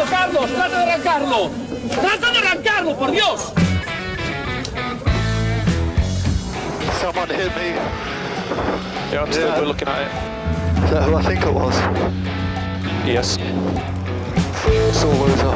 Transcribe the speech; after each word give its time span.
arrancarlo, 0.00 0.40
Carlos! 0.40 0.50
¡Trata 0.50 0.68
de 0.68 0.92
arrancarlo! 0.92 1.50
¡Trata 2.00 2.30
de 2.30 2.38
arrancarlo, 2.38 2.96
por 2.96 3.10
Dios! 3.10 3.52
Someone 7.00 7.28
hit 7.28 7.54
me. 7.56 7.74
Yeah, 9.10 9.22
I'm 9.22 9.32
still 9.32 9.48
Yeah. 9.48 9.60
looking 9.60 9.88
at 9.88 10.02
it. 10.02 10.84
Is 10.84 10.90
that 10.90 11.02
who 11.04 11.16
I 11.16 11.22
think 11.22 11.44
it 11.44 11.52
was? 11.52 11.74
Yes. 13.06 13.38
Sore 14.92 15.14
loser. 15.16 15.54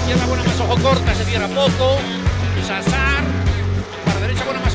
Izquierda 0.00 0.26
buena 0.26 0.44
más 0.44 0.60
ojo 0.60 0.76
corta, 0.82 1.14
se 1.14 1.24
cierra 1.24 1.46
poco. 1.48 1.98
Sasar. 2.66 2.99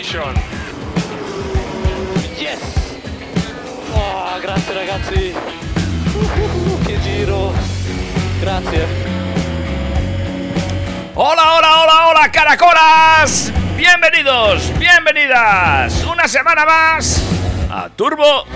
Yes! 0.00 0.16
Oh, 3.92 4.40
grazie 4.40 4.72
ragazzi! 4.72 5.34
Uh, 6.14 6.80
che 6.86 6.98
giro! 7.00 7.52
Grazie! 8.40 8.86
Hola, 11.12 11.54
hola, 11.54 11.82
hola, 11.82 12.08
hola, 12.08 12.30
caracolas. 12.30 13.52
Bienvenidos, 13.76 14.72
bienvenidas. 14.78 16.02
Una 16.04 16.26
semana 16.26 16.64
más 16.64 17.22
a 17.70 17.90
Turbo 17.90 18.46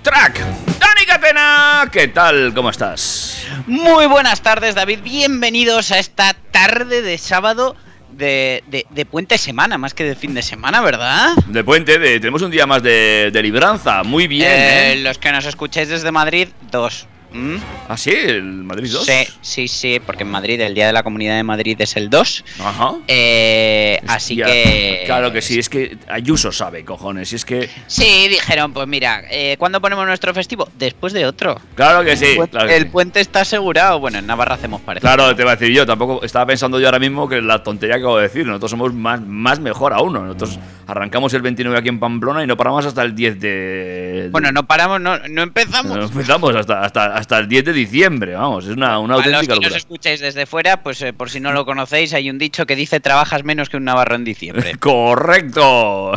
Track. 0.00 0.40
Dani 0.78 1.04
Catena, 1.06 1.90
¿qué 1.92 2.08
tal? 2.08 2.54
¿Cómo 2.54 2.70
estás? 2.70 3.46
Muy 3.66 4.06
buenas 4.06 4.40
tardes, 4.40 4.74
David. 4.74 5.00
Bienvenidos 5.02 5.92
a 5.92 5.98
esta 5.98 6.34
tarde 6.52 7.02
de 7.02 7.18
sábado 7.18 7.76
de, 8.12 8.62
de- 8.68 8.86
de 8.90 9.04
puente 9.06 9.38
semana, 9.38 9.78
más 9.78 9.94
que 9.94 10.04
de 10.04 10.14
fin 10.16 10.34
de 10.34 10.42
semana, 10.42 10.80
¿verdad? 10.80 11.34
De 11.46 11.62
puente, 11.64 11.98
de- 11.98 12.18
tenemos 12.20 12.42
un 12.42 12.50
día 12.50 12.66
más 12.66 12.82
de, 12.82 13.30
de 13.32 13.42
libranza. 13.42 14.02
Muy 14.02 14.26
bien, 14.26 14.50
Eh, 14.50 14.92
¿eh? 14.92 14.96
Los 15.02 15.18
que 15.18 15.30
nos 15.32 15.44
escucháis 15.46 15.88
desde 15.88 16.10
Madrid, 16.12 16.48
dos. 16.70 17.06
¿Mm? 17.32 17.56
Ah, 17.88 17.96
sí, 17.96 18.10
el 18.10 18.42
Madrid 18.42 18.90
2. 18.90 19.04
Sí, 19.04 19.12
sí, 19.40 19.68
sí, 19.68 20.00
porque 20.04 20.22
en 20.22 20.30
Madrid 20.30 20.60
el 20.60 20.74
Día 20.74 20.86
de 20.86 20.92
la 20.92 21.02
Comunidad 21.02 21.36
de 21.36 21.42
Madrid 21.42 21.76
es 21.80 21.96
el 21.96 22.08
2. 22.08 22.44
Ajá. 22.60 22.94
Eh, 23.08 24.00
así 24.06 24.36
que... 24.36 25.02
Claro 25.06 25.32
que 25.32 25.42
sí, 25.42 25.58
es 25.58 25.68
que 25.68 25.98
Ayuso 26.08 26.50
sabe, 26.52 26.84
cojones. 26.84 27.32
Y 27.32 27.36
es 27.36 27.44
que. 27.44 27.68
Sí, 27.86 28.28
dijeron, 28.28 28.72
pues 28.72 28.86
mira, 28.88 29.22
eh, 29.30 29.56
¿cuándo 29.58 29.80
ponemos 29.80 30.06
nuestro 30.06 30.32
festivo? 30.32 30.68
Después 30.78 31.12
de 31.12 31.26
otro. 31.26 31.60
Claro 31.74 32.04
que 32.04 32.16
sí. 32.16 32.36
Pu- 32.36 32.48
claro 32.48 32.68
que 32.68 32.76
el 32.76 32.84
sí. 32.84 32.88
puente 32.90 33.20
está 33.20 33.40
asegurado. 33.40 34.00
Bueno, 34.00 34.18
en 34.18 34.26
Navarra 34.26 34.54
hacemos 34.54 34.80
parecido. 34.80 35.12
Claro, 35.12 35.34
te 35.36 35.42
iba 35.42 35.52
a 35.52 35.56
decir 35.56 35.74
yo, 35.74 35.84
tampoco 35.86 36.22
estaba 36.24 36.46
pensando 36.46 36.80
yo 36.80 36.86
ahora 36.86 36.98
mismo 36.98 37.28
que 37.28 37.40
la 37.42 37.62
tontería 37.62 37.96
que 37.96 38.00
acabo 38.02 38.16
de 38.16 38.24
decir, 38.24 38.46
nosotros 38.46 38.70
somos 38.70 38.94
más, 38.94 39.20
más 39.20 39.60
mejor 39.60 39.92
a 39.92 40.00
uno. 40.00 40.20
Nosotros 40.24 40.58
arrancamos 40.86 41.34
el 41.34 41.42
29 41.42 41.78
aquí 41.78 41.88
en 41.88 41.98
Pamplona 42.00 42.42
y 42.42 42.46
no 42.46 42.56
paramos 42.56 42.86
hasta 42.86 43.02
el 43.02 43.14
10 43.14 43.40
de... 43.40 44.15
Bueno, 44.30 44.52
no 44.52 44.66
paramos, 44.66 45.00
no, 45.00 45.18
no 45.28 45.42
empezamos. 45.42 45.96
No 45.96 46.04
empezamos 46.04 46.54
hasta, 46.54 46.82
hasta, 46.82 47.14
hasta 47.16 47.38
el 47.38 47.48
10 47.48 47.64
de 47.66 47.72
diciembre, 47.72 48.34
vamos, 48.34 48.64
es 48.66 48.70
una, 48.70 48.98
una 48.98 49.14
A 49.14 49.16
los 49.18 49.26
auténtica 49.26 49.54
nos 49.54 49.62
locura. 49.64 49.76
escucháis 49.76 50.20
desde 50.20 50.46
fuera, 50.46 50.82
pues 50.82 51.00
eh, 51.02 51.12
por 51.12 51.30
si 51.30 51.40
no 51.40 51.52
lo 51.52 51.64
conocéis, 51.64 52.14
hay 52.14 52.30
un 52.30 52.38
dicho 52.38 52.66
que 52.66 52.76
dice 52.76 53.00
trabajas 53.00 53.44
menos 53.44 53.68
que 53.68 53.76
un 53.76 53.84
navarro 53.84 54.14
en 54.14 54.24
diciembre. 54.24 54.76
¡Correcto! 54.80 56.12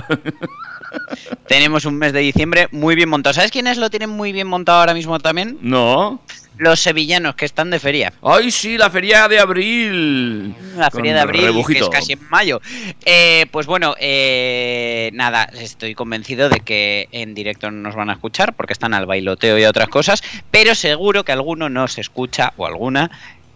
Tenemos 1.48 1.86
un 1.86 1.98
mes 1.98 2.14
de 2.14 2.20
diciembre 2.20 2.68
muy 2.72 2.96
bien 2.96 3.10
montado. 3.10 3.34
¿Sabes 3.34 3.52
quiénes 3.52 3.78
lo 3.78 3.90
tienen 3.90 4.10
muy 4.10 4.32
bien 4.32 4.48
montado 4.48 4.80
ahora 4.80 4.94
mismo 4.94 5.20
también? 5.20 5.58
¿No? 5.62 6.22
Los 6.58 6.82
sevillanos 6.82 7.36
que 7.36 7.46
están 7.46 7.70
de 7.70 7.80
feria. 7.80 8.12
¡Ay, 8.22 8.52
sí, 8.52 8.78
la 8.78 8.90
feria 8.90 9.30
de 9.30 9.40
abril! 9.40 10.54
La 10.76 10.90
Con 10.90 11.00
feria 11.00 11.14
de 11.14 11.20
abril, 11.22 11.66
que 11.66 11.80
es 11.80 11.90
casi 11.90 12.14
en 12.14 12.30
mayo. 12.30 12.60
Eh, 13.06 13.46
pues 13.52 13.66
bueno, 13.66 13.96
eh, 13.98 15.10
nada, 15.14 15.46
estoy 15.54 15.96
convencido 15.96 16.50
de 16.50 16.60
que 16.60 17.08
en 17.14 17.34
directo 17.34 17.72
no 17.72 17.82
nos 17.82 17.96
van 17.96 18.10
a 18.10 18.14
escuchar 18.14 18.56
porque 18.56 18.74
están 18.74 18.94
al 18.94 19.06
bailoteo 19.06 19.58
y 19.58 19.64
a 19.64 19.70
otras 19.70 19.88
cosas, 19.88 20.22
pero 20.52 20.76
seguro 20.76 21.24
que 21.24 21.32
alguno 21.32 21.70
nos 21.70 21.98
escucha 21.98 22.54
o 22.58 22.66
alguna 22.66 23.10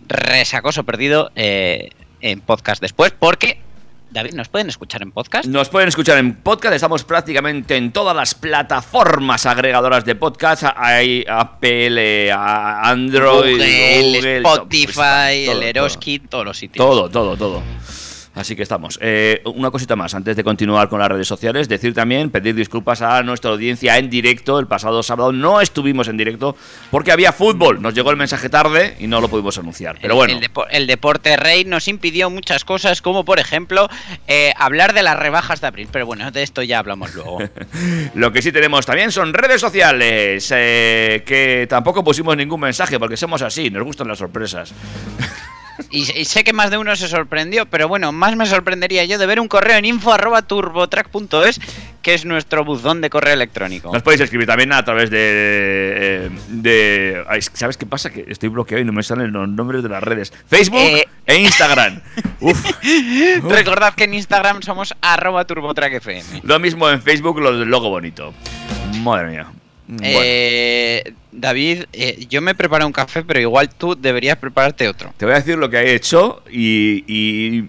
resacoso 0.07 0.83
perdido 0.83 1.31
eh, 1.35 1.89
en 2.21 2.39
podcast 2.41 2.81
después, 2.81 3.13
porque, 3.17 3.59
David, 4.13 4.33
¿nos 4.35 4.47
pueden 4.47 4.69
escuchar 4.69 5.01
en 5.01 5.11
podcast? 5.11 5.47
Nos 5.47 5.69
pueden 5.69 5.89
escuchar 5.89 6.19
en 6.19 6.35
podcast, 6.35 6.75
estamos 6.75 7.03
prácticamente 7.03 7.75
en 7.75 7.91
todas 7.91 8.15
las 8.15 8.35
plataformas 8.35 9.47
agregadoras 9.47 10.05
de 10.05 10.13
podcast. 10.13 10.65
Hay 10.75 11.25
Apple, 11.27 11.89
Google, 11.89 12.31
Android, 12.31 13.57
Google, 13.57 14.37
Spotify, 14.37 15.45
todo, 15.47 15.57
el 15.57 15.63
Eroski, 15.63 16.19
todos 16.19 16.45
los 16.45 16.57
sitios. 16.57 16.85
Todo, 16.85 17.09
todo, 17.09 17.35
todo. 17.35 17.63
Así 18.35 18.55
que 18.55 18.63
estamos. 18.63 18.97
Eh, 18.99 19.41
una 19.45 19.69
cosita 19.69 19.95
más, 19.95 20.15
antes 20.15 20.35
de 20.35 20.43
continuar 20.43 20.89
con 20.89 20.99
las 20.99 21.07
redes 21.07 21.27
sociales, 21.27 21.69
decir 21.69 21.93
también, 21.93 22.31
pedir 22.31 22.55
disculpas 22.55 23.03
a 23.03 23.21
nuestra 23.21 23.51
audiencia 23.51 23.97
en 23.99 24.09
directo. 24.09 24.57
El 24.57 24.65
pasado 24.65 25.03
sábado 25.03 25.31
no 25.31 25.61
estuvimos 25.61 26.07
en 26.07 26.17
directo 26.17 26.55
porque 26.89 27.11
había 27.11 27.31
fútbol. 27.31 27.79
Nos 27.79 27.93
llegó 27.93 28.09
el 28.09 28.17
mensaje 28.17 28.49
tarde 28.49 28.95
y 28.99 29.05
no 29.05 29.21
lo 29.21 29.27
pudimos 29.29 29.57
anunciar. 29.59 29.97
Pero 30.01 30.13
El- 30.13 30.17
bueno, 30.17 30.33
El, 30.33 30.41
depo- 30.41 30.65
el 30.71 30.87
deporte 30.87 31.37
rey 31.37 31.63
nos 31.63 31.87
impidió 31.87 32.31
muchas 32.31 32.65
cosas, 32.65 33.03
como 33.03 33.23
por 33.23 33.37
ejemplo 33.39 33.87
eh, 34.27 34.51
hablar 34.57 34.93
de 34.93 35.03
las 35.03 35.19
rebajas 35.19 35.61
de 35.61 35.67
abril. 35.67 35.87
Pero 35.91 36.07
bueno, 36.07 36.31
de 36.31 36.41
esto 36.41 36.63
ya 36.63 36.79
hablamos 36.79 37.13
luego. 37.13 37.37
lo 38.15 38.31
que 38.31 38.41
sí 38.41 38.51
tenemos 38.51 38.85
también 38.87 39.11
son 39.11 39.33
redes 39.35 39.61
sociales, 39.61 40.51
eh, 40.55 41.23
que 41.25 41.67
tampoco 41.69 42.03
pusimos 42.03 42.35
ningún 42.35 42.61
mensaje 42.61 42.97
porque 42.97 43.15
somos 43.15 43.43
así, 43.43 43.69
nos 43.69 43.83
gustan 43.83 44.07
las 44.07 44.17
sorpresas. 44.17 44.73
Y, 45.89 46.01
y 46.19 46.25
sé 46.25 46.43
que 46.43 46.53
más 46.53 46.69
de 46.71 46.77
uno 46.77 46.95
se 46.95 47.07
sorprendió, 47.07 47.65
pero 47.65 47.87
bueno, 47.87 48.11
más 48.11 48.35
me 48.35 48.45
sorprendería 48.45 49.05
yo 49.05 49.17
de 49.17 49.25
ver 49.25 49.39
un 49.39 49.47
correo 49.47 49.77
en 49.77 49.85
info.turbotrack.es, 49.85 51.59
que 52.01 52.13
es 52.13 52.25
nuestro 52.25 52.63
buzón 52.63 53.01
de 53.01 53.09
correo 53.09 53.33
electrónico. 53.33 53.91
Nos 53.91 54.03
podéis 54.03 54.21
escribir 54.21 54.45
también 54.47 54.71
a 54.73 54.83
través 54.85 55.09
de. 55.09 56.31
¿Sabes 57.53 57.77
qué 57.77 57.85
pasa? 57.85 58.09
Que 58.11 58.25
estoy 58.27 58.49
bloqueado 58.49 58.81
y 58.81 58.85
no 58.85 58.93
me 58.93 59.03
salen 59.03 59.31
los 59.31 59.47
nombres 59.49 59.83
de 59.83 59.89
las 59.89 60.03
redes. 60.03 60.31
Facebook 60.47 60.79
Eh. 60.79 61.07
e 61.25 61.35
Instagram. 61.37 62.01
Uf. 62.39 62.63
Recordad 63.43 63.93
que 63.95 64.03
en 64.03 64.13
Instagram 64.13 64.61
somos 64.61 64.93
arroba 65.01 65.45
turbotrackfm. 65.45 66.41
Lo 66.43 66.59
mismo 66.59 66.89
en 66.89 67.01
Facebook, 67.01 67.39
lo 67.39 67.57
del 67.57 67.69
logo 67.69 67.89
bonito. 67.89 68.33
Madre 69.01 69.29
mía. 69.31 69.47
Bueno, 69.87 70.03
Eh, 70.07 71.13
David, 71.31 71.83
eh, 71.93 72.25
yo 72.29 72.41
me 72.41 72.55
preparo 72.55 72.85
un 72.85 72.93
café, 72.93 73.23
pero 73.23 73.39
igual 73.39 73.69
tú 73.69 73.95
deberías 73.99 74.37
prepararte 74.37 74.87
otro. 74.87 75.13
te 75.17 75.25
voy 75.25 75.33
a 75.33 75.37
decir 75.37 75.57
lo 75.57 75.69
que 75.69 75.77
he 75.77 75.95
hecho 75.95 76.41
y, 76.49 77.03
y 77.07 77.59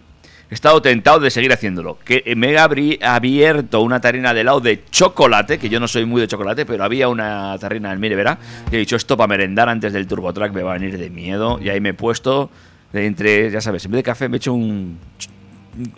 he 0.51 0.55
estado 0.55 0.81
tentado 0.83 1.19
de 1.19 1.31
seguir 1.31 1.53
haciéndolo. 1.53 1.99
Que 2.05 2.35
me 2.37 2.53
he 2.53 2.59
abierto 2.59 3.81
una 3.81 4.01
tarrina 4.01 4.33
de 4.35 4.43
helado 4.43 4.61
de 4.61 4.83
chocolate, 4.91 5.59
que 5.59 5.69
yo 5.69 5.81
no 5.81 5.89
soy 5.89 6.05
muy 6.05 6.21
de 6.21 6.29
chocolate, 6.29 6.65
pero 6.67 6.85
había 6.85 7.09
una 7.09 7.57
tarrina 7.59 7.93
en 7.93 8.01
Mirevera. 8.01 8.39
Y 8.71 8.77
he 8.77 8.79
dicho 8.81 8.97
esto 8.97 9.17
para 9.17 9.29
merendar 9.29 9.69
antes 9.69 9.93
del 9.93 10.07
TurboTrack 10.07 10.53
me 10.53 10.63
va 10.63 10.73
a 10.75 10.79
venir 10.79 10.97
de 10.99 11.11
miedo. 11.11 11.59
Y 11.63 11.69
ahí 11.71 11.81
me 11.81 11.91
he 11.91 11.95
puesto 11.95 12.51
entre, 12.93 13.51
ya 13.51 13.61
sabes, 13.61 13.85
en 13.87 13.91
vez 13.91 13.99
de 13.99 14.03
café 14.05 14.29
me 14.29 14.37
he 14.37 14.39
hecho 14.39 14.53
un, 14.53 14.99
ch- 15.19 15.29
un 15.29 15.34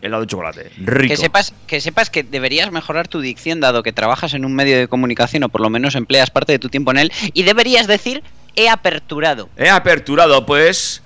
helado 0.02 0.22
de 0.22 0.26
chocolate. 0.28 0.70
Rico. 0.78 1.12
Que 1.12 1.16
sepas, 1.16 1.52
que 1.66 1.80
sepas 1.80 2.10
que 2.10 2.22
deberías 2.22 2.70
mejorar 2.72 3.08
tu 3.08 3.20
dicción 3.20 3.60
dado 3.60 3.82
que 3.82 3.92
trabajas 3.92 4.34
en 4.34 4.44
un 4.44 4.54
medio 4.54 4.78
de 4.78 4.88
comunicación 4.88 5.42
o 5.44 5.48
por 5.48 5.60
lo 5.60 5.70
menos 5.70 5.94
empleas 5.94 6.30
parte 6.30 6.52
de 6.52 6.58
tu 6.58 6.68
tiempo 6.68 6.90
en 6.92 6.98
él 6.98 7.12
y 7.32 7.42
deberías 7.42 7.86
decir 7.86 8.22
he 8.54 8.68
aperturado. 8.68 9.48
He 9.56 9.68
aperturado, 9.68 10.46
pues, 10.46 11.02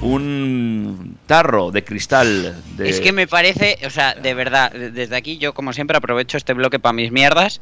un 0.00 1.16
tarro 1.26 1.70
de 1.70 1.84
cristal. 1.84 2.54
De... 2.76 2.88
Es 2.88 3.00
que 3.00 3.12
me 3.12 3.26
parece, 3.26 3.78
o 3.86 3.90
sea, 3.90 4.14
de 4.14 4.34
verdad, 4.34 4.70
de- 4.72 4.90
desde 4.90 5.16
aquí 5.16 5.38
yo 5.38 5.54
como 5.54 5.72
siempre 5.72 5.96
aprovecho 5.96 6.36
este 6.36 6.52
bloque 6.52 6.78
para 6.78 6.92
mis 6.92 7.10
mierdas. 7.12 7.60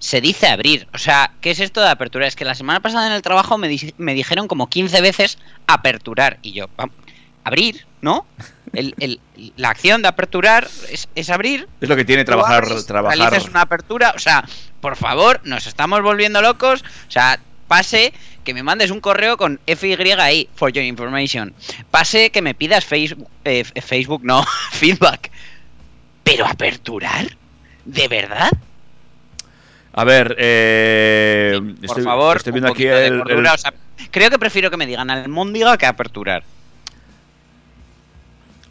Se 0.00 0.20
dice 0.20 0.48
abrir, 0.48 0.86
o 0.92 0.98
sea, 0.98 1.30
¿qué 1.40 1.50
es 1.52 1.60
esto 1.60 1.80
de 1.80 1.88
apertura? 1.88 2.26
Es 2.26 2.36
que 2.36 2.44
la 2.44 2.54
semana 2.54 2.80
pasada 2.80 3.06
en 3.06 3.12
el 3.14 3.22
trabajo 3.22 3.56
me, 3.56 3.68
di- 3.68 3.94
me 3.96 4.12
dijeron 4.12 4.48
como 4.48 4.68
15 4.68 5.00
veces 5.00 5.38
aperturar 5.66 6.38
y 6.42 6.52
yo, 6.52 6.66
"Vam- 6.76 6.90
abrir, 7.44 7.86
¿no? 8.00 8.26
El- 8.72 8.94
el- 8.98 9.20
la 9.56 9.68
acción 9.70 10.02
de 10.02 10.08
aperturar 10.08 10.68
es, 10.90 11.08
es 11.14 11.30
abrir 11.30 11.68
Es 11.80 11.88
lo 11.88 11.94
que 11.96 12.04
tiene 12.04 12.24
trabajar. 12.24 12.64
abres, 12.64 12.86
trabajar. 12.86 13.18
realizas 13.18 13.48
una 13.48 13.60
apertura, 13.62 14.12
o 14.16 14.18
sea, 14.18 14.44
por 14.80 14.96
favor, 14.96 15.40
nos 15.44 15.66
estamos 15.66 16.02
volviendo 16.02 16.42
locos, 16.42 16.82
o 17.08 17.10
sea, 17.10 17.38
pase 17.68 18.12
que 18.42 18.52
me 18.54 18.62
mandes 18.62 18.90
un 18.90 19.00
correo 19.00 19.36
con 19.36 19.60
FY 19.66 20.12
ahí, 20.18 20.48
for 20.54 20.70
your 20.72 20.84
information. 20.84 21.54
Pase 21.90 22.30
que 22.30 22.42
me 22.42 22.54
pidas 22.54 22.84
Facebook, 22.84 23.28
eh, 23.44 23.64
Facebook 23.64 24.22
no, 24.24 24.44
feedback. 24.72 25.30
Pero 26.24 26.46
aperturar, 26.46 27.36
¿de 27.84 28.08
verdad? 28.08 28.50
A 29.92 30.04
ver, 30.04 30.34
eh, 30.38 31.60
Por 31.76 31.84
estoy, 31.84 32.02
favor, 32.02 32.36
estoy 32.38 32.50
un 32.50 32.54
viendo 32.54 32.72
aquí 32.72 32.84
de 32.84 33.06
el, 33.06 33.18
cordura, 33.18 33.50
el- 33.50 33.54
o 33.54 33.58
sea, 33.58 33.72
creo 34.10 34.28
que 34.30 34.38
prefiero 34.38 34.70
que 34.70 34.76
me 34.76 34.86
digan 34.86 35.08
almóndiga 35.10 35.76
que 35.78 35.86
aperturar. 35.86 36.42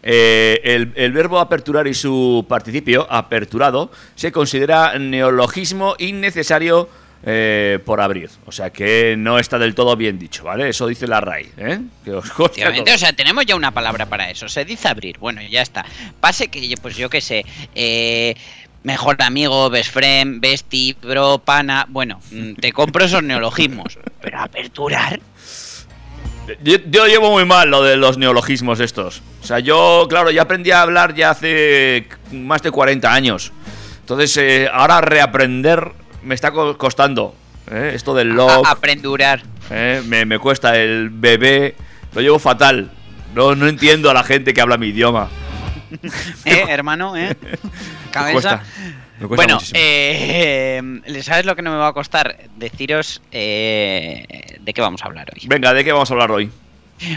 Eh, 0.04 0.60
el- 0.64 0.92
el 0.96 1.12
verbo 1.14 1.40
aperturar 1.40 1.88
y 1.88 1.94
su 1.94 2.46
participio, 2.48 3.08
aperturado, 3.10 3.90
se 4.16 4.32
considera 4.32 4.98
neologismo 5.00 5.96
innecesario 5.98 6.90
eh, 7.26 7.80
por 7.86 8.02
abrir. 8.02 8.30
O 8.46 8.52
sea 8.52 8.70
que 8.72 9.16
no 9.18 9.40
está 9.40 9.58
del 9.58 9.74
todo 9.76 9.96
bien 9.96 10.20
dicho, 10.20 10.44
¿vale? 10.44 10.68
Eso 10.68 10.88
dice 10.88 11.08
la 11.08 11.22
RAI, 11.22 11.50
¿eh? 11.56 11.80
Que 12.04 12.12
os 12.12 12.30
o 12.38 12.98
sea, 12.98 13.14
tenemos 13.14 13.46
ya 13.46 13.56
una 13.56 13.72
palabra 13.72 14.06
para 14.08 14.30
eso. 14.30 14.50
Se 14.50 14.66
dice 14.66 14.90
abrir. 14.90 15.18
Bueno, 15.20 15.42
ya 15.42 15.62
está. 15.62 15.86
Pase 16.20 16.50
que, 16.50 16.76
pues 16.82 16.98
yo 16.98 17.10
qué 17.10 17.22
sé, 17.22 17.46
eh, 17.76 18.36
mejor 18.84 19.16
amigo, 19.22 19.70
best 19.70 19.92
friend, 19.94 20.42
bestie, 20.42 20.98
bro, 21.02 21.38
pana. 21.40 21.86
Bueno, 21.88 22.20
mm, 22.32 22.56
te 22.56 22.74
compro 22.74 23.06
esos 23.06 23.24
neologismos. 23.24 23.98
Pero 24.22 24.42
aperturar. 24.42 25.22
Yo, 26.64 26.78
yo 26.90 27.08
llevo 27.08 27.32
muy 27.32 27.46
mal 27.46 27.70
lo 27.70 27.82
de 27.84 27.96
los 27.98 28.18
neologismos 28.18 28.80
estos. 28.80 29.22
O 29.42 29.46
sea, 29.46 29.60
yo, 29.60 30.08
claro, 30.10 30.30
ya 30.32 30.42
aprendí 30.44 30.72
a 30.72 30.82
hablar 30.82 31.14
ya 31.16 31.30
hace 31.30 32.08
más 32.32 32.62
de 32.62 32.72
40 32.72 33.14
años. 33.14 33.52
Entonces, 34.02 34.36
eh, 34.38 34.70
ahora 34.72 35.00
reaprender 35.02 35.92
me 36.22 36.36
está 36.36 36.52
co- 36.52 36.78
costando. 36.78 37.34
¿eh? 37.72 37.92
Esto 37.96 38.14
del 38.14 38.30
log, 38.30 38.68
aprendurar. 38.68 39.42
¿eh? 39.70 40.02
me, 40.06 40.26
me 40.26 40.38
cuesta 40.40 40.78
el 40.78 41.10
bebé. 41.10 41.76
Lo 42.14 42.22
llevo 42.22 42.40
fatal. 42.40 42.92
No, 43.34 43.56
no 43.56 43.68
entiendo 43.68 44.10
a 44.10 44.14
la 44.14 44.24
gente 44.24 44.54
que 44.54 44.60
habla 44.62 44.78
mi 44.78 44.88
idioma. 44.88 45.30
¿Eh, 46.46 46.66
hermano? 46.68 47.16
¿Eh? 47.16 47.36
Cabeza. 48.12 48.62
Bueno, 49.28 49.60
eh, 49.74 50.82
¿sabes 51.22 51.46
lo 51.46 51.56
que 51.56 51.62
no 51.62 51.72
me 51.72 51.78
va 51.78 51.88
a 51.88 51.94
costar? 51.94 52.38
Deciros 52.58 53.22
eh, 53.32 54.58
de 54.60 54.74
qué 54.74 54.82
vamos 54.82 55.02
a 55.04 55.06
hablar 55.06 55.28
hoy. 55.34 55.44
Venga, 55.48 55.74
¿de 55.74 55.84
qué 55.84 55.92
vamos 55.92 56.10
a 56.10 56.14
hablar 56.14 56.32
hoy? 56.32 56.50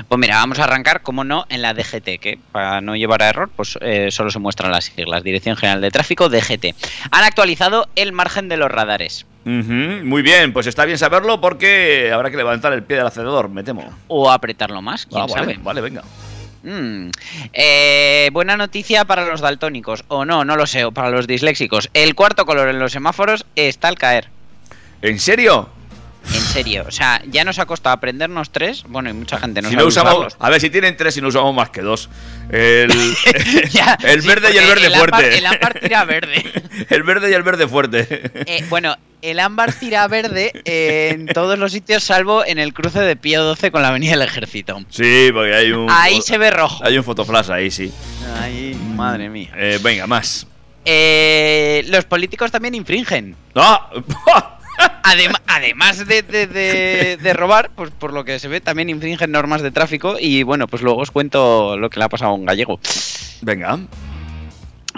Pues 0.09 0.19
mira, 0.19 0.37
vamos 0.37 0.59
a 0.59 0.65
arrancar, 0.65 1.03
como 1.03 1.23
no, 1.23 1.45
en 1.49 1.63
la 1.63 1.73
DGT, 1.75 2.19
que 2.19 2.39
para 2.51 2.81
no 2.81 2.97
llevar 2.97 3.23
a 3.23 3.29
error, 3.29 3.51
pues 3.55 3.79
eh, 3.83 4.09
solo 4.11 4.31
se 4.31 4.39
muestran 4.39 4.73
las 4.73 4.87
siglas, 4.87 5.23
Dirección 5.23 5.57
General 5.57 5.81
de 5.81 5.91
Tráfico, 5.91 6.29
DGT. 6.29 6.75
Han 7.13 7.23
actualizado 7.25 7.87
el 7.95 8.13
margen 8.13 8.49
de 8.49 8.57
los 8.57 8.71
radares, 8.71 9.27
muy 9.45 10.23
bien, 10.23 10.53
pues 10.53 10.67
está 10.67 10.85
bien 10.87 10.99
saberlo 10.99 11.41
porque 11.41 12.11
habrá 12.13 12.33
que 12.33 12.37
levantar 12.37 12.73
el 12.73 12.83
pie 12.83 12.97
del 12.97 13.07
acelerador, 13.07 13.49
me 13.49 13.63
temo. 13.63 13.89
o 14.09 14.29
apretarlo 14.29 14.83
más, 14.83 15.07
quién 15.07 15.21
Ah, 15.23 15.27
vale, 15.29 15.35
sabe. 15.55 15.59
vale, 15.63 15.81
venga. 15.83 16.03
Mm. 16.67 17.11
Eh, 17.53 18.29
buena 18.33 18.57
noticia 18.57 19.05
para 19.05 19.25
los 19.25 19.41
daltónicos, 19.41 20.05
o 20.09 20.25
no, 20.25 20.45
no 20.45 20.57
lo 20.57 20.67
sé, 20.67 20.85
o 20.85 20.91
para 20.91 21.11
los 21.11 21.29
disléxicos. 21.29 21.89
El 21.95 22.17
cuarto 22.17 22.45
color 22.45 22.69
en 22.69 22.81
los 22.81 22.91
semáforos 22.91 23.47
está 23.55 23.87
al 23.87 23.97
caer. 23.97 24.29
¿En 25.01 25.21
serio? 25.21 25.69
En 26.35 26.41
serio, 26.41 26.85
o 26.87 26.91
sea, 26.91 27.23
ya 27.31 27.45
nos 27.45 27.59
ha 27.59 27.67
costado 27.67 27.95
aprendernos 27.95 28.51
tres. 28.51 28.83
Bueno, 28.89 29.09
y 29.11 29.13
mucha 29.13 29.39
gente 29.39 29.63
no 29.63 29.69
si 29.69 29.75
sabe 29.75 29.83
no 29.85 29.89
usamos, 29.89 30.13
usarlos. 30.15 30.37
a 30.39 30.51
ver, 30.51 30.61
si 30.61 30.71
tienen 30.71 30.97
tres 30.97 31.17
y 31.17 31.21
no 31.23 31.29
usamos 31.29 31.55
más 31.55 31.71
que 31.71 31.83
dos. 31.83 32.09
El, 32.51 32.91
Ya, 33.73 33.97
el 34.05 34.23
sí, 34.23 34.29
verde 34.29 34.53
y 34.55 34.59
el 34.59 34.67
verde 34.67 34.87
el 34.87 34.95
ámbar- 34.95 34.99
fuerte. 35.11 35.39
el 35.39 35.47
ámbar 35.47 35.79
tira 35.81 36.05
verde. 36.05 36.45
El 36.91 37.03
verde 37.05 37.31
y 37.31 37.35
el 37.35 37.43
verde 37.43 37.67
fuerte. 37.69 38.07
Eh, 38.47 38.65
bueno, 38.69 38.97
el 39.23 39.41
ámbar 39.41 39.73
tira 39.73 40.07
verde 40.09 40.53
eh, 40.67 41.09
en 41.13 41.27
todos 41.27 41.59
los 41.59 41.73
sitios, 41.73 42.05
salvo 42.05 42.45
en 42.45 42.59
el 42.59 42.75
cruce 42.75 43.01
de 43.01 43.17
Pío 43.17 43.43
12 43.43 43.71
con 43.71 43.81
la 43.83 43.89
Avenida 43.89 44.13
del 44.13 44.23
Ejército. 44.23 44.79
Sí, 44.91 45.31
porque 45.33 45.55
hay 45.55 45.73
un. 45.73 45.89
Ahí 45.91 46.21
se 46.23 46.37
ve 46.39 46.51
rojo. 46.51 46.85
Hay 46.85 46.99
un 46.99 47.05
fotoflash 47.05 47.51
ahí, 47.51 47.71
sí. 47.71 47.91
Ay, 48.41 48.75
madre 48.95 49.29
mía. 49.31 49.51
Eh, 49.57 49.79
venga, 49.83 50.07
más. 50.07 50.47
Eh, 50.85 51.85
los 51.89 52.05
políticos 52.05 52.51
también 52.53 52.75
infringen. 52.75 53.35
¡Ah! 53.55 53.89
Adem- 55.03 55.41
además 55.47 56.07
de, 56.07 56.23
de- 56.23 56.47
de- 56.47 57.17
de 57.17 57.33
robar, 57.33 57.71
pues 57.75 57.91
por 57.91 58.13
lo 58.13 58.25
que 58.25 58.39
se 58.39 58.49
ve, 58.49 58.61
también 58.61 58.91
infringen 58.91 59.31
normas 59.31 59.63
de 59.63 59.71
tráfico. 59.71 60.17
Y 60.21 60.43
bueno, 60.43 60.67
pues 60.67 60.83
luego 60.83 61.01
os 61.01 61.11
cuento 61.11 61.77
lo 61.77 61.89
que 61.91 61.99
le 61.99 62.05
ha 62.05 62.09
pasado 62.09 62.33
a 62.33 62.35
un 62.35 62.45
gallego. 62.45 62.81
Venga. 63.43 63.79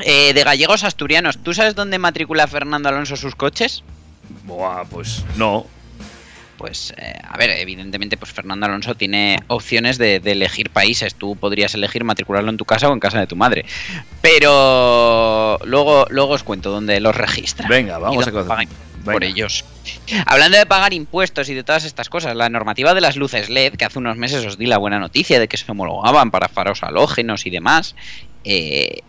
Eh, 0.04 0.32
de 0.32 0.44
gallegos 0.44 0.84
asturianos, 0.84 1.38
¿tú 1.42 1.52
sabes 1.54 1.75
dónde 1.75 1.98
matricula 1.98 2.46
Fernando 2.46 2.88
Alonso 2.88 3.16
sus 3.16 3.34
coches? 3.34 3.82
Buah, 4.44 4.84
pues 4.84 5.25
no. 5.36 5.66
Pues, 6.56 6.92
eh, 6.96 7.14
a 7.22 7.36
ver, 7.36 7.50
evidentemente, 7.50 8.16
pues 8.16 8.32
Fernando 8.32 8.66
Alonso 8.66 8.96
tiene 8.96 9.38
opciones 9.46 9.96
de, 9.96 10.19
de 10.19 10.32
elegir 10.32 10.70
países. 10.70 11.14
Tú 11.14 11.36
podrías 11.36 11.72
elegir 11.75 12.02
matricularlo 12.02 12.50
en 12.50 12.56
tu 12.56 12.64
casa 12.64 12.88
o 12.88 12.92
en 12.92 12.98
casa 12.98 13.20
de 13.20 13.28
tu 13.28 13.36
madre. 13.36 13.64
Pero 14.22 15.58
luego, 15.64 16.06
luego 16.10 16.32
os 16.32 16.42
cuento 16.42 16.70
dónde 16.70 16.98
los 17.00 17.14
registra. 17.16 17.69
Venga, 17.69 17.98
vamos 17.98 18.26
a 18.26 18.30
Venga. 19.08 19.16
por 19.16 19.25
ellos. 19.25 19.64
Hablando 20.26 20.56
de 20.56 20.66
pagar 20.66 20.93
impuestos 20.93 21.49
y 21.49 21.55
de 21.55 21.64
todas 21.64 21.84
estas 21.84 22.08
cosas, 22.08 22.37
la 22.37 22.49
normativa 22.49 22.94
de 22.94 23.00
las 23.00 23.16
luces 23.16 23.49
LED, 23.50 23.75
que 23.75 23.84
hace 23.84 23.99
unos 23.99 24.16
meses 24.16 24.44
os 24.44 24.58
di 24.58 24.66
la 24.66 24.78
buena 24.78 24.99
noticia 24.99 25.40
de 25.40 25.49
que 25.49 25.56
se 25.56 25.70
homologaban 25.70 26.31
para 26.31 26.49
faros 26.49 26.82
halógenos 26.82 27.46
y 27.46 27.50
demás, 27.50 27.94
eh, 28.44 29.00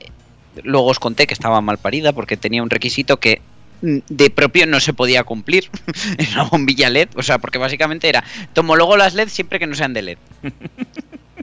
luego 0.64 0.88
os 0.88 1.00
conté 1.00 1.28
que 1.28 1.34
estaba 1.34 1.62
mal 1.62 1.78
parida 1.78 2.14
porque 2.14 2.38
tenía 2.38 2.64
un 2.64 2.70
requisito 2.70 3.18
que 3.18 3.42
mm, 3.82 3.98
de 4.10 4.30
propio 4.30 4.66
no 4.66 4.80
se 4.80 4.94
podía 4.94 5.24
cumplir 5.24 5.70
en 6.18 6.28
una 6.34 6.44
bombilla 6.44 6.90
LED, 6.90 7.10
o 7.16 7.24
sea, 7.24 7.38
porque 7.38 7.58
básicamente 7.58 8.10
era 8.10 8.24
tomo 8.54 8.76
luego 8.76 8.98
las 8.98 9.14
LED 9.14 9.30
siempre 9.30 9.60
que 9.60 9.68
no 9.68 9.76
sean 9.76 9.94
de 9.94 10.02
LED. 10.02 10.18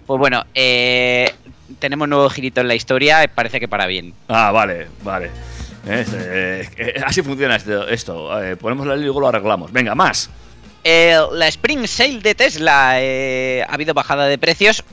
Pues 0.07 0.21
bueno, 0.21 0.45
eh, 0.55 1.35
tenemos 1.81 2.09
nuevo 2.09 2.31
girito 2.31 2.61
en 2.61 2.69
la 2.69 2.77
historia, 2.77 3.25
y 3.25 3.29
parece 3.29 3.59
que 3.59 3.67
para 3.67 3.87
bien. 3.87 4.15
Ah, 4.29 4.53
vale, 4.53 4.87
vale. 5.03 5.31
Es, 5.87 6.09
eh, 6.13 7.03
así 7.05 7.23
funciona 7.23 7.57
esto. 7.57 7.89
esto. 7.89 8.43
Eh, 8.43 8.57
ponemos 8.57 8.87
la 8.87 8.95
ley 8.95 9.03
y 9.03 9.05
luego 9.07 9.21
lo 9.21 9.29
arreglamos. 9.29 9.73
Venga, 9.73 9.95
más. 9.95 10.31
Eh, 10.85 11.19
la 11.33 11.49
Spring 11.49 11.87
Sale 11.87 12.21
de 12.21 12.35
Tesla 12.35 13.01
eh, 13.01 13.65
ha 13.69 13.75
habido 13.75 13.95
bajada 13.95 14.27
de 14.27 14.39
precios. 14.39 14.85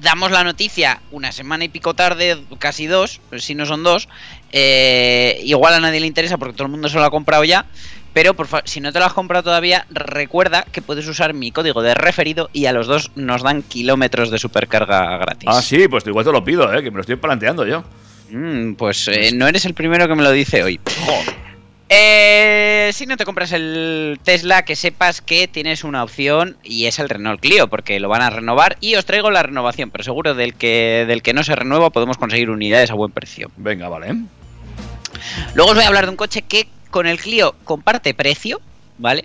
Damos 0.00 0.30
la 0.30 0.44
noticia 0.44 1.00
una 1.10 1.32
semana 1.32 1.64
y 1.64 1.68
pico 1.68 1.94
tarde, 1.94 2.36
casi 2.58 2.86
dos, 2.86 3.20
si 3.38 3.54
no 3.54 3.64
son 3.64 3.82
dos. 3.82 4.08
Eh, 4.52 5.40
igual 5.44 5.74
a 5.74 5.80
nadie 5.80 6.00
le 6.00 6.06
interesa 6.06 6.36
porque 6.36 6.54
todo 6.54 6.64
el 6.64 6.72
mundo 6.72 6.88
se 6.88 6.98
lo 6.98 7.04
ha 7.04 7.10
comprado 7.10 7.44
ya. 7.44 7.64
Pero 8.12 8.34
por 8.34 8.48
si 8.64 8.80
no 8.80 8.92
te 8.92 8.98
lo 8.98 9.04
has 9.04 9.12
comprado 9.12 9.44
todavía, 9.44 9.86
recuerda 9.90 10.64
que 10.72 10.82
puedes 10.82 11.06
usar 11.06 11.34
mi 11.34 11.52
código 11.52 11.82
de 11.82 11.94
referido 11.94 12.48
y 12.52 12.66
a 12.66 12.72
los 12.72 12.86
dos 12.86 13.10
nos 13.14 13.42
dan 13.42 13.62
kilómetros 13.62 14.30
de 14.30 14.38
supercarga 14.38 15.18
gratis. 15.18 15.48
Ah, 15.52 15.60
sí, 15.62 15.86
pues 15.86 16.06
igual 16.06 16.24
te 16.24 16.32
lo 16.32 16.42
pido, 16.42 16.72
eh, 16.74 16.82
que 16.82 16.90
me 16.90 16.96
lo 16.96 17.02
estoy 17.02 17.16
planteando 17.16 17.66
yo. 17.66 17.84
Mm, 18.30 18.74
pues 18.74 19.08
eh, 19.08 19.30
no 19.34 19.46
eres 19.46 19.64
el 19.64 19.74
primero 19.74 20.08
que 20.08 20.14
me 20.14 20.22
lo 20.22 20.32
dice 20.32 20.62
hoy. 20.62 20.80
Eh, 21.88 22.90
si 22.92 23.06
no 23.06 23.16
te 23.16 23.24
compras 23.24 23.52
el 23.52 24.18
Tesla, 24.24 24.64
que 24.64 24.74
sepas 24.74 25.20
que 25.20 25.46
tienes 25.46 25.84
una 25.84 26.02
opción 26.02 26.56
y 26.64 26.86
es 26.86 26.98
el 26.98 27.08
Renault 27.08 27.40
Clio, 27.40 27.68
porque 27.68 28.00
lo 28.00 28.08
van 28.08 28.22
a 28.22 28.30
renovar 28.30 28.76
y 28.80 28.96
os 28.96 29.06
traigo 29.06 29.30
la 29.30 29.44
renovación, 29.44 29.90
pero 29.90 30.02
seguro 30.02 30.34
del 30.34 30.54
que, 30.54 31.04
del 31.06 31.22
que 31.22 31.32
no 31.32 31.44
se 31.44 31.54
renueva 31.54 31.90
podemos 31.90 32.18
conseguir 32.18 32.50
unidades 32.50 32.90
a 32.90 32.94
buen 32.94 33.12
precio. 33.12 33.50
Venga, 33.56 33.88
vale. 33.88 34.16
Luego 35.54 35.70
os 35.70 35.76
voy 35.76 35.84
a 35.84 35.88
hablar 35.88 36.06
de 36.06 36.10
un 36.10 36.16
coche 36.16 36.42
que 36.42 36.68
con 36.90 37.06
el 37.06 37.20
Clio 37.20 37.54
comparte 37.64 38.14
precio, 38.14 38.60
¿vale? 38.98 39.24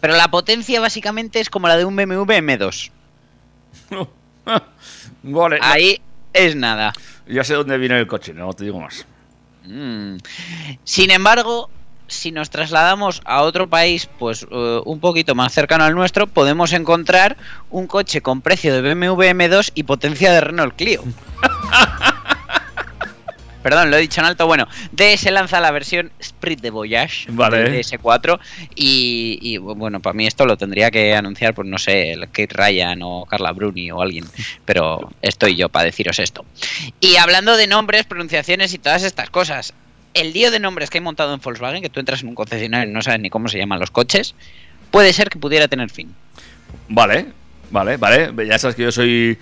Pero 0.00 0.16
la 0.16 0.30
potencia 0.30 0.80
básicamente 0.80 1.40
es 1.40 1.50
como 1.50 1.68
la 1.68 1.76
de 1.76 1.84
un 1.84 1.94
BMW 1.94 2.24
M2. 2.24 2.90
vale. 5.22 5.58
no, 5.58 5.66
Ahí 5.66 6.00
es 6.32 6.56
nada. 6.56 6.92
Ya 7.30 7.44
sé 7.44 7.54
dónde 7.54 7.78
viene 7.78 7.98
el 7.98 8.06
coche, 8.06 8.34
no 8.34 8.52
te 8.52 8.64
digo 8.64 8.80
más. 8.80 9.06
Mm. 9.64 10.16
Sin 10.84 11.10
embargo, 11.10 11.70
si 12.10 12.32
nos 12.32 12.50
trasladamos 12.50 13.22
a 13.24 13.42
otro 13.42 13.68
país, 13.68 14.08
pues 14.18 14.46
eh, 14.50 14.80
un 14.84 15.00
poquito 15.00 15.34
más 15.34 15.52
cercano 15.52 15.84
al 15.84 15.94
nuestro, 15.94 16.26
podemos 16.26 16.72
encontrar 16.72 17.36
un 17.70 17.86
coche 17.86 18.20
con 18.20 18.40
precio 18.40 18.74
de 18.74 18.94
BMW 18.94 19.22
M2 19.22 19.72
y 19.74 19.84
potencia 19.84 20.32
de 20.32 20.40
Renault 20.40 20.74
Clio. 20.76 21.02
Perdón, 23.62 23.90
lo 23.90 23.96
he 23.96 24.00
dicho 24.00 24.20
en 24.20 24.26
alto. 24.26 24.46
Bueno, 24.46 24.66
DS 24.92 25.30
lanza 25.30 25.60
la 25.60 25.70
versión 25.70 26.10
Sprint 26.18 26.62
de 26.62 26.70
Voyage 26.70 27.26
Vale. 27.30 27.58
del 27.58 27.84
DS4 27.84 28.38
y, 28.74 29.38
y, 29.42 29.58
bueno, 29.58 30.00
para 30.00 30.14
mí 30.14 30.26
esto 30.26 30.46
lo 30.46 30.56
tendría 30.56 30.90
que 30.90 31.14
anunciar, 31.14 31.54
pues 31.54 31.68
no 31.68 31.78
sé, 31.78 32.12
el 32.12 32.30
Kate 32.30 32.48
Ryan 32.50 33.00
o 33.02 33.26
Carla 33.26 33.52
Bruni 33.52 33.90
o 33.90 34.00
alguien, 34.00 34.24
pero 34.64 35.10
estoy 35.22 35.56
yo 35.56 35.68
para 35.68 35.84
deciros 35.84 36.18
esto. 36.18 36.44
Y 37.00 37.16
hablando 37.16 37.56
de 37.56 37.66
nombres, 37.66 38.04
pronunciaciones 38.04 38.72
y 38.74 38.78
todas 38.78 39.02
estas 39.02 39.30
cosas, 39.30 39.74
el 40.14 40.32
lío 40.32 40.50
de 40.50 40.58
nombres 40.58 40.90
que 40.90 40.98
hay 40.98 41.04
montado 41.04 41.34
en 41.34 41.40
Volkswagen, 41.40 41.82
que 41.82 41.90
tú 41.90 42.00
entras 42.00 42.22
en 42.22 42.28
un 42.28 42.34
concesionario 42.34 42.90
y 42.90 42.94
no 42.94 43.02
sabes 43.02 43.20
ni 43.20 43.30
cómo 43.30 43.48
se 43.48 43.58
llaman 43.58 43.78
los 43.78 43.90
coches, 43.90 44.34
puede 44.90 45.12
ser 45.12 45.30
que 45.30 45.38
pudiera 45.38 45.68
tener 45.68 45.90
fin. 45.90 46.14
Vale, 46.88 47.26
vale, 47.70 47.96
vale. 47.96 48.32
Ya 48.46 48.58
sabes 48.58 48.76
que 48.76 48.82
yo 48.82 48.92
soy 48.92 49.38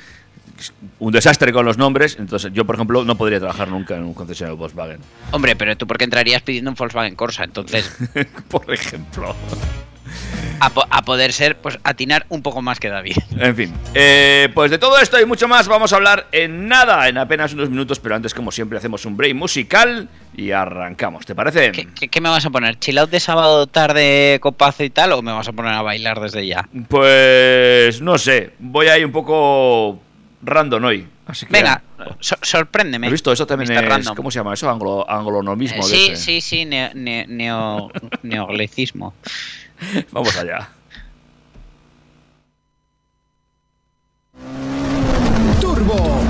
un 0.98 1.12
desastre 1.12 1.52
con 1.52 1.64
los 1.64 1.78
nombres, 1.78 2.16
entonces 2.18 2.52
yo, 2.52 2.64
por 2.64 2.74
ejemplo, 2.76 3.04
no 3.04 3.16
podría 3.16 3.38
trabajar 3.38 3.68
nunca 3.68 3.96
en 3.96 4.02
un 4.04 4.14
concesionario 4.14 4.56
de 4.56 4.60
Volkswagen. 4.60 4.98
Hombre, 5.32 5.56
pero 5.56 5.76
tú 5.76 5.86
por 5.86 5.98
qué 5.98 6.04
entrarías 6.04 6.42
pidiendo 6.42 6.70
un 6.70 6.74
Volkswagen 6.76 7.14
Corsa, 7.14 7.44
entonces 7.44 7.90
por 8.48 8.72
ejemplo. 8.72 9.34
a, 10.60 10.70
po- 10.70 10.86
a 10.90 11.02
poder 11.02 11.32
ser, 11.32 11.56
pues 11.58 11.78
atinar 11.84 12.24
un 12.30 12.42
poco 12.42 12.62
más 12.62 12.80
que 12.80 12.88
David. 12.88 13.16
En 13.38 13.54
fin, 13.54 13.72
eh, 13.94 14.48
pues 14.54 14.70
de 14.70 14.78
todo 14.78 14.98
esto 14.98 15.20
y 15.20 15.26
mucho 15.26 15.46
más 15.46 15.68
vamos 15.68 15.92
a 15.92 15.96
hablar 15.96 16.26
en 16.32 16.66
nada, 16.66 17.08
en 17.08 17.18
apenas 17.18 17.52
unos 17.52 17.70
minutos, 17.70 18.00
pero 18.00 18.14
antes, 18.16 18.34
como 18.34 18.50
siempre, 18.50 18.78
hacemos 18.78 19.04
un 19.04 19.16
break 19.16 19.34
musical 19.34 20.08
y 20.36 20.50
arrancamos. 20.50 21.26
¿Te 21.26 21.34
parece? 21.34 21.70
¿Qué, 21.72 21.86
qué- 21.94 22.08
qué 22.08 22.20
me 22.20 22.28
vas 22.30 22.44
a 22.46 22.50
poner? 22.50 22.78
¿Chill 22.78 22.98
out 22.98 23.10
de 23.10 23.20
sábado 23.20 23.66
tarde, 23.66 24.38
copazo 24.40 24.82
y 24.82 24.90
tal? 24.90 25.12
¿O 25.12 25.22
me 25.22 25.32
vas 25.32 25.46
a 25.48 25.52
poner 25.52 25.72
a 25.74 25.82
bailar 25.82 26.18
desde 26.20 26.46
ya? 26.46 26.68
Pues 26.88 28.00
no 28.00 28.18
sé, 28.18 28.52
voy 28.58 28.88
ahí 28.88 29.04
un 29.04 29.12
poco 29.12 30.00
random 30.42 30.84
hoy. 30.84 31.06
Así 31.26 31.46
que 31.46 31.52
Venga, 31.52 31.82
so- 32.20 32.36
sorpréndeme. 32.42 33.06
¿Has 33.08 33.12
visto? 33.12 33.32
Eso 33.32 33.46
también 33.46 33.70
Mr. 33.72 33.82
es. 33.84 33.88
Random. 33.88 34.14
¿Cómo 34.16 34.30
se 34.30 34.38
llama 34.38 34.54
eso? 34.54 34.70
Anglo, 34.70 35.08
anglonomismo. 35.10 35.80
Eh, 35.80 35.82
sí, 35.84 36.16
sí, 36.16 36.40
sí, 36.40 36.64
neo, 36.64 36.90
ne- 36.94 37.26
neo- 37.28 37.90
neoglicismo. 38.22 39.14
Vamos 40.12 40.36
allá. 40.36 40.68
Turbo 45.60 46.20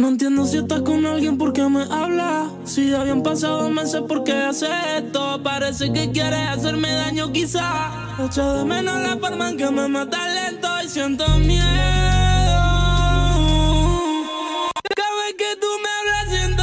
No 0.00 0.08
entiendo 0.08 0.46
si 0.46 0.56
estás 0.56 0.80
con 0.80 1.04
alguien 1.04 1.36
porque 1.36 1.62
me 1.68 1.82
hablas. 1.82 2.48
Si 2.64 2.94
habían 2.94 3.22
pasado 3.22 3.68
meses, 3.68 4.00
¿por 4.08 4.24
qué 4.24 4.32
haces 4.32 4.70
esto? 4.96 5.42
Parece 5.42 5.92
que 5.92 6.10
quieres 6.10 6.48
hacerme 6.48 6.90
daño, 6.90 7.30
quizá. 7.30 8.16
Echo 8.24 8.54
de 8.54 8.64
menos 8.64 8.98
la 9.02 9.18
forma 9.18 9.50
en 9.50 9.58
que 9.58 9.70
me 9.70 9.88
mata 9.88 10.26
lento 10.26 10.68
y 10.82 10.88
siento 10.88 11.28
miedo. 11.40 11.64
Cada 14.96 15.16
vez 15.20 15.34
que 15.36 15.56
tú 15.60 15.66
me 15.82 15.90
hablas, 15.98 16.30
siento 16.30 16.59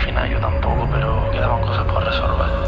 final 0.00 0.28
yo 0.30 0.40
tampoco, 0.40 0.88
pero 0.90 1.30
quedaban 1.30 1.60
cosas 1.60 1.84
por 1.86 2.04
resolver. 2.04 2.59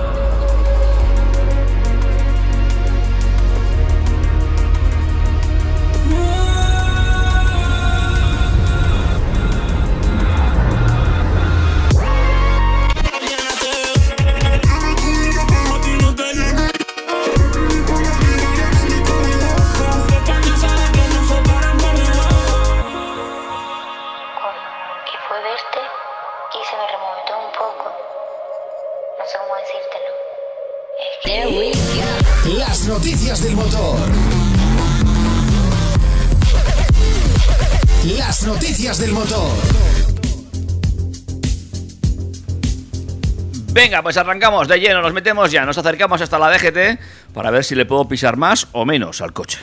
Venga, 43.92 44.04
pues 44.04 44.16
arrancamos 44.16 44.68
de 44.68 44.80
lleno, 44.80 45.02
nos 45.02 45.12
metemos 45.12 45.52
ya, 45.52 45.66
nos 45.66 45.76
acercamos 45.76 46.18
hasta 46.22 46.38
la 46.38 46.48
DGT 46.50 46.98
para 47.34 47.50
ver 47.50 47.62
si 47.62 47.74
le 47.74 47.84
puedo 47.84 48.08
pisar 48.08 48.38
más 48.38 48.66
o 48.72 48.86
menos 48.86 49.20
al 49.20 49.34
coche. 49.34 49.58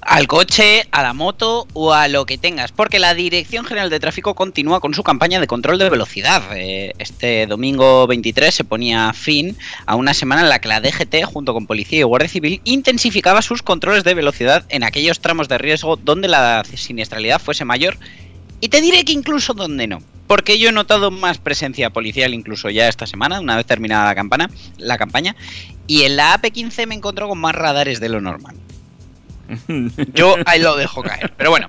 Al 0.00 0.28
coche, 0.28 0.86
a 0.92 1.02
la 1.02 1.12
moto 1.12 1.66
o 1.72 1.92
a 1.92 2.06
lo 2.06 2.24
que 2.24 2.38
tengas, 2.38 2.70
porque 2.70 3.00
la 3.00 3.14
Dirección 3.14 3.64
General 3.64 3.90
de 3.90 3.98
Tráfico 3.98 4.36
continúa 4.36 4.78
con 4.78 4.94
su 4.94 5.02
campaña 5.02 5.40
de 5.40 5.48
control 5.48 5.80
de 5.80 5.90
velocidad. 5.90 6.40
Eh, 6.54 6.92
Este 7.00 7.48
domingo 7.48 8.06
23 8.06 8.54
se 8.54 8.62
ponía 8.62 9.12
fin 9.12 9.56
a 9.84 9.96
una 9.96 10.14
semana 10.14 10.42
en 10.42 10.48
la 10.48 10.60
que 10.60 10.68
la 10.68 10.80
DGT, 10.80 11.24
junto 11.24 11.54
con 11.54 11.66
Policía 11.66 11.98
y 11.98 12.04
Guardia 12.04 12.28
Civil, 12.28 12.60
intensificaba 12.62 13.42
sus 13.42 13.64
controles 13.64 14.04
de 14.04 14.14
velocidad 14.14 14.64
en 14.68 14.84
aquellos 14.84 15.18
tramos 15.18 15.48
de 15.48 15.58
riesgo 15.58 15.96
donde 15.96 16.28
la 16.28 16.62
siniestralidad 16.76 17.40
fuese 17.40 17.64
mayor. 17.64 17.96
Y 18.60 18.68
te 18.68 18.80
diré 18.80 19.04
que 19.04 19.12
incluso 19.12 19.54
donde 19.54 19.86
no. 19.86 20.02
Porque 20.26 20.58
yo 20.58 20.68
he 20.68 20.72
notado 20.72 21.10
más 21.10 21.38
presencia 21.38 21.90
policial 21.90 22.34
incluso 22.34 22.68
ya 22.68 22.88
esta 22.88 23.06
semana, 23.06 23.40
una 23.40 23.56
vez 23.56 23.64
terminada 23.64 24.04
la 24.04 24.14
campana, 24.14 24.50
la 24.76 24.98
campaña, 24.98 25.36
y 25.86 26.02
en 26.02 26.16
la 26.16 26.38
AP15 26.38 26.86
me 26.86 26.94
encontró 26.94 27.28
con 27.28 27.38
más 27.38 27.54
radares 27.54 27.98
de 27.98 28.10
lo 28.10 28.20
normal. 28.20 28.56
Yo 30.14 30.36
ahí 30.44 30.60
lo 30.60 30.76
dejo 30.76 31.02
caer. 31.02 31.32
Pero 31.36 31.50
bueno. 31.50 31.66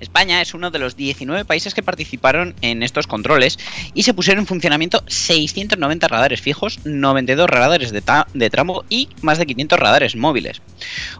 España 0.00 0.40
es 0.40 0.54
uno 0.54 0.70
de 0.70 0.78
los 0.78 0.96
19 0.96 1.44
países 1.44 1.74
que 1.74 1.82
participaron 1.82 2.54
en 2.60 2.82
estos 2.82 3.06
controles 3.06 3.58
y 3.94 4.02
se 4.02 4.14
pusieron 4.14 4.42
en 4.42 4.46
funcionamiento 4.46 5.02
690 5.06 6.08
radares 6.08 6.40
fijos, 6.40 6.80
92 6.84 7.48
radares 7.48 7.92
de, 7.92 8.50
tramo 8.50 8.84
y 8.88 9.08
más 9.22 9.38
de 9.38 9.46
500 9.46 9.78
radares 9.78 10.16
móviles. 10.16 10.62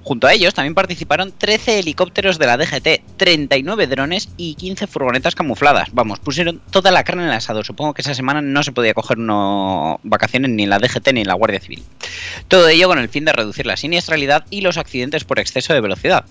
Junto 0.02 0.26
a 0.26 0.32
ellos 0.32 0.54
también 0.54 0.74
participaron 0.74 1.32
13 1.36 1.80
helicópteros 1.80 2.38
de 2.38 2.46
la 2.46 2.56
DGT, 2.56 3.16
39 3.16 3.86
drones 3.86 4.28
y 4.36 4.54
15 4.54 4.86
furgonetas 4.86 5.34
camufladas. 5.34 5.88
Vamos, 5.92 6.20
pusieron 6.20 6.60
toda 6.70 6.90
la 6.90 7.04
carne 7.04 7.22
en 7.22 7.28
el 7.28 7.34
asado. 7.34 7.64
Supongo 7.64 7.94
que 7.94 8.02
esa 8.02 8.14
semana 8.14 8.42
no 8.42 8.62
se 8.62 8.72
podía 8.72 8.94
coger 8.94 9.18
vacaciones 10.02 10.50
ni 10.50 10.64
en 10.64 10.70
la 10.70 10.78
DGT 10.78 11.12
ni 11.12 11.22
en 11.22 11.28
la 11.28 11.34
Guardia 11.34 11.60
Civil. 11.60 11.82
Todo 12.48 12.68
ello 12.68 12.88
con 12.88 12.98
el 12.98 13.08
fin 13.08 13.24
de 13.24 13.32
reducir 13.32 13.66
la 13.66 13.76
siniestralidad 13.76 14.44
y 14.50 14.60
los 14.60 14.76
accidentes 14.76 15.24
por 15.24 15.38
exceso 15.38 15.72
de 15.72 15.80
velocidad. 15.80 16.24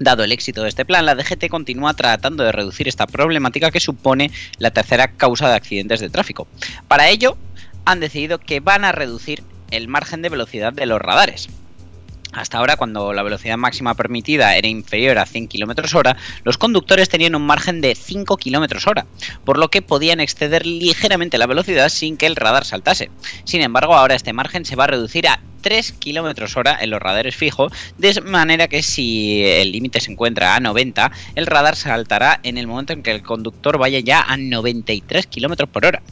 Dado 0.00 0.22
el 0.22 0.32
éxito 0.32 0.62
de 0.62 0.68
este 0.68 0.84
plan, 0.84 1.06
la 1.06 1.14
DGT 1.14 1.48
continúa 1.48 1.94
tratando 1.94 2.44
de 2.44 2.52
reducir 2.52 2.86
esta 2.86 3.06
problemática 3.06 3.70
que 3.70 3.80
supone 3.80 4.30
la 4.58 4.70
tercera 4.70 5.12
causa 5.12 5.48
de 5.48 5.56
accidentes 5.56 6.00
de 6.00 6.08
tráfico. 6.08 6.46
Para 6.86 7.08
ello, 7.08 7.36
han 7.84 8.00
decidido 8.00 8.38
que 8.38 8.60
van 8.60 8.84
a 8.84 8.92
reducir 8.92 9.42
el 9.70 9.88
margen 9.88 10.22
de 10.22 10.28
velocidad 10.28 10.72
de 10.72 10.86
los 10.86 11.00
radares. 11.00 11.48
Hasta 12.38 12.58
ahora, 12.58 12.76
cuando 12.76 13.12
la 13.12 13.24
velocidad 13.24 13.56
máxima 13.56 13.94
permitida 13.94 14.54
era 14.54 14.68
inferior 14.68 15.18
a 15.18 15.26
100 15.26 15.48
km 15.48 15.92
hora, 15.96 16.16
los 16.44 16.56
conductores 16.56 17.08
tenían 17.08 17.34
un 17.34 17.42
margen 17.44 17.80
de 17.80 17.96
5 17.96 18.36
km 18.36 18.86
hora, 18.86 19.06
por 19.44 19.58
lo 19.58 19.70
que 19.70 19.82
podían 19.82 20.20
exceder 20.20 20.64
ligeramente 20.64 21.36
la 21.36 21.48
velocidad 21.48 21.88
sin 21.88 22.16
que 22.16 22.26
el 22.26 22.36
radar 22.36 22.64
saltase. 22.64 23.10
Sin 23.42 23.60
embargo, 23.60 23.96
ahora 23.96 24.14
este 24.14 24.32
margen 24.32 24.64
se 24.64 24.76
va 24.76 24.84
a 24.84 24.86
reducir 24.86 25.26
a 25.26 25.40
3 25.62 25.94
km 25.98 26.56
hora 26.56 26.78
en 26.80 26.90
los 26.90 27.02
radares 27.02 27.34
fijos, 27.34 27.72
de 27.98 28.20
manera 28.20 28.68
que 28.68 28.84
si 28.84 29.42
el 29.44 29.72
límite 29.72 30.00
se 30.00 30.12
encuentra 30.12 30.54
a 30.54 30.60
90, 30.60 31.10
el 31.34 31.46
radar 31.46 31.74
saltará 31.74 32.38
en 32.44 32.56
el 32.56 32.68
momento 32.68 32.92
en 32.92 33.02
que 33.02 33.10
el 33.10 33.24
conductor 33.24 33.78
vaya 33.78 33.98
ya 33.98 34.22
a 34.22 34.36
93 34.36 35.26
km 35.26 35.66
por 35.66 35.86
hora. 35.86 36.02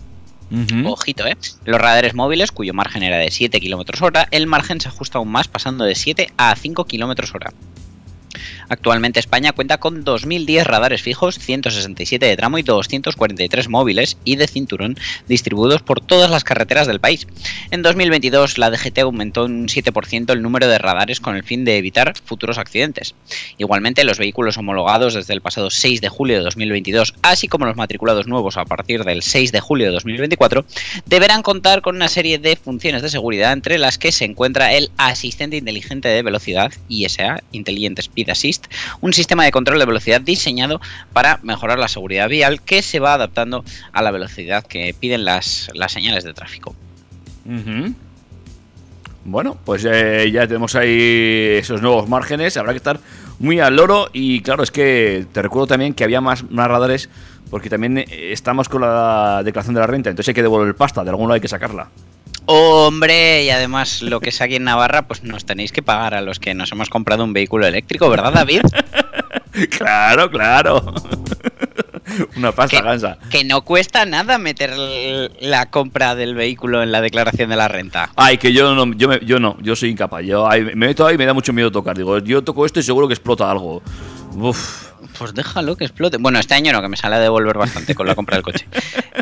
Ojito, 0.86 1.26
¿eh? 1.26 1.36
Los 1.64 1.80
radares 1.80 2.14
móviles, 2.14 2.52
cuyo 2.52 2.72
margen 2.72 3.02
era 3.02 3.18
de 3.18 3.30
7 3.30 3.60
km 3.60 4.02
hora, 4.02 4.28
el 4.30 4.46
margen 4.46 4.80
se 4.80 4.88
ajusta 4.88 5.18
aún 5.18 5.30
más 5.30 5.48
pasando 5.48 5.84
de 5.84 5.94
7 5.94 6.30
a 6.36 6.54
5 6.54 6.84
km 6.84 7.34
hora. 7.34 7.52
Actualmente 8.68 9.20
España 9.20 9.52
cuenta 9.52 9.78
con 9.78 10.04
2.010 10.04 10.64
radares 10.64 11.02
fijos, 11.02 11.38
167 11.38 12.26
de 12.26 12.36
tramo 12.36 12.58
y 12.58 12.62
243 12.62 13.68
móviles 13.68 14.18
y 14.24 14.36
de 14.36 14.46
cinturón 14.46 14.96
distribuidos 15.28 15.82
por 15.82 16.00
todas 16.00 16.30
las 16.30 16.44
carreteras 16.44 16.86
del 16.86 17.00
país. 17.00 17.26
En 17.70 17.82
2022 17.82 18.58
la 18.58 18.70
DGT 18.70 18.98
aumentó 19.00 19.44
un 19.44 19.68
7% 19.68 20.32
el 20.32 20.42
número 20.42 20.68
de 20.68 20.78
radares 20.78 21.20
con 21.20 21.36
el 21.36 21.44
fin 21.44 21.64
de 21.64 21.78
evitar 21.78 22.14
futuros 22.24 22.58
accidentes. 22.58 23.14
Igualmente 23.58 24.04
los 24.04 24.18
vehículos 24.18 24.58
homologados 24.58 25.14
desde 25.14 25.34
el 25.34 25.40
pasado 25.40 25.70
6 25.70 26.00
de 26.00 26.08
julio 26.08 26.36
de 26.36 26.44
2022, 26.44 27.14
así 27.22 27.48
como 27.48 27.66
los 27.66 27.76
matriculados 27.76 28.26
nuevos 28.26 28.56
a 28.56 28.64
partir 28.64 29.04
del 29.04 29.22
6 29.22 29.52
de 29.52 29.60
julio 29.60 29.86
de 29.86 29.92
2024, 29.92 30.64
deberán 31.06 31.42
contar 31.42 31.82
con 31.82 31.96
una 31.96 32.08
serie 32.08 32.38
de 32.38 32.56
funciones 32.56 33.02
de 33.02 33.10
seguridad 33.10 33.52
entre 33.52 33.78
las 33.78 33.98
que 33.98 34.12
se 34.12 34.24
encuentra 34.24 34.72
el 34.74 34.90
asistente 34.96 35.56
inteligente 35.56 36.08
de 36.08 36.22
velocidad 36.22 36.72
ISA, 36.88 37.42
Intelligent 37.52 37.98
Speed 37.98 38.30
Assist, 38.30 38.55
un 39.00 39.12
sistema 39.12 39.44
de 39.44 39.52
control 39.52 39.78
de 39.78 39.86
velocidad 39.86 40.20
diseñado 40.20 40.80
para 41.12 41.38
mejorar 41.42 41.78
la 41.78 41.88
seguridad 41.88 42.28
vial 42.28 42.62
que 42.62 42.82
se 42.82 43.00
va 43.00 43.14
adaptando 43.14 43.64
a 43.92 44.02
la 44.02 44.10
velocidad 44.10 44.64
que 44.64 44.94
piden 44.98 45.24
las, 45.24 45.70
las 45.74 45.92
señales 45.92 46.24
de 46.24 46.34
tráfico. 46.34 46.74
Bueno, 49.24 49.56
pues 49.64 49.84
eh, 49.84 50.30
ya 50.32 50.46
tenemos 50.46 50.76
ahí 50.76 51.56
esos 51.58 51.82
nuevos 51.82 52.08
márgenes. 52.08 52.56
Habrá 52.56 52.72
que 52.72 52.78
estar 52.78 53.00
muy 53.40 53.58
al 53.58 53.74
loro. 53.74 54.08
Y 54.12 54.40
claro, 54.40 54.62
es 54.62 54.70
que 54.70 55.26
te 55.32 55.42
recuerdo 55.42 55.66
también 55.66 55.94
que 55.94 56.04
había 56.04 56.20
más, 56.20 56.48
más 56.50 56.68
radares. 56.68 57.08
Porque 57.50 57.68
también 57.68 57.98
eh, 57.98 58.06
estamos 58.10 58.68
con 58.68 58.82
la 58.82 59.42
declaración 59.44 59.74
de 59.74 59.80
la 59.80 59.86
renta. 59.88 60.10
Entonces 60.10 60.28
hay 60.28 60.34
que 60.34 60.42
devolver 60.42 60.76
pasta. 60.76 61.02
De 61.02 61.10
algún 61.10 61.24
lado 61.24 61.34
hay 61.34 61.40
que 61.40 61.48
sacarla. 61.48 61.88
Hombre, 62.46 63.44
y 63.44 63.50
además 63.50 64.02
lo 64.02 64.20
que 64.20 64.30
es 64.30 64.40
aquí 64.40 64.56
en 64.56 64.64
Navarra, 64.64 65.06
pues 65.08 65.22
nos 65.24 65.44
tenéis 65.44 65.72
que 65.72 65.82
pagar 65.82 66.14
a 66.14 66.20
los 66.20 66.38
que 66.38 66.54
nos 66.54 66.70
hemos 66.72 66.88
comprado 66.88 67.24
un 67.24 67.32
vehículo 67.32 67.66
eléctrico, 67.66 68.08
¿verdad, 68.08 68.32
David? 68.32 68.62
claro, 69.76 70.30
claro. 70.30 70.94
Una 72.36 72.52
pasta 72.52 72.78
que, 72.78 72.82
gansa. 72.84 73.18
Que 73.30 73.44
no 73.44 73.62
cuesta 73.62 74.06
nada 74.06 74.38
meter 74.38 74.72
la 75.40 75.66
compra 75.70 76.14
del 76.14 76.34
vehículo 76.34 76.82
en 76.82 76.92
la 76.92 77.00
declaración 77.00 77.50
de 77.50 77.56
la 77.56 77.68
renta. 77.68 78.10
Ay, 78.16 78.38
que 78.38 78.52
yo 78.52 78.74
no, 78.74 78.92
yo, 78.94 79.08
me- 79.08 79.20
yo 79.24 79.40
no, 79.40 79.56
yo 79.60 79.74
soy 79.76 79.90
incapaz. 79.90 80.22
Yo 80.24 80.48
ay, 80.48 80.62
me 80.62 80.74
meto 80.76 81.04
ahí 81.06 81.16
y 81.16 81.18
me 81.18 81.26
da 81.26 81.34
mucho 81.34 81.52
miedo 81.52 81.70
tocar. 81.72 81.96
Digo, 81.96 82.18
yo 82.20 82.42
toco 82.44 82.64
esto 82.64 82.78
y 82.80 82.82
seguro 82.84 83.08
que 83.08 83.14
explota 83.14 83.50
algo. 83.50 83.82
Uf. 84.36 84.92
Pues 85.18 85.34
déjalo 85.34 85.76
que 85.76 85.84
explote. 85.84 86.16
Bueno, 86.18 86.38
este 86.38 86.54
año 86.54 86.72
no, 86.72 86.82
que 86.82 86.88
me 86.88 86.96
sale 86.96 87.16
a 87.16 87.20
devolver 87.20 87.56
bastante 87.56 87.94
con 87.94 88.06
la 88.06 88.14
compra 88.14 88.36
del 88.36 88.42
coche. 88.44 88.66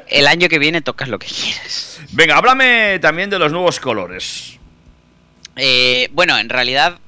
El 0.08 0.26
año 0.26 0.48
que 0.48 0.58
viene 0.58 0.80
tocas 0.82 1.08
lo 1.08 1.18
que 1.18 1.26
quieras. 1.26 2.00
Venga, 2.12 2.36
háblame 2.36 2.98
también 3.00 3.30
de 3.30 3.38
los 3.38 3.52
nuevos 3.52 3.80
colores. 3.80 4.58
Eh, 5.56 6.08
bueno, 6.12 6.38
en 6.38 6.48
realidad 6.48 6.98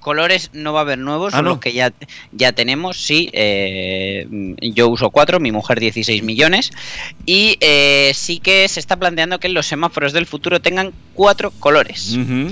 colores 0.00 0.50
no 0.52 0.72
va 0.72 0.80
a 0.80 0.82
haber 0.82 0.98
nuevos, 0.98 1.34
Ah, 1.34 1.42
los 1.42 1.58
que 1.58 1.72
ya, 1.72 1.92
ya 2.32 2.52
tenemos, 2.52 2.96
sí. 2.96 3.28
eh, 3.32 4.26
yo 4.60 4.88
uso 4.88 5.10
4, 5.10 5.40
mi 5.40 5.52
mujer 5.52 5.80
16 5.80 6.22
millones. 6.22 6.70
Y 7.26 7.56
eh, 7.60 8.12
sí 8.14 8.38
que 8.40 8.66
se 8.68 8.80
está 8.80 8.96
planteando 8.96 9.38
que 9.40 9.48
los 9.48 9.66
semáforos 9.66 10.12
del 10.12 10.26
futuro 10.26 10.60
tengan 10.60 10.92
cuatro 11.14 11.50
colores. 11.50 12.16
Ujú. 12.16 12.48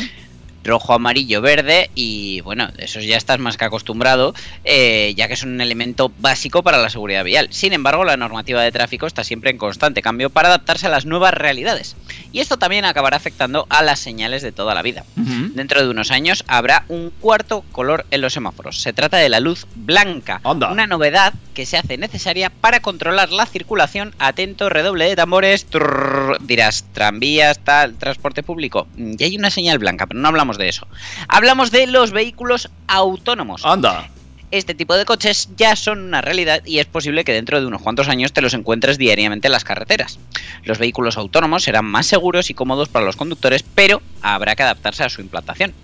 Rojo, 0.66 0.92
amarillo, 0.94 1.40
verde 1.40 1.90
y 1.94 2.40
bueno, 2.42 2.68
de 2.68 2.85
esos 2.85 3.05
ya 3.05 3.16
estás 3.16 3.38
más 3.38 3.57
que 3.57 3.64
acostumbrado, 3.64 4.35
eh, 4.64 5.14
ya 5.16 5.29
que 5.29 5.37
son 5.37 5.50
un 5.50 5.61
elemento 5.61 6.12
básico 6.18 6.62
para 6.62 6.79
la 6.79 6.90
seguridad 6.90 7.24
vial. 7.24 7.48
Sin 7.50 7.72
embargo, 7.72 8.05
la 8.05 8.16
normativa 8.16 8.62
de 8.62 8.72
tráfico 8.72 9.07
está 9.07 9.24
siempre 9.24 9.50
en 9.50 9.59
constante 9.59 10.02
cambio 10.02 10.31
para 10.31 10.48
adaptarse 10.48 10.87
a 10.87 10.90
las 10.90 11.07
nuevas 11.07 11.33
realidades. 11.35 11.96
Y 12.33 12.40
esto 12.40 12.59
también 12.59 12.85
acabará 12.85 13.16
afectando 13.16 13.66
a 13.70 13.83
las 13.83 13.98
señales 14.00 14.42
de 14.42 14.52
toda 14.52 14.74
la 14.74 14.83
vida. 14.83 15.05
Dentro 15.16 15.83
de 15.83 15.88
unos 15.88 16.11
años 16.11 16.44
habrá 16.46 16.85
un 16.88 17.11
cuarto 17.20 17.62
color 17.72 18.05
en 18.11 18.20
los 18.20 18.33
semáforos. 18.33 18.81
Se 18.83 18.92
trata 18.92 19.16
de 19.16 19.29
la 19.29 19.40
luz 19.40 19.66
blanca, 19.74 20.40
Anda. 20.44 20.70
una 20.70 20.87
novedad 20.87 21.33
que 21.55 21.64
se 21.66 21.79
hace 21.79 21.96
necesaria 21.96 22.50
para 22.50 22.81
controlar 22.81 23.31
la 23.31 23.46
circulación. 23.46 24.14
Atento, 24.18 24.68
redoble 24.68 25.07
de 25.07 25.16
tambores. 25.16 25.64
trrr, 25.66 26.38
dirás, 26.40 26.85
tranvías, 26.92 27.59
tal, 27.61 27.94
transporte 27.94 28.42
público. 28.42 28.87
Mm, 28.96 29.14
Y 29.18 29.24
hay 29.24 29.37
una 29.37 29.50
señal 29.50 29.79
blanca, 29.79 30.07
pero 30.07 30.20
no 30.20 30.29
hablamos 30.29 30.55
de 30.56 30.68
eso. 30.68 30.86
Hablamos 31.28 31.70
de 31.70 31.86
los 31.86 32.12
vehículos 32.12 32.68
autónomos. 32.86 33.64
Anda. 33.64 34.08
Este 34.52 34.74
tipo 34.74 34.96
de 34.96 35.04
coches 35.04 35.48
ya 35.56 35.74
son 35.74 36.00
una 36.00 36.20
realidad 36.20 36.62
y 36.64 36.78
es 36.78 36.86
posible 36.86 37.24
que 37.24 37.32
dentro 37.32 37.60
de 37.60 37.66
unos 37.66 37.82
cuantos 37.82 38.08
años 38.08 38.32
te 38.32 38.40
los 38.40 38.54
encuentres 38.54 38.96
diariamente 38.96 39.48
en 39.48 39.52
las 39.52 39.64
carreteras. 39.64 40.20
Los 40.62 40.78
vehículos 40.78 41.16
autónomos 41.16 41.64
serán 41.64 41.84
más 41.84 42.06
seguros 42.06 42.48
y 42.48 42.54
cómodos 42.54 42.88
para 42.88 43.04
los 43.04 43.16
conductores, 43.16 43.64
pero 43.74 44.02
habrá 44.22 44.54
que 44.54 44.62
adaptarse 44.62 45.02
a 45.02 45.08
su 45.08 45.20
implantación. 45.20 45.74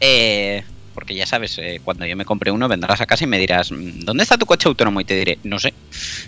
Eh, 0.00 0.64
porque 0.94 1.14
ya 1.14 1.26
sabes, 1.26 1.56
eh, 1.58 1.80
cuando 1.84 2.04
yo 2.06 2.16
me 2.16 2.24
compre 2.24 2.50
uno 2.50 2.68
vendrás 2.68 3.00
a 3.00 3.06
casa 3.06 3.24
y 3.24 3.26
me 3.26 3.38
dirás, 3.38 3.70
"Mm, 3.70 4.00
¿dónde 4.00 4.22
está 4.24 4.38
tu 4.38 4.46
coche 4.46 4.68
autónomo? 4.68 5.00
Y 5.00 5.04
te 5.04 5.14
diré, 5.14 5.38
no 5.44 5.58
sé, 5.58 5.72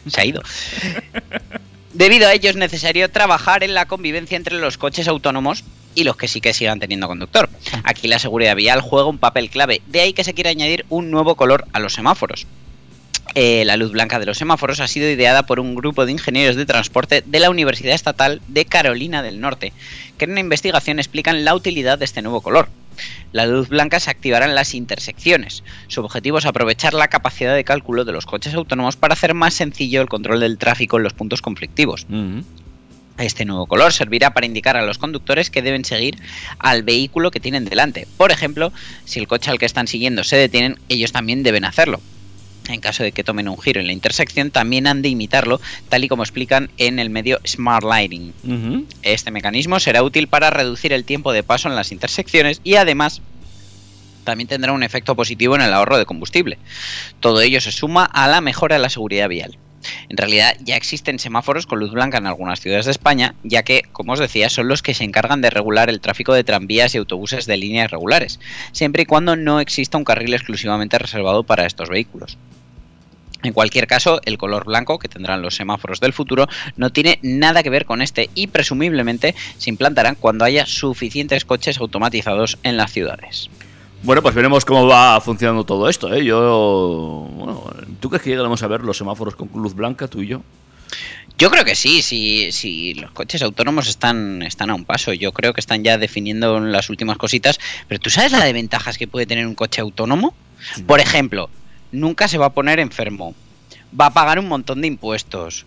se 0.06 0.20
ha 0.20 0.24
ido. 0.24 0.42
Debido 1.94 2.28
a 2.28 2.34
ello 2.34 2.50
es 2.50 2.56
necesario 2.56 3.10
trabajar 3.10 3.64
en 3.64 3.74
la 3.74 3.86
convivencia 3.86 4.36
entre 4.36 4.58
los 4.58 4.78
coches 4.78 5.08
autónomos 5.08 5.64
y 5.98 6.04
los 6.04 6.16
que 6.16 6.28
sí 6.28 6.40
que 6.40 6.54
sigan 6.54 6.78
teniendo 6.78 7.08
conductor. 7.08 7.50
Aquí 7.82 8.06
la 8.06 8.20
seguridad 8.20 8.54
vial 8.54 8.80
juega 8.82 9.08
un 9.08 9.18
papel 9.18 9.50
clave, 9.50 9.82
de 9.88 10.00
ahí 10.00 10.12
que 10.12 10.22
se 10.22 10.32
quiere 10.32 10.50
añadir 10.50 10.87
un 10.88 11.11
nuevo 11.11 11.34
color 11.34 11.66
a 11.72 11.80
los 11.80 11.92
semáforos. 11.92 12.46
Eh, 13.34 13.64
la 13.64 13.76
luz 13.76 13.90
blanca 13.90 14.20
de 14.20 14.26
los 14.26 14.38
semáforos 14.38 14.78
ha 14.78 14.87
sido 14.87 15.11
ideada 15.11 15.42
por 15.44 15.58
un 15.58 15.74
grupo 15.74 16.06
de 16.06 16.12
ingenieros 16.12 16.54
de 16.54 16.66
transporte 16.66 17.24
de 17.26 17.40
la 17.40 17.50
Universidad 17.50 17.94
Estatal 17.94 18.40
de 18.46 18.64
Carolina 18.64 19.24
del 19.24 19.40
Norte, 19.40 19.72
que 20.16 20.26
en 20.26 20.30
una 20.30 20.40
investigación 20.40 21.00
explican 21.00 21.44
la 21.44 21.56
utilidad 21.56 21.98
de 21.98 22.04
este 22.04 22.22
nuevo 22.22 22.42
color. 22.42 22.68
La 23.32 23.46
luz 23.46 23.68
blanca 23.68 23.98
se 23.98 24.11
activará 24.11 24.46
en 24.46 24.54
las 24.54 24.74
intersecciones. 24.74 25.64
Su 25.88 26.00
objetivo 26.00 26.38
es 26.38 26.46
aprovechar 26.46 26.94
la 26.94 27.08
capacidad 27.08 27.56
de 27.56 27.64
cálculo 27.64 28.04
de 28.04 28.12
los 28.12 28.24
coches 28.24 28.54
autónomos 28.54 28.94
para 28.94 29.14
hacer 29.14 29.34
más 29.34 29.54
sencillo 29.54 30.00
el 30.00 30.08
control 30.08 30.38
del 30.38 30.58
tráfico 30.58 30.96
en 30.96 31.02
los 31.02 31.12
puntos 31.12 31.42
conflictivos. 31.42 32.06
Este 33.18 33.44
nuevo 33.44 33.66
color 33.66 33.92
servirá 33.92 34.33
para 34.33 34.46
indicar 34.46 34.76
a 34.76 34.83
los 34.83 34.98
conductores 34.98 35.50
que 35.50 35.62
deben 35.62 35.85
seguir 35.85 36.18
al 36.59 36.85
vehículo 36.85 37.31
que 37.31 37.40
tienen 37.40 37.64
delante. 37.64 38.07
Por 38.16 38.31
ejemplo, 38.31 38.72
si 39.04 39.18
el 39.18 39.26
coche 39.26 39.50
al 39.50 39.59
que 39.59 39.66
están 39.66 39.88
siguiendo 39.88 40.22
se 40.22 40.37
detienen, 40.37 40.78
ellos 40.88 41.11
también 41.11 41.42
deben 41.42 41.64
hacerlo. 41.64 42.00
En 42.68 42.81
caso 42.81 43.02
de 43.02 43.12
que 43.12 43.24
tomen 43.24 43.48
un 43.48 43.59
giro 43.59 43.81
en 43.81 43.87
la 43.87 43.92
intersección, 43.92 44.50
también 44.50 44.87
han 44.87 45.02
de 45.02 45.09
imitarlo, 45.09 45.61
tal 45.88 46.04
y 46.04 46.09
como 46.09 46.22
explican 46.22 46.70
en 46.76 46.98
el 46.98 47.11
medio 47.11 47.40
Smart 47.46 47.83
Lighting. 47.85 48.35
Este 49.02 49.31
mecanismo 49.31 49.81
será 49.81 50.02
útil 50.02 50.28
para 50.28 50.50
reducir 50.50 50.92
el 50.92 51.04
tiempo 51.04 51.33
de 51.33 51.42
paso 51.42 51.68
en 51.68 51.76
las 51.76 51.92
intersecciones 51.92 52.61
y 52.62 52.74
además 52.74 53.22
también 54.24 54.48
tendrá 54.48 54.72
un 54.72 54.83
efecto 54.83 55.16
positivo 55.16 55.54
en 55.54 55.62
el 55.62 55.72
ahorro 55.72 55.96
de 55.96 56.04
combustible. 56.04 56.59
Todo 57.20 57.40
ello 57.40 57.61
se 57.62 57.72
suma 57.72 58.04
a 58.04 58.28
la 58.28 58.42
mejora 58.42 58.76
de 58.76 58.83
la 58.83 58.90
seguridad 58.90 59.28
vial. 59.28 59.57
En 60.08 60.16
realidad 60.16 60.56
ya 60.60 60.76
existen 60.76 61.18
semáforos 61.18 61.66
con 61.66 61.78
luz 61.78 61.92
blanca 61.92 62.18
en 62.18 62.26
algunas 62.26 62.60
ciudades 62.60 62.86
de 62.86 62.92
España, 62.92 63.34
ya 63.42 63.62
que, 63.62 63.82
como 63.92 64.12
os 64.12 64.18
decía, 64.18 64.50
son 64.50 64.68
los 64.68 64.82
que 64.82 64.94
se 64.94 65.04
encargan 65.04 65.40
de 65.40 65.50
regular 65.50 65.88
el 65.88 66.00
tráfico 66.00 66.34
de 66.34 66.44
tranvías 66.44 66.94
y 66.94 66.98
autobuses 66.98 67.46
de 67.46 67.56
líneas 67.56 67.90
regulares, 67.90 68.40
siempre 68.72 69.02
y 69.02 69.06
cuando 69.06 69.36
no 69.36 69.60
exista 69.60 69.98
un 69.98 70.04
carril 70.04 70.34
exclusivamente 70.34 70.98
reservado 70.98 71.44
para 71.44 71.66
estos 71.66 71.88
vehículos. 71.88 72.38
En 73.44 73.52
cualquier 73.52 73.86
caso, 73.86 74.20
el 74.24 74.36
color 74.36 74.64
blanco 74.64 74.98
que 74.98 75.08
tendrán 75.08 75.42
los 75.42 75.54
semáforos 75.54 76.00
del 76.00 76.12
futuro 76.12 76.48
no 76.76 76.90
tiene 76.90 77.20
nada 77.22 77.62
que 77.62 77.70
ver 77.70 77.84
con 77.84 78.02
este 78.02 78.30
y 78.34 78.48
presumiblemente 78.48 79.34
se 79.58 79.70
implantarán 79.70 80.16
cuando 80.16 80.44
haya 80.44 80.66
suficientes 80.66 81.44
coches 81.44 81.78
automatizados 81.78 82.58
en 82.64 82.76
las 82.76 82.92
ciudades. 82.92 83.48
Bueno, 84.02 84.22
pues 84.22 84.34
veremos 84.34 84.64
cómo 84.64 84.87
va 84.87 85.20
funcionando 85.20 85.64
todo 85.64 85.88
esto, 85.88 86.12
¿eh? 86.12 86.24
Yo... 86.24 87.28
Bueno, 87.32 87.64
¿tú 88.00 88.08
crees 88.08 88.22
que 88.22 88.30
llegaremos 88.30 88.62
a 88.62 88.68
ver 88.68 88.82
los 88.82 88.96
semáforos 88.96 89.34
con 89.34 89.48
luz 89.54 89.74
blanca, 89.74 90.06
tú 90.06 90.22
y 90.22 90.28
yo? 90.28 90.42
Yo 91.38 91.50
creo 91.50 91.64
que 91.64 91.76
sí, 91.76 92.02
sí, 92.02 92.50
sí, 92.50 92.94
los 92.94 93.12
coches 93.12 93.42
autónomos 93.42 93.88
están, 93.88 94.42
están 94.42 94.70
a 94.70 94.74
un 94.74 94.84
paso. 94.84 95.12
Yo 95.12 95.32
creo 95.32 95.52
que 95.52 95.61
están 95.61 95.84
ya 95.84 95.96
definiendo 95.96 96.58
las 96.58 96.90
últimas 96.90 97.16
cositas. 97.16 97.61
Pero 97.87 98.00
¿tú 98.00 98.11
sabes 98.11 98.32
la 98.32 98.44
de 98.44 98.52
ventajas 98.52 98.98
que 98.98 99.06
puede 99.06 99.26
tener 99.26 99.46
un 99.46 99.54
coche 99.54 99.80
autónomo? 99.80 100.34
Por 100.87 100.98
ejemplo, 100.98 101.48
nunca 101.92 102.26
se 102.26 102.38
va 102.38 102.46
a 102.46 102.52
poner 102.52 102.80
enfermo, 102.80 103.34
va 103.98 104.06
a 104.06 104.12
pagar 104.12 104.38
un 104.40 104.48
montón 104.48 104.80
de 104.80 104.88
impuestos, 104.88 105.66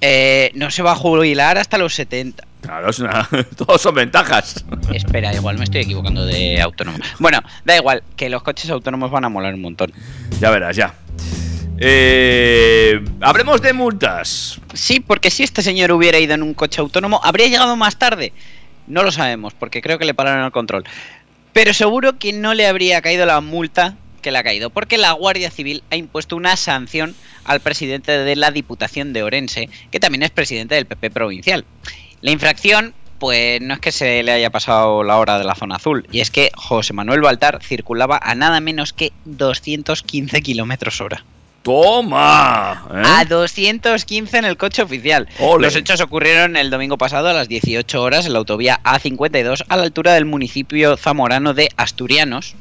eh, 0.00 0.50
no 0.54 0.70
se 0.70 0.82
va 0.82 0.92
a 0.92 0.96
jubilar 0.96 1.58
hasta 1.58 1.76
los 1.76 1.94
70. 1.94 2.46
Claro, 2.60 2.90
es 2.90 2.98
una... 2.98 3.28
todos 3.56 3.80
son 3.80 3.94
ventajas. 3.94 4.64
Espera, 4.92 5.34
igual 5.34 5.58
me 5.58 5.64
estoy 5.64 5.82
equivocando 5.82 6.24
de 6.24 6.60
autónomo. 6.60 6.98
Bueno, 7.18 7.42
da 7.64 7.76
igual, 7.76 8.02
que 8.16 8.28
los 8.28 8.42
coches 8.42 8.70
autónomos 8.70 9.10
van 9.10 9.24
a 9.24 9.28
molar 9.28 9.54
un 9.54 9.62
montón. 9.62 9.92
Ya 10.40 10.50
verás, 10.50 10.76
ya. 10.76 10.94
Eh, 11.78 13.02
hablemos 13.22 13.62
de 13.62 13.72
multas. 13.72 14.60
Sí, 14.74 15.00
porque 15.00 15.30
si 15.30 15.42
este 15.42 15.62
señor 15.62 15.92
hubiera 15.92 16.18
ido 16.18 16.34
en 16.34 16.42
un 16.42 16.52
coche 16.52 16.80
autónomo, 16.80 17.20
habría 17.24 17.48
llegado 17.48 17.74
más 17.76 17.96
tarde. 17.96 18.32
No 18.86 19.02
lo 19.02 19.10
sabemos, 19.12 19.54
porque 19.54 19.80
creo 19.80 19.98
que 19.98 20.04
le 20.04 20.14
pararon 20.14 20.44
el 20.44 20.52
control. 20.52 20.84
Pero 21.52 21.72
seguro 21.72 22.18
que 22.18 22.32
no 22.32 22.54
le 22.54 22.66
habría 22.66 23.00
caído 23.00 23.24
la 23.24 23.40
multa 23.40 23.96
que 24.20 24.30
le 24.30 24.38
ha 24.38 24.44
caído, 24.44 24.68
porque 24.70 24.98
la 24.98 25.12
Guardia 25.12 25.50
Civil 25.50 25.82
ha 25.90 25.96
impuesto 25.96 26.36
una 26.36 26.56
sanción 26.56 27.14
al 27.44 27.60
presidente 27.60 28.12
de 28.12 28.36
la 28.36 28.50
Diputación 28.50 29.12
de 29.12 29.22
Orense, 29.22 29.68
que 29.90 30.00
también 30.00 30.22
es 30.22 30.30
presidente 30.30 30.74
del 30.74 30.86
PP 30.86 31.10
provincial. 31.10 31.64
La 32.22 32.30
infracción, 32.30 32.94
pues 33.18 33.62
no 33.62 33.74
es 33.74 33.80
que 33.80 33.92
se 33.92 34.22
le 34.22 34.32
haya 34.32 34.50
pasado 34.50 35.02
la 35.02 35.16
hora 35.16 35.38
de 35.38 35.44
la 35.44 35.54
zona 35.54 35.76
azul, 35.76 36.06
y 36.12 36.20
es 36.20 36.30
que 36.30 36.50
José 36.54 36.92
Manuel 36.92 37.22
Baltar 37.22 37.62
circulaba 37.62 38.20
a 38.22 38.34
nada 38.34 38.60
menos 38.60 38.92
que 38.92 39.12
215 39.24 40.42
kilómetros 40.42 41.00
hora. 41.00 41.24
¡Toma! 41.62 42.86
¿eh? 42.90 43.02
A 43.04 43.24
215 43.24 44.38
en 44.38 44.44
el 44.44 44.56
coche 44.56 44.82
oficial. 44.82 45.28
Ole. 45.38 45.66
Los 45.66 45.76
hechos 45.76 46.00
ocurrieron 46.00 46.56
el 46.56 46.70
domingo 46.70 46.96
pasado 46.96 47.28
a 47.28 47.32
las 47.32 47.48
18 47.48 48.02
horas 48.02 48.26
en 48.26 48.32
la 48.32 48.38
autovía 48.38 48.80
A52 48.82 49.64
a 49.68 49.76
la 49.76 49.82
altura 49.82 50.14
del 50.14 50.24
municipio 50.24 50.96
zamorano 50.96 51.52
de 51.52 51.68
Asturianos, 51.76 52.54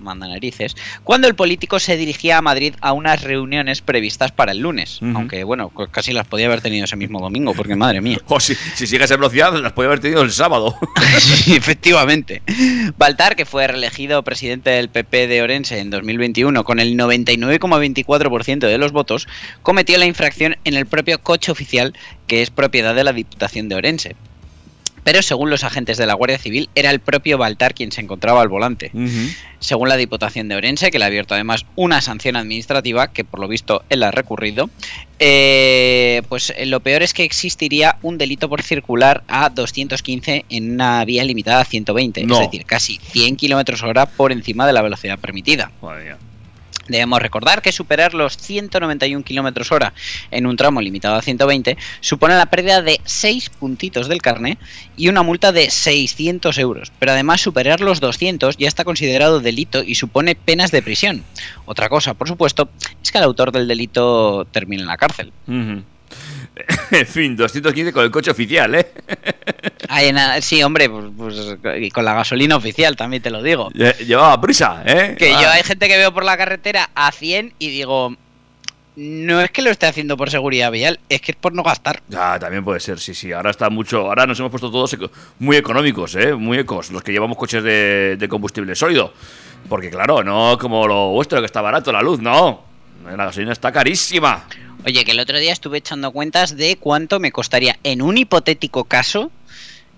manda 0.00 0.26
narices, 0.28 0.76
cuando 1.04 1.28
el 1.28 1.34
político 1.34 1.78
se 1.78 1.96
dirigía 1.96 2.38
a 2.38 2.42
Madrid 2.42 2.74
a 2.80 2.92
unas 2.92 3.22
reuniones 3.22 3.82
previstas 3.82 4.32
para 4.32 4.52
el 4.52 4.58
lunes. 4.58 5.00
Aunque 5.14 5.44
bueno, 5.44 5.70
casi 5.90 6.12
las 6.12 6.26
podía 6.26 6.46
haber 6.46 6.60
tenido 6.60 6.84
ese 6.84 6.96
mismo 6.96 7.20
domingo, 7.20 7.54
porque 7.54 7.76
madre 7.76 8.00
mía. 8.00 8.18
O 8.32 8.38
si, 8.38 8.54
si 8.54 8.86
sigue 8.86 9.04
esa 9.04 9.16
velocidad, 9.16 9.52
las 9.54 9.72
puede 9.72 9.88
haber 9.88 10.00
tenido 10.00 10.22
el 10.22 10.30
sábado. 10.30 10.76
Sí, 11.20 11.54
efectivamente. 11.54 12.42
Baltar, 12.96 13.36
que 13.36 13.44
fue 13.44 13.66
reelegido 13.66 14.22
presidente 14.22 14.70
del 14.70 14.88
PP 14.88 15.26
de 15.26 15.42
Orense 15.42 15.78
en 15.78 15.90
2021 15.90 16.64
con 16.64 16.80
el 16.80 16.96
99,24% 16.96 18.58
de 18.60 18.78
los 18.78 18.92
votos, 18.92 19.26
cometió 19.62 19.98
la 19.98 20.06
infracción 20.06 20.56
en 20.64 20.74
el 20.74 20.86
propio 20.86 21.20
coche 21.20 21.50
oficial 21.52 21.94
que 22.26 22.42
es 22.42 22.50
propiedad 22.50 22.94
de 22.94 23.04
la 23.04 23.12
Diputación 23.12 23.68
de 23.68 23.74
Orense. 23.74 24.16
Pero 25.04 25.22
según 25.22 25.50
los 25.50 25.64
agentes 25.64 25.96
de 25.98 26.06
la 26.06 26.14
Guardia 26.14 26.38
Civil, 26.38 26.68
era 26.74 26.90
el 26.90 27.00
propio 27.00 27.38
Baltar 27.38 27.74
quien 27.74 27.90
se 27.92 28.00
encontraba 28.00 28.42
al 28.42 28.48
volante. 28.48 28.90
Según 29.58 29.88
la 29.88 29.96
Diputación 29.96 30.48
de 30.48 30.56
Orense, 30.56 30.90
que 30.90 30.98
le 30.98 31.04
ha 31.04 31.08
abierto 31.08 31.34
además 31.34 31.66
una 31.76 32.00
sanción 32.00 32.36
administrativa, 32.36 33.12
que 33.12 33.24
por 33.24 33.40
lo 33.40 33.48
visto 33.48 33.82
él 33.90 34.02
ha 34.02 34.10
recurrido, 34.10 34.70
eh, 35.18 36.22
pues 36.28 36.52
eh, 36.56 36.66
lo 36.66 36.80
peor 36.80 37.02
es 37.02 37.12
que 37.14 37.24
existiría 37.24 37.96
un 38.02 38.18
delito 38.18 38.48
por 38.48 38.62
circular 38.62 39.22
a 39.28 39.50
215 39.50 40.44
en 40.48 40.72
una 40.72 41.04
vía 41.04 41.24
limitada 41.24 41.60
a 41.60 41.64
120, 41.64 42.24
No. 42.24 42.34
es 42.34 42.40
decir, 42.46 42.64
casi 42.64 42.98
100 43.02 43.36
kilómetros 43.36 43.82
hora 43.82 44.06
por 44.06 44.32
encima 44.32 44.66
de 44.66 44.72
la 44.72 44.82
velocidad 44.82 45.18
permitida. 45.18 45.70
Madre 45.82 46.04
mía. 46.04 46.18
Debemos 46.90 47.22
recordar 47.22 47.62
que 47.62 47.72
superar 47.72 48.14
los 48.14 48.36
191 48.36 49.24
kilómetros 49.24 49.70
hora 49.72 49.92
en 50.30 50.46
un 50.46 50.56
tramo 50.56 50.80
limitado 50.80 51.14
a 51.14 51.22
120 51.22 51.76
supone 52.00 52.36
la 52.36 52.46
pérdida 52.46 52.82
de 52.82 53.00
6 53.04 53.50
puntitos 53.50 54.08
del 54.08 54.22
carné 54.22 54.58
y 54.96 55.08
una 55.08 55.22
multa 55.22 55.52
de 55.52 55.70
600 55.70 56.58
euros. 56.58 56.92
Pero 56.98 57.12
además 57.12 57.40
superar 57.40 57.80
los 57.80 58.00
200 58.00 58.56
ya 58.56 58.68
está 58.68 58.84
considerado 58.84 59.40
delito 59.40 59.82
y 59.82 59.94
supone 59.94 60.34
penas 60.34 60.70
de 60.72 60.82
prisión. 60.82 61.24
Otra 61.64 61.88
cosa, 61.88 62.14
por 62.14 62.26
supuesto, 62.26 62.70
es 63.02 63.12
que 63.12 63.18
el 63.18 63.24
autor 63.24 63.52
del 63.52 63.68
delito 63.68 64.46
termine 64.50 64.82
en 64.82 64.88
la 64.88 64.96
cárcel. 64.96 65.32
En 66.90 67.06
fin, 67.06 67.36
215 67.36 67.92
con 67.92 68.04
el 68.04 68.10
coche 68.10 68.30
oficial, 68.30 68.74
¿eh? 68.74 68.86
Ay, 69.88 70.12
sí, 70.40 70.62
hombre, 70.62 70.88
pues, 70.88 71.04
pues, 71.16 71.56
y 71.80 71.90
con 71.90 72.04
la 72.04 72.14
gasolina 72.14 72.56
oficial 72.56 72.96
también 72.96 73.22
te 73.22 73.30
lo 73.30 73.42
digo. 73.42 73.70
Lle- 73.72 73.96
Llevaba 73.98 74.40
prisa, 74.40 74.82
¿eh? 74.86 75.16
Que 75.18 75.32
Ah. 75.34 75.42
yo 75.42 75.50
hay 75.50 75.62
gente 75.62 75.88
que 75.88 75.96
veo 75.96 76.12
por 76.12 76.24
la 76.24 76.36
carretera 76.36 76.90
a 76.94 77.10
100 77.12 77.54
y 77.58 77.70
digo, 77.70 78.14
no 78.96 79.40
es 79.40 79.50
que 79.50 79.62
lo 79.62 79.70
esté 79.70 79.86
haciendo 79.86 80.16
por 80.16 80.30
seguridad 80.30 80.70
vial, 80.70 81.00
es 81.08 81.20
que 81.20 81.32
es 81.32 81.36
por 81.36 81.52
no 81.54 81.62
gastar. 81.62 82.02
Ya, 82.08 82.38
también 82.38 82.64
puede 82.64 82.80
ser, 82.80 82.98
sí, 83.00 83.14
sí. 83.14 83.32
Ahora 83.32 83.50
está 83.50 83.70
mucho. 83.70 84.00
Ahora 84.08 84.26
nos 84.26 84.38
hemos 84.38 84.50
puesto 84.50 84.70
todos 84.70 84.96
muy 85.38 85.56
económicos, 85.56 86.14
¿eh? 86.16 86.34
Muy 86.34 86.58
ecos, 86.58 86.90
los 86.90 87.02
que 87.02 87.12
llevamos 87.12 87.36
coches 87.38 87.62
de, 87.62 88.16
de 88.18 88.28
combustible 88.28 88.74
sólido. 88.74 89.12
Porque, 89.68 89.90
claro, 89.90 90.22
no 90.24 90.56
como 90.58 90.86
lo 90.86 91.08
vuestro, 91.10 91.38
que 91.40 91.46
está 91.46 91.60
barato 91.60 91.92
la 91.92 92.02
luz, 92.02 92.20
no. 92.20 92.69
La 93.04 93.24
gasolina 93.24 93.52
está 93.52 93.72
carísima. 93.72 94.44
Oye, 94.86 95.04
que 95.04 95.12
el 95.12 95.20
otro 95.20 95.38
día 95.38 95.52
estuve 95.52 95.78
echando 95.78 96.10
cuentas 96.10 96.56
de 96.56 96.76
cuánto 96.76 97.20
me 97.20 97.32
costaría 97.32 97.78
en 97.84 98.02
un 98.02 98.16
hipotético 98.16 98.84
caso 98.84 99.30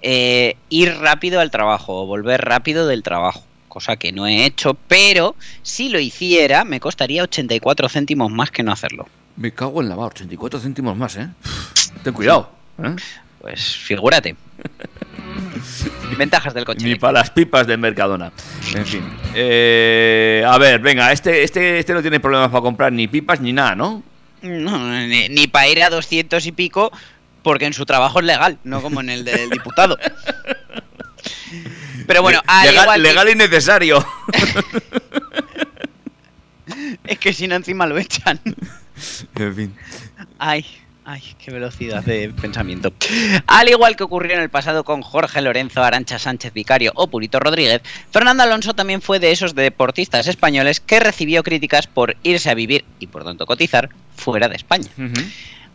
eh, 0.03 0.57
ir 0.69 0.95
rápido 0.97 1.41
al 1.41 1.51
trabajo 1.51 2.03
o 2.03 2.07
volver 2.07 2.41
rápido 2.41 2.87
del 2.87 3.03
trabajo. 3.03 3.45
Cosa 3.69 3.97
que 3.97 4.13
no 4.13 4.27
he 4.27 4.45
hecho, 4.45 4.75
pero 4.89 5.37
si 5.63 5.89
lo 5.89 5.99
hiciera 6.01 6.65
me 6.65 6.81
costaría 6.81 7.23
84 7.23 7.89
céntimos 7.89 8.31
más 8.31 8.51
que 8.51 8.63
no 8.63 8.73
hacerlo. 8.73 9.09
Me 9.37 9.53
cago 9.53 9.81
en 9.81 9.89
la 9.89 9.97
mar, 9.97 10.09
84 10.09 10.61
céntimos 10.61 10.97
más, 10.97 11.17
¿eh? 11.17 11.29
Ten 12.03 12.13
cuidado. 12.13 12.51
¿eh? 12.83 12.97
Pues 13.41 13.77
figúrate. 13.77 14.37
Ventajas 16.17 16.55
del 16.55 16.65
coche. 16.65 16.87
Ni 16.87 16.95
para 16.97 17.15
las 17.15 17.31
pipas 17.31 17.67
de 17.67 17.77
Mercadona. 17.77 18.33
En 18.75 18.87
fin. 18.87 19.03
Eh, 19.35 20.45
a 20.47 20.59
ver, 20.59 20.81
venga, 20.81 21.13
este, 21.13 21.43
este, 21.43 21.79
este 21.79 21.95
no 21.95 22.03
tiene 22.03 22.21
problemas 22.21 22.51
para 22.51 22.63
comprar 22.63 22.93
ni 22.93 23.09
pipas 23.09 23.41
ni 23.41 23.53
nada, 23.53 23.75
¿no? 23.75 24.03
No, 24.43 24.79
ni, 25.07 25.47
para 25.47 25.69
ir 25.69 25.83
a 25.83 25.91
200 25.91 26.45
y 26.47 26.53
pico, 26.53 26.91
porque 27.43 27.67
en 27.67 27.73
su 27.73 27.87
trabajo 27.87 28.19
es 28.19 28.27
legal, 28.27 28.59
no 28.65 28.83
como 28.83 29.01
en 29.01 29.11
el 29.11 29.25
del 29.25 29.51
diputado. 29.51 29.97
Pero 32.07 32.23
bueno, 32.23 32.43
al 32.47 32.67
legal, 32.67 32.83
igual 32.85 33.03
que- 33.03 33.09
legal 33.09 33.29
y 33.29 33.35
necesario. 33.37 34.07
es 37.05 37.19
que 37.19 37.33
si 37.33 37.47
no 37.47 37.55
encima 37.55 37.87
lo 37.87 37.99
echan. 37.99 38.41
en 39.37 39.55
fin. 39.55 39.75
Ay, 40.39 40.67
ay, 41.05 41.23
qué 41.39 41.51
velocidad 41.51 42.05
de 42.05 42.31
pensamiento. 42.31 42.93
Al 43.47 43.69
igual 43.69 43.97
que 43.97 44.05
ocurrió 44.05 44.35
en 44.35 44.41
el 44.41 44.51
pasado 44.51 44.85
con 44.85 45.03
Jorge 45.03 45.41
Lorenzo, 45.41 45.83
Arancha 45.83 46.19
Sánchez 46.19 46.53
Vicario 46.53 46.93
o 46.95 47.09
Purito 47.09 47.41
Rodríguez, 47.41 47.83
Fernando 48.11 48.43
Alonso 48.43 48.75
también 48.75 49.03
fue 49.03 49.19
de 49.19 49.33
esos 49.33 49.55
deportistas 49.55 50.27
españoles 50.29 50.81
que 50.81 51.01
recibió 51.01 51.43
críticas 51.43 51.87
por 51.87 52.17
irse 52.23 52.51
a 52.51 52.55
vivir 52.55 52.85
y 52.99 53.07
por 53.07 53.25
tanto 53.25 53.47
cotizar 53.47 53.91
fuera 54.17 54.49
de 54.49 54.57
España. 54.57 54.89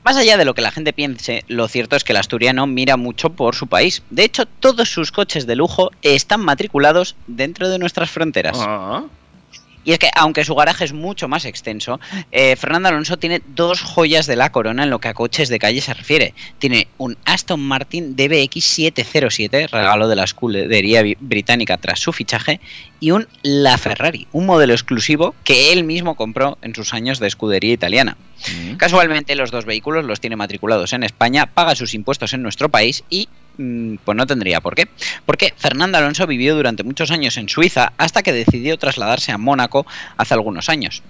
Más 0.04 0.16
allá 0.16 0.38
de 0.38 0.46
lo 0.46 0.54
que 0.54 0.62
la 0.62 0.72
gente 0.72 0.94
piense, 0.94 1.44
lo 1.50 1.68
cierto 1.68 1.98
es 1.98 2.06
que 2.06 2.14
el 2.14 2.18
asturiano 2.18 2.66
mira 2.66 2.96
mucho 2.96 3.32
por 3.32 3.56
su 3.56 3.68
país. 3.68 4.04
De 4.10 4.24
hecho, 4.24 4.46
todos 4.46 4.90
sus 4.90 5.12
coches 5.12 5.46
de 5.46 5.58
lujo 5.58 5.92
están 6.02 6.40
matriculados 6.40 7.18
dentro 7.28 7.68
de 7.68 7.78
nuestras 7.78 8.10
fronteras. 8.10 8.58
Ah. 8.58 9.04
Y 9.88 9.94
es 9.94 10.00
que, 10.00 10.10
aunque 10.16 10.44
su 10.44 10.54
garaje 10.54 10.84
es 10.84 10.92
mucho 10.92 11.30
más 11.30 11.46
extenso, 11.46 12.02
eh, 12.34 12.58
Fernando 12.58 12.90
Alonso 12.90 13.16
tiene 13.16 13.42
dos 13.56 13.82
joyas 13.82 14.28
de 14.28 14.36
la 14.36 14.52
corona 14.52 14.84
en 14.84 14.90
lo 14.90 15.00
que 15.00 15.08
a 15.08 15.14
coches 15.14 15.48
de 15.48 15.60
calle 15.60 15.80
se 15.80 15.94
refiere. 15.94 16.34
Tiene 16.60 16.90
un 16.98 17.18
Aston 17.24 17.62
Martin 17.62 18.18
DBX 18.18 18.66
707, 18.66 19.68
regalo 19.68 20.10
de 20.10 20.18
la 20.18 20.26
escudería 20.26 21.04
británica 21.22 21.78
tras 21.78 22.02
su 22.02 22.12
fichaje, 22.12 22.60
y 23.00 23.12
un 23.12 23.30
La 23.44 23.78
Ferrari, 23.78 24.28
un 24.34 24.46
modelo 24.46 24.74
exclusivo 24.74 25.36
que 25.46 25.72
él 25.72 25.86
mismo 25.86 26.16
compró 26.16 26.58
en 26.62 26.76
sus 26.76 26.94
años 26.94 27.20
de 27.20 27.28
escudería 27.28 27.72
italiana. 27.72 28.18
Casualmente 28.76 29.36
los 29.36 29.52
dos 29.52 29.64
vehículos 29.64 30.04
los 30.04 30.20
tiene 30.20 30.36
matriculados 30.36 30.92
en 30.92 31.04
España, 31.04 31.46
paga 31.46 31.76
sus 31.76 31.94
impuestos 31.94 32.34
en 32.34 32.44
nuestro 32.44 32.68
país 32.68 33.06
y 33.10 33.30
mm, 33.47 33.47
pues 33.58 34.16
no 34.16 34.26
tendría 34.28 34.62
por 34.62 34.76
qué. 34.76 34.88
Porque 35.26 35.54
Fernando 35.58 35.98
Alonso 35.98 36.28
vivió 36.28 36.56
durante 36.56 36.84
muchos 36.84 37.12
años 37.12 37.38
en 37.38 37.50
Suiza 37.50 37.94
hasta 37.98 38.24
que 38.24 38.34
decidió 38.34 38.78
trasladarse 38.78 39.32
a 39.32 39.38
Mónaco 39.38 39.86
hace 40.18 40.34
algunos 40.34 40.70
años. 40.70 41.04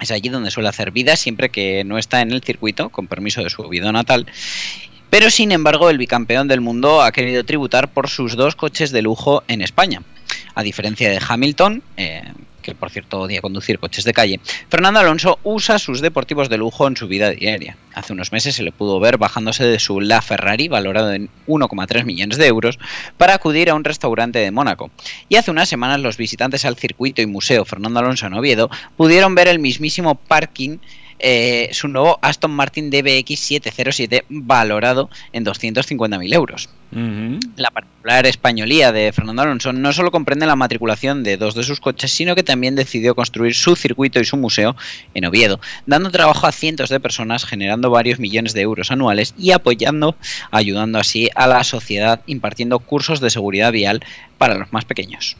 Es 0.00 0.10
allí 0.10 0.28
donde 0.28 0.50
suele 0.50 0.68
hacer 0.68 0.90
vida 0.90 1.16
siempre 1.16 1.50
que 1.50 1.84
no 1.84 1.98
está 1.98 2.22
en 2.22 2.32
el 2.32 2.42
circuito, 2.42 2.88
con 2.88 3.06
permiso 3.06 3.42
de 3.42 3.50
su 3.50 3.62
Oviedo 3.62 3.92
natal. 3.92 4.26
Pero 5.10 5.30
sin 5.30 5.52
embargo, 5.52 5.90
el 5.90 5.98
bicampeón 5.98 6.48
del 6.48 6.60
mundo 6.60 7.02
ha 7.02 7.12
querido 7.12 7.44
tributar 7.44 7.92
por 7.92 8.08
sus 8.08 8.34
dos 8.34 8.56
coches 8.56 8.90
de 8.90 9.02
lujo 9.02 9.44
en 9.46 9.60
España. 9.60 10.02
A 10.54 10.62
diferencia 10.62 11.10
de 11.10 11.20
Hamilton, 11.26 11.82
eh, 11.96 12.24
que 12.62 12.74
por 12.74 12.90
cierto 12.90 13.20
odia 13.20 13.42
conducir 13.42 13.78
coches 13.78 14.04
de 14.04 14.12
calle, 14.12 14.40
Fernando 14.68 15.00
Alonso 15.00 15.38
usa 15.42 15.78
sus 15.78 16.00
deportivos 16.00 16.48
de 16.48 16.58
lujo 16.58 16.86
en 16.86 16.96
su 16.96 17.08
vida 17.08 17.30
diaria. 17.30 17.76
Hace 17.94 18.12
unos 18.12 18.32
meses 18.32 18.54
se 18.54 18.62
le 18.62 18.72
pudo 18.72 19.00
ver 19.00 19.18
bajándose 19.18 19.64
de 19.64 19.78
su 19.78 20.00
La 20.00 20.22
Ferrari, 20.22 20.68
valorado 20.68 21.12
en 21.12 21.28
1,3 21.46 22.04
millones 22.04 22.38
de 22.38 22.46
euros, 22.46 22.78
para 23.18 23.34
acudir 23.34 23.68
a 23.68 23.74
un 23.74 23.84
restaurante 23.84 24.38
de 24.38 24.50
Mónaco. 24.50 24.90
Y 25.28 25.36
hace 25.36 25.50
unas 25.50 25.68
semanas 25.68 26.00
los 26.00 26.16
visitantes 26.16 26.64
al 26.64 26.76
circuito 26.76 27.20
y 27.20 27.26
museo 27.26 27.64
Fernando 27.64 28.00
Alonso 28.00 28.26
en 28.26 28.34
Oviedo 28.34 28.70
pudieron 28.96 29.34
ver 29.34 29.48
el 29.48 29.58
mismísimo 29.58 30.14
parking 30.14 30.78
eh, 31.22 31.70
su 31.72 31.88
nuevo 31.88 32.18
Aston 32.20 32.50
Martin 32.50 32.90
DBX 32.90 33.38
707 33.38 34.24
valorado 34.28 35.08
en 35.32 35.44
250.000 35.44 36.34
euros. 36.34 36.68
Ujú. 36.90 37.38
La 37.56 37.70
particular 37.70 38.26
españolía 38.26 38.92
de 38.92 39.12
Fernando 39.12 39.42
Alonso 39.42 39.72
no 39.72 39.92
solo 39.92 40.10
comprende 40.10 40.44
la 40.44 40.56
matriculación 40.56 41.22
de 41.22 41.36
dos 41.36 41.54
de 41.54 41.62
sus 41.62 41.80
coches, 41.80 42.10
sino 42.10 42.34
que 42.34 42.42
también 42.42 42.74
decidió 42.74 43.14
construir 43.14 43.54
su 43.54 43.76
circuito 43.76 44.20
y 44.20 44.24
su 44.24 44.36
museo 44.36 44.76
en 45.14 45.24
Oviedo, 45.24 45.60
dando 45.86 46.10
trabajo 46.10 46.46
a 46.46 46.52
cientos 46.52 46.90
de 46.90 47.00
personas, 47.00 47.46
generando 47.46 47.88
varios 47.88 48.18
millones 48.18 48.52
de 48.52 48.62
euros 48.62 48.90
anuales 48.90 49.34
y 49.38 49.52
apoyando, 49.52 50.16
ayudando 50.50 50.98
así 50.98 51.30
a 51.34 51.46
la 51.46 51.64
sociedad, 51.64 52.20
impartiendo 52.26 52.80
cursos 52.80 53.20
de 53.20 53.30
seguridad 53.30 53.72
vial 53.72 54.04
para 54.36 54.58
los 54.58 54.72
más 54.72 54.84
pequeños. 54.84 55.36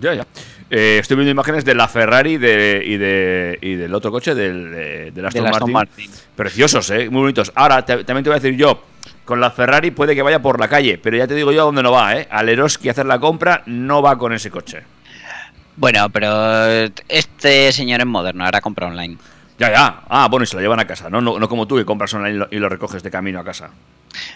Ya, 0.00 0.14
ya. 0.14 0.26
Eh, 0.70 0.98
estoy 1.00 1.16
viendo 1.16 1.30
imágenes 1.30 1.64
de 1.64 1.74
la 1.74 1.86
Ferrari 1.88 2.36
de- 2.38 2.82
y, 2.84 2.96
de, 2.96 3.58
y 3.60 3.74
del 3.74 3.94
otro 3.94 4.10
coche, 4.10 4.34
del, 4.34 4.70
de- 4.70 5.10
del 5.12 5.26
Aston, 5.26 5.46
Aston 5.46 5.72
Martin. 5.72 6.08
Martin. 6.08 6.10
Preciosos, 6.34 6.90
¿eh? 6.90 7.08
Muy 7.10 7.20
bonitos. 7.22 7.52
Ahora, 7.54 7.84
te- 7.84 8.04
también 8.04 8.24
te 8.24 8.30
voy 8.30 8.38
a 8.38 8.40
decir 8.40 8.56
yo, 8.58 8.82
con 9.24 9.40
la 9.40 9.50
Ferrari 9.50 9.90
puede 9.90 10.14
que 10.14 10.22
vaya 10.22 10.40
por 10.42 10.58
la 10.58 10.68
calle, 10.68 10.98
pero 10.98 11.16
ya 11.16 11.26
te 11.26 11.34
digo 11.34 11.52
yo 11.52 11.62
a 11.62 11.64
dónde 11.64 11.82
no 11.82 11.92
va, 11.92 12.16
¿eh? 12.18 12.26
Al 12.30 12.48
Eroski 12.48 12.88
a 12.88 12.92
hacer 12.92 13.06
la 13.06 13.18
compra 13.20 13.62
no 13.66 14.02
va 14.02 14.18
con 14.18 14.32
ese 14.32 14.50
coche. 14.50 14.82
Bueno, 15.76 16.08
pero 16.10 16.90
este 17.08 17.72
señor 17.72 18.00
es 18.00 18.06
moderno, 18.06 18.44
ahora 18.44 18.60
compra 18.60 18.86
online. 18.86 19.16
Ya, 19.58 19.70
ya. 19.70 20.02
Ah, 20.08 20.26
bueno, 20.30 20.44
y 20.44 20.46
se 20.46 20.56
lo 20.56 20.62
llevan 20.62 20.80
a 20.80 20.86
casa, 20.86 21.08
¿no? 21.10 21.20
No, 21.20 21.38
no 21.38 21.48
como 21.48 21.66
tú 21.66 21.76
que 21.76 21.84
compras 21.84 22.12
online 22.14 22.34
y 22.34 22.38
lo, 22.38 22.48
y 22.50 22.56
lo 22.58 22.68
recoges 22.68 23.02
de 23.02 23.10
camino 23.10 23.38
a 23.38 23.44
casa. 23.44 23.70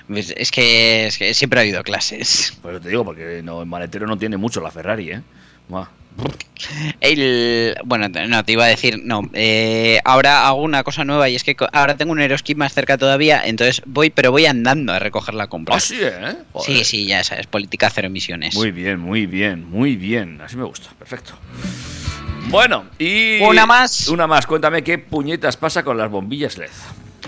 Pues 0.08 0.32
Es 0.36 0.50
que, 0.50 1.06
es 1.06 1.18
que 1.18 1.34
siempre 1.34 1.58
ha 1.60 1.62
habido 1.62 1.82
clases. 1.82 2.56
Pues 2.62 2.80
te 2.80 2.88
digo, 2.88 3.04
porque 3.04 3.40
no, 3.44 3.60
el 3.62 3.66
maletero 3.68 4.06
no 4.06 4.16
tiene 4.16 4.36
mucho 4.36 4.60
la 4.60 4.70
Ferrari, 4.70 5.10
¿eh? 5.12 5.22
Buah. 5.68 5.88
El, 7.00 7.76
bueno, 7.84 8.08
no, 8.08 8.44
te 8.44 8.52
iba 8.52 8.64
a 8.64 8.68
decir, 8.68 9.00
no. 9.04 9.22
eh, 9.32 10.00
ahora 10.04 10.48
hago 10.48 10.62
una 10.62 10.82
cosa 10.82 11.04
nueva 11.04 11.28
y 11.28 11.36
es 11.36 11.44
que 11.44 11.56
ahora 11.72 11.96
tengo 11.96 12.10
un 12.10 12.18
Aeroski 12.18 12.56
más 12.56 12.74
cerca 12.74 12.98
todavía, 12.98 13.42
entonces 13.44 13.82
voy, 13.86 14.10
pero 14.10 14.32
voy 14.32 14.46
andando 14.46 14.92
a 14.92 14.98
recoger 14.98 15.34
la 15.34 15.46
compra. 15.46 15.76
Ah, 15.76 15.80
sí, 15.80 15.98
¿eh? 16.00 16.36
Joder. 16.52 16.76
Sí, 16.78 16.84
sí, 16.84 17.06
ya 17.06 17.22
sabes, 17.22 17.46
política 17.46 17.88
cero 17.90 18.08
emisiones. 18.08 18.56
Muy 18.56 18.72
bien, 18.72 18.98
muy 18.98 19.26
bien, 19.26 19.70
muy 19.70 19.94
bien. 19.94 20.40
Así 20.40 20.56
me 20.56 20.64
gusta, 20.64 20.90
perfecto. 20.98 21.34
Bueno, 22.48 22.86
y. 22.98 23.40
Una 23.40 23.66
más. 23.66 24.08
Una 24.08 24.26
más. 24.26 24.46
Cuéntame 24.46 24.82
qué 24.82 24.98
puñetas 24.98 25.56
pasa 25.56 25.82
con 25.82 25.98
las 25.98 26.10
bombillas 26.10 26.56
LED. 26.56 26.70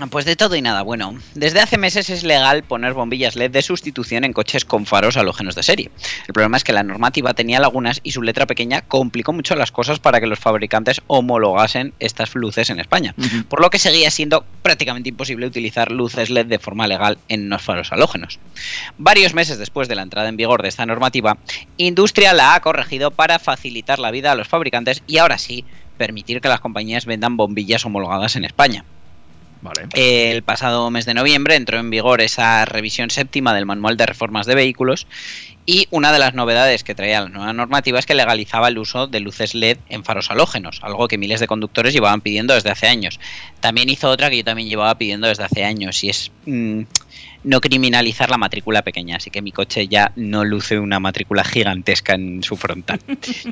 Pues 0.09 0.25
de 0.25 0.35
todo 0.35 0.55
y 0.55 0.61
nada, 0.61 0.81
bueno, 0.81 1.15
desde 1.35 1.59
hace 1.59 1.77
meses 1.77 2.09
es 2.09 2.23
legal 2.23 2.63
poner 2.63 2.93
bombillas 2.93 3.35
LED 3.35 3.51
de 3.51 3.61
sustitución 3.61 4.23
en 4.23 4.33
coches 4.33 4.65
con 4.65 4.85
faros 4.85 5.15
halógenos 5.15 5.53
de 5.53 5.61
serie. 5.61 5.91
El 6.27 6.33
problema 6.33 6.57
es 6.57 6.63
que 6.63 6.73
la 6.73 6.81
normativa 6.81 7.33
tenía 7.33 7.59
lagunas 7.59 7.99
y 8.03 8.11
su 8.11 8.23
letra 8.23 8.47
pequeña 8.47 8.81
complicó 8.81 9.31
mucho 9.31 9.55
las 9.55 9.71
cosas 9.71 9.99
para 9.99 10.19
que 10.19 10.25
los 10.25 10.39
fabricantes 10.39 11.01
homologasen 11.07 11.93
estas 11.99 12.33
luces 12.33 12.71
en 12.71 12.79
España, 12.79 13.13
por 13.47 13.61
lo 13.61 13.69
que 13.69 13.77
seguía 13.77 14.09
siendo 14.09 14.43
prácticamente 14.63 15.09
imposible 15.09 15.45
utilizar 15.45 15.91
luces 15.91 16.29
LED 16.29 16.47
de 16.47 16.59
forma 16.59 16.87
legal 16.87 17.19
en 17.27 17.45
unos 17.45 17.61
faros 17.61 17.91
halógenos. 17.91 18.39
Varios 18.97 19.33
meses 19.33 19.59
después 19.59 19.87
de 19.87 19.95
la 19.95 20.01
entrada 20.01 20.29
en 20.29 20.37
vigor 20.37 20.63
de 20.63 20.69
esta 20.69 20.85
normativa, 20.85 21.37
Industria 21.77 22.33
la 22.33 22.55
ha 22.55 22.61
corregido 22.61 23.11
para 23.11 23.39
facilitar 23.39 23.99
la 23.99 24.11
vida 24.11 24.31
a 24.31 24.35
los 24.35 24.47
fabricantes 24.47 25.03
y 25.05 25.17
ahora 25.19 25.37
sí 25.37 25.63
permitir 25.97 26.41
que 26.41 26.49
las 26.49 26.59
compañías 26.59 27.05
vendan 27.05 27.37
bombillas 27.37 27.85
homologadas 27.85 28.35
en 28.35 28.45
España. 28.45 28.83
El 29.93 30.43
pasado 30.43 30.89
mes 30.91 31.05
de 31.05 31.13
noviembre 31.13 31.55
entró 31.55 31.79
en 31.79 31.89
vigor 31.89 32.21
esa 32.21 32.65
revisión 32.65 33.09
séptima 33.09 33.53
del 33.53 33.65
Manual 33.65 33.97
de 33.97 34.05
Reformas 34.05 34.45
de 34.45 34.55
Vehículos 34.55 35.07
y 35.65 35.87
una 35.91 36.11
de 36.11 36.19
las 36.19 36.33
novedades 36.33 36.83
que 36.83 36.95
traía 36.95 37.21
la 37.21 37.29
nueva 37.29 37.53
normativa 37.53 37.99
es 37.99 38.05
que 38.05 38.15
legalizaba 38.15 38.67
el 38.67 38.77
uso 38.77 39.07
de 39.07 39.19
luces 39.19 39.53
LED 39.53 39.77
en 39.89 40.03
faros 40.03 40.31
halógenos, 40.31 40.79
algo 40.81 41.07
que 41.07 41.17
miles 41.17 41.39
de 41.39 41.47
conductores 41.47 41.93
llevaban 41.93 42.21
pidiendo 42.21 42.53
desde 42.53 42.71
hace 42.71 42.87
años. 42.87 43.19
También 43.59 43.89
hizo 43.89 44.09
otra 44.09 44.29
que 44.29 44.37
yo 44.37 44.43
también 44.43 44.69
llevaba 44.69 44.97
pidiendo 44.97 45.27
desde 45.27 45.43
hace 45.43 45.63
años 45.63 46.03
y 46.03 46.09
es 46.09 46.31
mm, 46.45 46.81
no 47.43 47.61
criminalizar 47.61 48.29
la 48.29 48.37
matrícula 48.37 48.81
pequeña, 48.81 49.17
así 49.17 49.29
que 49.29 49.41
mi 49.41 49.51
coche 49.51 49.87
ya 49.87 50.11
no 50.15 50.43
luce 50.43 50.79
una 50.79 50.99
matrícula 50.99 51.43
gigantesca 51.43 52.13
en 52.13 52.43
su 52.43 52.57
frontal. 52.57 52.99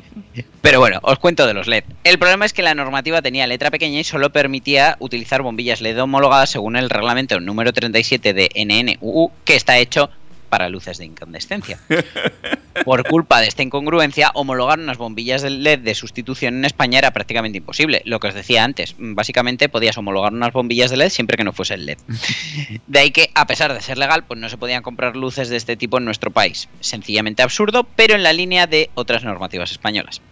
Pero 0.62 0.80
bueno, 0.80 0.98
os 1.02 1.18
cuento 1.18 1.46
de 1.46 1.54
los 1.54 1.66
LED. 1.66 1.84
El 2.04 2.18
problema 2.18 2.44
es 2.44 2.52
que 2.52 2.62
la 2.62 2.74
normativa 2.74 3.22
tenía 3.22 3.46
letra 3.46 3.70
pequeña 3.70 4.00
y 4.00 4.04
solo 4.04 4.30
permitía 4.30 4.96
utilizar 5.00 5.42
bombillas 5.42 5.80
LED 5.80 6.02
homologadas 6.02 6.50
según 6.50 6.76
el 6.76 6.90
reglamento 6.90 7.40
número 7.40 7.72
37 7.72 8.34
de 8.34 8.50
NNUU, 8.54 9.30
que 9.44 9.56
está 9.56 9.78
hecho 9.78 10.10
para 10.50 10.68
luces 10.68 10.98
de 10.98 11.06
incandescencia. 11.06 11.78
Por 12.84 13.06
culpa 13.08 13.40
de 13.40 13.48
esta 13.48 13.62
incongruencia, 13.62 14.30
homologar 14.34 14.78
unas 14.78 14.98
bombillas 14.98 15.42
de 15.42 15.50
LED 15.50 15.80
de 15.80 15.94
sustitución 15.94 16.58
en 16.58 16.64
España 16.64 16.98
era 16.98 17.12
prácticamente 17.12 17.58
imposible. 17.58 18.02
Lo 18.04 18.20
que 18.20 18.28
os 18.28 18.34
decía 18.34 18.64
antes, 18.64 18.94
básicamente 18.98 19.68
podías 19.68 19.96
homologar 19.98 20.32
unas 20.32 20.52
bombillas 20.52 20.90
de 20.90 20.98
LED 20.98 21.08
siempre 21.10 21.36
que 21.36 21.44
no 21.44 21.52
fuesen 21.52 21.86
LED. 21.86 21.98
De 22.86 22.98
ahí 22.98 23.10
que, 23.10 23.30
a 23.34 23.46
pesar 23.46 23.72
de 23.74 23.80
ser 23.80 23.98
legal, 23.98 24.24
pues 24.24 24.38
no 24.38 24.48
se 24.48 24.56
podían 24.56 24.82
comprar 24.82 25.16
luces 25.16 25.48
de 25.48 25.56
este 25.56 25.76
tipo 25.76 25.98
en 25.98 26.04
nuestro 26.04 26.30
país. 26.30 26.68
Sencillamente 26.80 27.42
absurdo, 27.42 27.84
pero 27.96 28.14
en 28.14 28.22
la 28.22 28.32
línea 28.32 28.66
de 28.66 28.90
otras 28.94 29.24
normativas 29.24 29.70
españolas. 29.70 30.22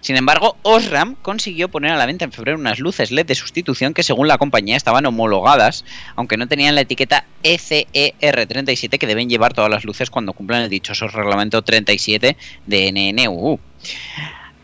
Sin 0.00 0.16
embargo, 0.16 0.56
Osram 0.62 1.14
consiguió 1.14 1.68
poner 1.68 1.92
a 1.92 1.96
la 1.96 2.06
venta 2.06 2.24
en 2.24 2.32
febrero 2.32 2.58
unas 2.58 2.78
luces 2.78 3.10
LED 3.10 3.26
de 3.26 3.34
sustitución 3.34 3.94
que 3.94 4.02
según 4.02 4.28
la 4.28 4.38
compañía 4.38 4.76
estaban 4.76 5.06
homologadas, 5.06 5.84
aunque 6.16 6.36
no 6.36 6.46
tenían 6.46 6.74
la 6.74 6.82
etiqueta 6.82 7.24
E 7.42 7.56
ECER37 7.56 8.98
que 8.98 9.06
deben 9.06 9.30
llevar 9.30 9.54
todas 9.54 9.70
las 9.70 9.84
luces 9.84 10.10
cuando 10.10 10.32
cumplan 10.32 10.62
el 10.62 10.68
dichoso 10.68 11.08
reglamento 11.08 11.62
37 11.62 12.36
de 12.66 12.92
NNUU. 12.92 13.58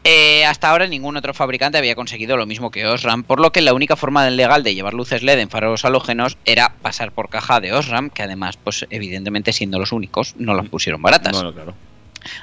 Eh, 0.02 0.46
hasta 0.46 0.70
ahora 0.70 0.86
ningún 0.86 1.16
otro 1.18 1.34
fabricante 1.34 1.76
había 1.76 1.94
conseguido 1.94 2.38
lo 2.38 2.46
mismo 2.46 2.70
que 2.70 2.86
Osram, 2.86 3.22
por 3.22 3.38
lo 3.38 3.52
que 3.52 3.60
la 3.60 3.74
única 3.74 3.96
forma 3.96 4.28
legal 4.30 4.62
de 4.62 4.74
llevar 4.74 4.94
luces 4.94 5.22
LED 5.22 5.38
en 5.38 5.50
faros 5.50 5.84
halógenos 5.84 6.38
era 6.46 6.74
pasar 6.80 7.12
por 7.12 7.28
caja 7.28 7.60
de 7.60 7.72
Osram, 7.72 8.08
que 8.08 8.22
además, 8.22 8.56
pues 8.56 8.86
evidentemente 8.88 9.52
siendo 9.52 9.78
los 9.78 9.92
únicos, 9.92 10.34
no 10.38 10.54
las 10.54 10.68
pusieron 10.68 11.02
baratas. 11.02 11.32
Bueno, 11.32 11.52
claro. 11.52 11.74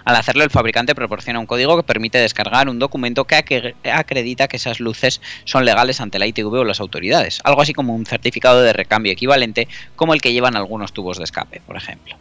Al 0.06 0.16
hacerlo, 0.16 0.44
el 0.44 0.50
fabricante 0.50 0.96
proporciona 0.96 1.40
un 1.40 1.46
código 1.46 1.76
que 1.78 1.84
permite 1.84 2.18
descargar 2.18 2.70
un 2.70 2.80
documento 2.80 3.26
que 3.26 3.36
acre- 3.36 3.76
acredita 3.92 4.48
que 4.48 4.58
esas 4.58 4.80
luces 4.80 5.22
son 5.46 5.66
legales 5.66 6.02
ante 6.02 6.20
la 6.20 6.28
ITV 6.28 6.54
o 6.60 6.64
las 6.64 6.80
autoridades, 6.80 7.40
algo 7.44 7.62
así 7.62 7.74
como 7.74 7.96
un 7.96 8.06
certificado 8.06 8.62
de 8.62 8.74
recambio 8.74 9.12
equivalente 9.12 9.68
como 9.96 10.14
el 10.14 10.22
que 10.22 10.34
llevan 10.34 10.56
algunos 10.56 10.94
tubos 10.94 11.18
de 11.18 11.24
escape, 11.24 11.62
por 11.66 11.78
ejemplo. 11.78 12.16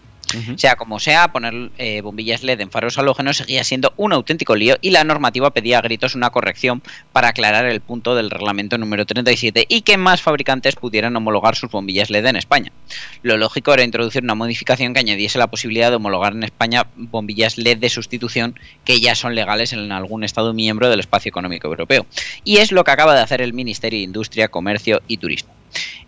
Sea 0.57 0.77
como 0.77 0.99
sea, 0.99 1.33
poner 1.33 1.71
eh, 1.79 2.01
bombillas 2.01 2.43
LED 2.43 2.61
en 2.61 2.71
faros 2.71 2.99
halógenos 2.99 3.37
seguía 3.37 3.62
siendo 3.65 3.93
un 3.97 4.12
auténtico 4.12 4.57
lío 4.57 4.77
y 4.81 4.91
la 4.91 5.05
normativa 5.05 5.51
pedía 5.51 5.79
a 5.79 5.83
gritos 5.83 6.15
una 6.15 6.31
corrección 6.31 6.83
para 7.12 7.29
aclarar 7.29 7.67
el 7.67 7.81
punto 7.81 8.15
del 8.15 8.31
reglamento 8.31 8.79
número 8.79 9.07
37 9.07 9.67
y 9.69 9.83
que 9.83 9.97
más 9.97 10.23
fabricantes 10.23 10.77
pudieran 10.77 11.15
homologar 11.17 11.57
sus 11.57 11.71
bombillas 11.71 12.11
LED 12.11 12.27
en 12.27 12.37
España. 12.37 12.73
Lo 13.23 13.37
lógico 13.37 13.73
era 13.73 13.85
introducir 13.85 14.23
una 14.23 14.35
modificación 14.35 14.95
que 14.95 15.01
añadiese 15.01 15.39
la 15.39 15.47
posibilidad 15.47 15.91
de 15.91 15.97
homologar 15.97 16.33
en 16.33 16.43
España 16.43 16.87
bombillas 16.97 17.59
LED 17.59 17.79
de 17.79 17.89
sustitución 17.89 18.59
que 18.85 19.01
ya 19.01 19.15
son 19.15 19.35
legales 19.35 19.73
en 19.73 19.93
algún 19.93 20.25
Estado 20.25 20.53
miembro 20.53 20.91
del 20.91 21.01
espacio 21.01 21.29
económico 21.29 21.69
europeo. 21.69 22.07
Y 22.45 22.59
es 22.59 22.73
lo 22.73 22.85
que 22.85 22.91
acaba 22.91 23.15
de 23.15 23.21
hacer 23.21 23.41
el 23.41 23.53
Ministerio 23.53 23.99
de 23.99 24.05
Industria, 24.05 24.49
Comercio 24.49 25.03
y 25.07 25.19
Turismo. 25.19 25.55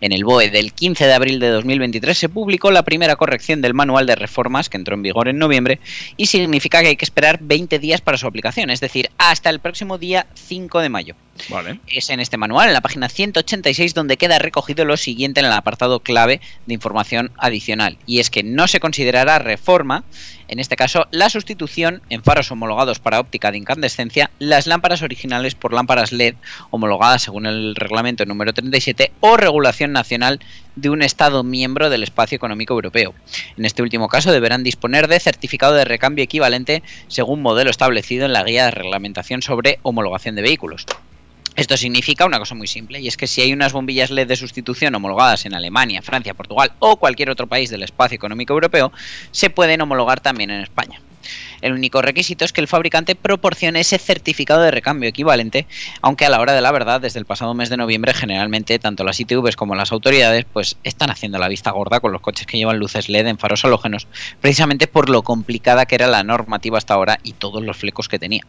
En 0.01 0.13
el 0.13 0.23
BOE 0.23 0.49
del 0.49 0.71
15 0.71 1.05
de 1.05 1.13
abril 1.13 1.39
de 1.39 1.49
2023 1.49 2.17
se 2.17 2.29
publicó 2.29 2.71
la 2.71 2.83
primera 2.83 3.17
corrección 3.17 3.61
del 3.61 3.73
manual 3.73 4.05
de 4.05 4.15
reformas 4.15 4.69
que 4.69 4.77
entró 4.77 4.95
en 4.95 5.01
vigor 5.01 5.27
en 5.27 5.37
noviembre 5.37 5.79
y 6.15 6.27
significa 6.27 6.81
que 6.81 6.89
hay 6.89 6.95
que 6.95 7.05
esperar 7.05 7.39
20 7.41 7.79
días 7.79 7.99
para 7.99 8.17
su 8.17 8.25
aplicación, 8.25 8.69
es 8.69 8.79
decir, 8.79 9.09
hasta 9.17 9.49
el 9.49 9.59
próximo 9.59 9.97
día 9.97 10.27
5 10.35 10.79
de 10.79 10.89
mayo. 10.89 11.15
Vale. 11.49 11.79
Es 11.87 12.09
en 12.09 12.19
este 12.19 12.37
manual, 12.37 12.67
en 12.67 12.73
la 12.73 12.81
página 12.81 13.09
186, 13.09 13.93
donde 13.93 14.17
queda 14.17 14.39
recogido 14.39 14.85
lo 14.85 14.97
siguiente 14.97 15.39
en 15.39 15.45
el 15.45 15.53
apartado 15.53 16.01
clave 16.01 16.41
de 16.65 16.73
información 16.73 17.31
adicional, 17.37 17.97
y 18.05 18.19
es 18.19 18.29
que 18.29 18.43
no 18.43 18.67
se 18.67 18.79
considerará 18.79 19.39
reforma, 19.39 20.03
en 20.49 20.59
este 20.59 20.75
caso, 20.75 21.07
la 21.11 21.29
sustitución 21.29 22.01
en 22.09 22.23
faros 22.23 22.51
homologados 22.51 22.99
para 22.99 23.19
óptica 23.19 23.51
de 23.51 23.59
incandescencia, 23.59 24.31
las 24.39 24.65
lámparas 24.65 25.03
originales 25.03 25.53
por 25.53 25.73
lámparas 25.73 26.11
LED 26.11 26.35
homologadas 26.71 27.21
según 27.21 27.45
el 27.45 27.75
reglamento 27.75 28.25
número 28.25 28.51
37 28.51 29.11
o 29.19 29.37
regulación 29.37 29.88
nacional 29.91 30.39
de 30.75 30.89
un 30.89 31.01
Estado 31.01 31.43
miembro 31.43 31.89
del 31.89 32.03
espacio 32.03 32.35
económico 32.35 32.73
europeo. 32.73 33.13
En 33.57 33.65
este 33.65 33.81
último 33.81 34.07
caso 34.07 34.31
deberán 34.31 34.63
disponer 34.63 35.07
de 35.07 35.19
certificado 35.19 35.73
de 35.73 35.85
recambio 35.85 36.23
equivalente 36.23 36.83
según 37.07 37.41
modelo 37.41 37.69
establecido 37.69 38.25
en 38.25 38.33
la 38.33 38.43
guía 38.43 38.65
de 38.65 38.71
reglamentación 38.71 39.41
sobre 39.41 39.79
homologación 39.83 40.35
de 40.35 40.41
vehículos. 40.41 40.85
Esto 41.55 41.75
significa 41.75 42.25
una 42.25 42.39
cosa 42.39 42.55
muy 42.55 42.67
simple, 42.67 43.01
y 43.01 43.09
es 43.09 43.17
que 43.17 43.27
si 43.27 43.41
hay 43.41 43.51
unas 43.51 43.73
bombillas 43.73 44.11
LED 44.11 44.27
de 44.27 44.37
sustitución 44.37 44.95
homologadas 44.95 45.45
en 45.45 45.53
Alemania, 45.53 46.01
Francia, 46.01 46.33
Portugal 46.33 46.71
o 46.79 46.95
cualquier 46.95 47.29
otro 47.29 47.47
país 47.47 47.69
del 47.69 47.83
espacio 47.83 48.15
económico 48.15 48.53
europeo, 48.53 48.93
se 49.31 49.49
pueden 49.49 49.81
homologar 49.81 50.21
también 50.21 50.51
en 50.51 50.61
España. 50.61 51.01
El 51.61 51.73
único 51.73 52.01
requisito 52.01 52.45
es 52.45 52.53
que 52.53 52.61
el 52.61 52.67
fabricante 52.67 53.15
proporcione 53.15 53.79
ese 53.79 53.97
certificado 53.97 54.61
de 54.61 54.71
recambio 54.71 55.09
equivalente, 55.09 55.67
aunque 56.01 56.25
a 56.25 56.29
la 56.29 56.39
hora 56.39 56.53
de 56.53 56.61
la 56.61 56.71
verdad, 56.71 57.01
desde 57.01 57.19
el 57.19 57.25
pasado 57.25 57.53
mes 57.53 57.69
de 57.69 57.77
noviembre, 57.77 58.13
generalmente 58.13 58.79
tanto 58.79 59.03
las 59.03 59.19
ITVs 59.19 59.55
como 59.55 59.75
las 59.75 59.91
autoridades 59.91 60.45
pues 60.51 60.77
están 60.83 61.09
haciendo 61.09 61.37
la 61.37 61.47
vista 61.47 61.71
gorda 61.71 61.99
con 61.99 62.11
los 62.11 62.21
coches 62.21 62.45
que 62.45 62.57
llevan 62.57 62.79
luces 62.79 63.09
LED 63.09 63.27
en 63.27 63.37
faros 63.37 63.65
halógenos, 63.65 64.07
precisamente 64.41 64.87
por 64.87 65.09
lo 65.09 65.21
complicada 65.21 65.85
que 65.85 65.95
era 65.95 66.07
la 66.07 66.23
normativa 66.23 66.77
hasta 66.77 66.93
ahora 66.93 67.19
y 67.23 67.33
todos 67.33 67.63
los 67.63 67.77
flecos 67.77 68.07
que 68.07 68.19
tenía. 68.19 68.45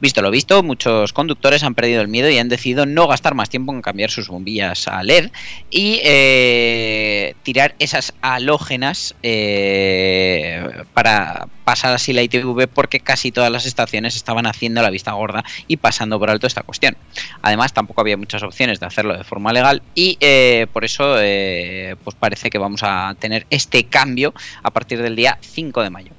Visto 0.00 0.22
lo 0.22 0.30
visto, 0.30 0.62
muchos 0.62 1.12
conductores 1.12 1.62
han 1.62 1.74
perdido 1.74 2.00
el 2.00 2.08
miedo 2.08 2.30
y 2.30 2.38
han 2.38 2.48
decidido 2.48 2.86
no 2.86 3.06
gastar 3.06 3.34
más 3.34 3.50
tiempo 3.50 3.72
en 3.72 3.82
cambiar 3.82 4.10
sus 4.10 4.28
bombillas 4.28 4.88
a 4.88 5.02
LED 5.02 5.30
y 5.70 6.00
eh, 6.04 7.34
tirar 7.42 7.74
esas 7.78 8.14
halógenas 8.20 9.14
eh, 9.22 10.84
para 10.94 11.48
pasar 11.64 11.94
así 11.94 12.12
la 12.12 12.22
ITV 12.22 12.37
porque 12.72 13.00
casi 13.00 13.32
todas 13.32 13.50
las 13.50 13.66
estaciones 13.66 14.16
estaban 14.16 14.46
haciendo 14.46 14.82
la 14.82 14.90
vista 14.90 15.12
gorda 15.12 15.44
y 15.66 15.76
pasando 15.76 16.18
por 16.18 16.30
alto 16.30 16.46
esta 16.46 16.62
cuestión. 16.62 16.96
Además, 17.42 17.72
tampoco 17.72 18.00
había 18.00 18.16
muchas 18.16 18.42
opciones 18.42 18.80
de 18.80 18.86
hacerlo 18.86 19.16
de 19.16 19.24
forma 19.24 19.52
legal 19.52 19.82
y 19.94 20.16
eh, 20.20 20.66
por 20.72 20.84
eso 20.84 21.16
eh, 21.18 21.96
pues 22.04 22.16
parece 22.16 22.50
que 22.50 22.58
vamos 22.58 22.82
a 22.82 23.14
tener 23.18 23.46
este 23.50 23.84
cambio 23.84 24.34
a 24.62 24.70
partir 24.70 25.02
del 25.02 25.16
día 25.16 25.38
5 25.40 25.82
de 25.82 25.90
mayo 25.90 26.17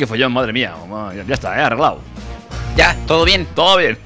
qué 0.00 0.06
follón, 0.06 0.32
madre 0.32 0.50
mía. 0.54 0.74
Ya 1.28 1.34
está, 1.34 1.58
eh, 1.58 1.62
arreglado. 1.62 2.00
Ya, 2.74 2.96
todo 3.06 3.26
bien. 3.26 3.46
Todo 3.54 3.76
bien. 3.76 3.98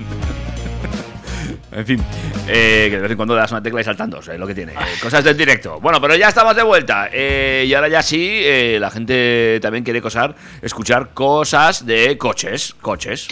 en 1.73 1.87
fin, 1.87 2.03
eh, 2.49 2.89
que 2.91 2.97
de 2.97 3.03
vez 3.03 3.11
en 3.13 3.17
cuando 3.17 3.35
le 3.35 3.41
das 3.41 3.53
una 3.53 3.63
tecla 3.63 3.81
y 3.81 3.85
saltando, 3.85 4.19
es 4.19 4.27
lo 4.37 4.45
que 4.45 4.57
tiene. 4.57 4.73
eh, 4.73 4.77
cosas 5.01 5.23
del 5.23 5.37
directo. 5.37 5.79
Bueno, 5.81 6.01
pero 6.01 6.17
ya 6.17 6.29
estamos 6.29 6.57
de 6.57 6.65
vuelta. 6.65 7.09
eh, 7.13 7.65
y 7.69 7.73
ahora 7.75 7.87
ya 7.87 8.03
sí, 8.03 8.41
eh, 8.43 8.79
la 8.81 8.91
gente 8.91 9.61
también 9.63 9.85
quiere 9.85 10.03
cosar, 10.03 10.35
escuchar 10.63 11.11
cosas 11.15 11.87
de 11.87 12.19
coches. 12.19 12.75
Coches. 12.81 13.29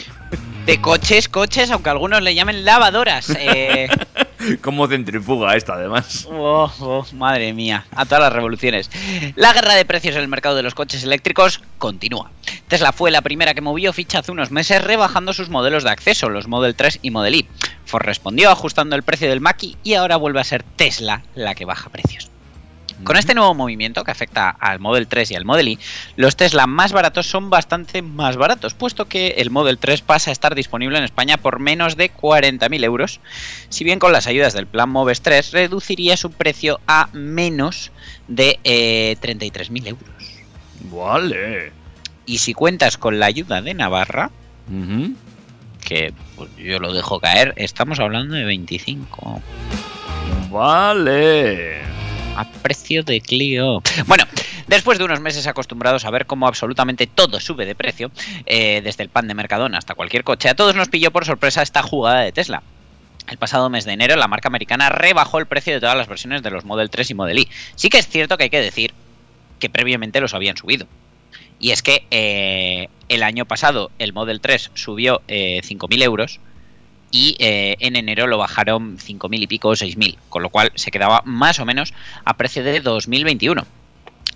De 0.65 0.81
coches, 0.81 1.29
coches, 1.29 1.69
aunque 1.73 1.91
algunos 1.91 2.23
le 2.23 2.33
llamen 2.37 2.65
lavadoras. 2.65 3.31
Eh, 3.37 3.89
Como 4.61 4.86
centrifuga 4.88 5.57
esta, 5.57 5.74
además. 5.74 6.26
oh, 6.30 6.72
oh, 6.80 7.07
madre 7.14 7.53
mía, 7.53 7.86
a 7.95 8.05
todas 8.05 8.22
las 8.22 8.32
revoluciones. 8.32 8.90
La 9.36 9.53
guerra 9.53 9.74
de 9.74 9.84
precios 9.84 10.16
en 10.16 10.22
el 10.22 10.28
mercado 10.28 10.57
de 10.57 10.62
los 10.62 10.74
coches 10.74 11.05
eléctricos 11.05 11.61
continúa. 11.78 12.30
Tesla 12.68 12.93
fue 12.93 13.11
la 13.11 13.22
primera 13.22 13.55
que 13.55 13.61
movió 13.61 13.93
ficha 13.93 14.20
hace 14.20 14.32
unos 14.32 14.51
meses 14.51 14.82
rebajando 14.82 15.32
sus 15.32 15.49
modelos 15.51 15.84
de 15.84 15.90
acceso, 15.90 16.28
los 16.28 16.49
Model 16.49 16.74
3 16.74 17.01
y 17.03 17.11
Model 17.11 17.34
Y. 17.34 17.49
Ford 17.84 18.05
respondió 18.05 18.51
ajustando 18.51 18.97
el 18.97 19.03
precio 19.03 19.28
del 19.28 19.40
Mach-E 19.40 19.76
y 19.82 19.95
ahora 19.95 20.16
vuelve 20.16 20.40
a 20.40 20.45
ser 20.45 20.62
Tesla 20.62 21.22
la 21.34 21.55
que 21.55 21.64
baja 21.64 21.90
precios. 21.90 22.30
Con 23.05 23.16
este 23.16 23.34
nuevo 23.34 23.55
movimiento 23.55 24.05
que 24.05 24.11
afecta 24.11 24.51
al 24.51 24.78
Model 24.78 25.07
3 25.07 25.30
y 25.32 25.34
al 25.34 25.45
Model 25.45 25.68
Y, 25.68 25.78
los 26.16 26.36
Tesla 26.36 26.66
más 26.66 26.93
baratos 26.93 27.26
son 27.26 27.51
bastante 27.51 28.03
más 28.03 28.36
baratos, 28.36 28.74
puesto 28.74 29.07
que 29.07 29.34
el 29.38 29.51
Model 29.51 29.78
3 29.78 30.03
pasa 30.03 30.30
a 30.30 30.32
estar 30.32 30.55
disponible 30.55 30.99
en 30.99 31.05
España 31.05 31.36
por 31.36 31.59
menos 31.59 31.97
de 31.97 32.12
40.000 32.12 32.84
euros, 32.84 33.20
si 33.68 33.84
bien 33.84 33.99
con 33.99 34.12
las 34.12 34.26
ayudas 34.26 34.53
del 34.53 34.66
plan 34.66 34.90
Moves 34.90 35.22
3 35.22 35.53
reduciría 35.53 36.16
su 36.16 36.30
precio 36.30 36.80
a 36.86 37.09
menos 37.12 37.90
de 38.28 38.61
eh, 38.64 39.16
33.000 39.20 39.88
euros. 39.88 40.43
Vale. 40.90 41.72
Y 42.26 42.38
si 42.38 42.55
cuentas 42.55 42.99
con 42.99 43.18
la 43.18 43.26
ayuda 43.26 43.62
de 43.62 43.74
Navarra, 43.74 44.30
que 45.84 46.14
pues, 46.36 46.51
yo 46.57 46.78
lo 46.78 46.93
dejo 46.93 47.20
caer, 47.20 47.53
estamos 47.57 47.99
hablando 47.99 48.34
de 48.34 48.45
25. 48.45 49.43
Vale. 50.51 52.01
Precio 52.45 53.03
de 53.03 53.20
Clio. 53.20 53.82
Bueno, 54.07 54.24
después 54.66 54.99
de 54.99 55.05
unos 55.05 55.20
meses 55.20 55.47
acostumbrados 55.47 56.05
a 56.05 56.11
ver 56.11 56.26
cómo 56.26 56.47
absolutamente 56.47 57.07
todo 57.07 57.40
sube 57.40 57.66
de 57.66 57.74
precio, 57.74 58.11
eh, 58.47 58.80
desde 58.82 59.03
el 59.03 59.09
pan 59.09 59.28
de 59.28 59.34
Mercadona 59.34 59.78
hasta 59.78 59.95
cualquier 59.95 60.24
coche, 60.24 60.49
a 60.49 60.55
todos 60.55 60.74
nos 60.74 60.88
pilló 60.88 61.11
por 61.11 61.24
sorpresa 61.24 61.62
esta 61.62 61.82
jugada 61.82 62.20
de 62.20 62.32
Tesla. 62.32 62.62
El 63.28 63.38
pasado 63.38 63.70
mes 63.70 63.84
de 63.84 63.93
enero, 63.93 64.16
la 64.16 64.28
marca 64.28 64.49
americana 64.49 64.88
rebajó 64.88 65.38
el 65.38 65.47
precio 65.47 65.72
de 65.72 65.80
todas 65.80 65.97
las 65.97 66.09
versiones 66.09 66.43
de 66.43 66.51
los 66.51 66.64
Model 66.64 66.90
3 66.90 67.11
y 67.11 67.14
Model 67.14 67.38
Y. 67.38 67.49
Sí 67.76 67.88
que 67.88 67.99
es 67.99 68.09
cierto 68.09 68.36
que 68.36 68.45
hay 68.45 68.51
que 68.51 68.61
decir 68.61 68.93
que 69.59 69.70
previamente 69.70 70.20
los 70.20 70.34
habían 70.34 70.57
subido. 70.57 70.86
Y 71.61 71.70
es 71.70 71.82
que 71.82 72.05
eh, 72.11 72.88
el 73.09 73.22
año 73.22 73.45
pasado 73.47 73.90
el 73.99 74.12
Model 74.12 74.40
3 74.40 74.72
subió 74.74 75.22
eh, 75.28 75.61
5.000 75.62 76.03
euros 76.03 76.40
y 77.13 77.37
eh, 77.39 77.77
en 77.79 77.95
enero 77.95 78.27
lo 78.27 78.39
bajaron 78.39 78.99
5.000 78.99 79.43
y 79.43 79.47
pico 79.47 79.69
o 79.69 79.75
6.000, 79.75 80.17
con 80.29 80.43
lo 80.43 80.49
cual 80.49 80.73
se 80.75 80.91
quedaba 80.91 81.23
más 81.25 81.61
o 81.61 81.65
menos 81.65 81.95
a 82.25 82.37
precio 82.37 82.65
de 82.65 82.81
2021. 82.81 83.65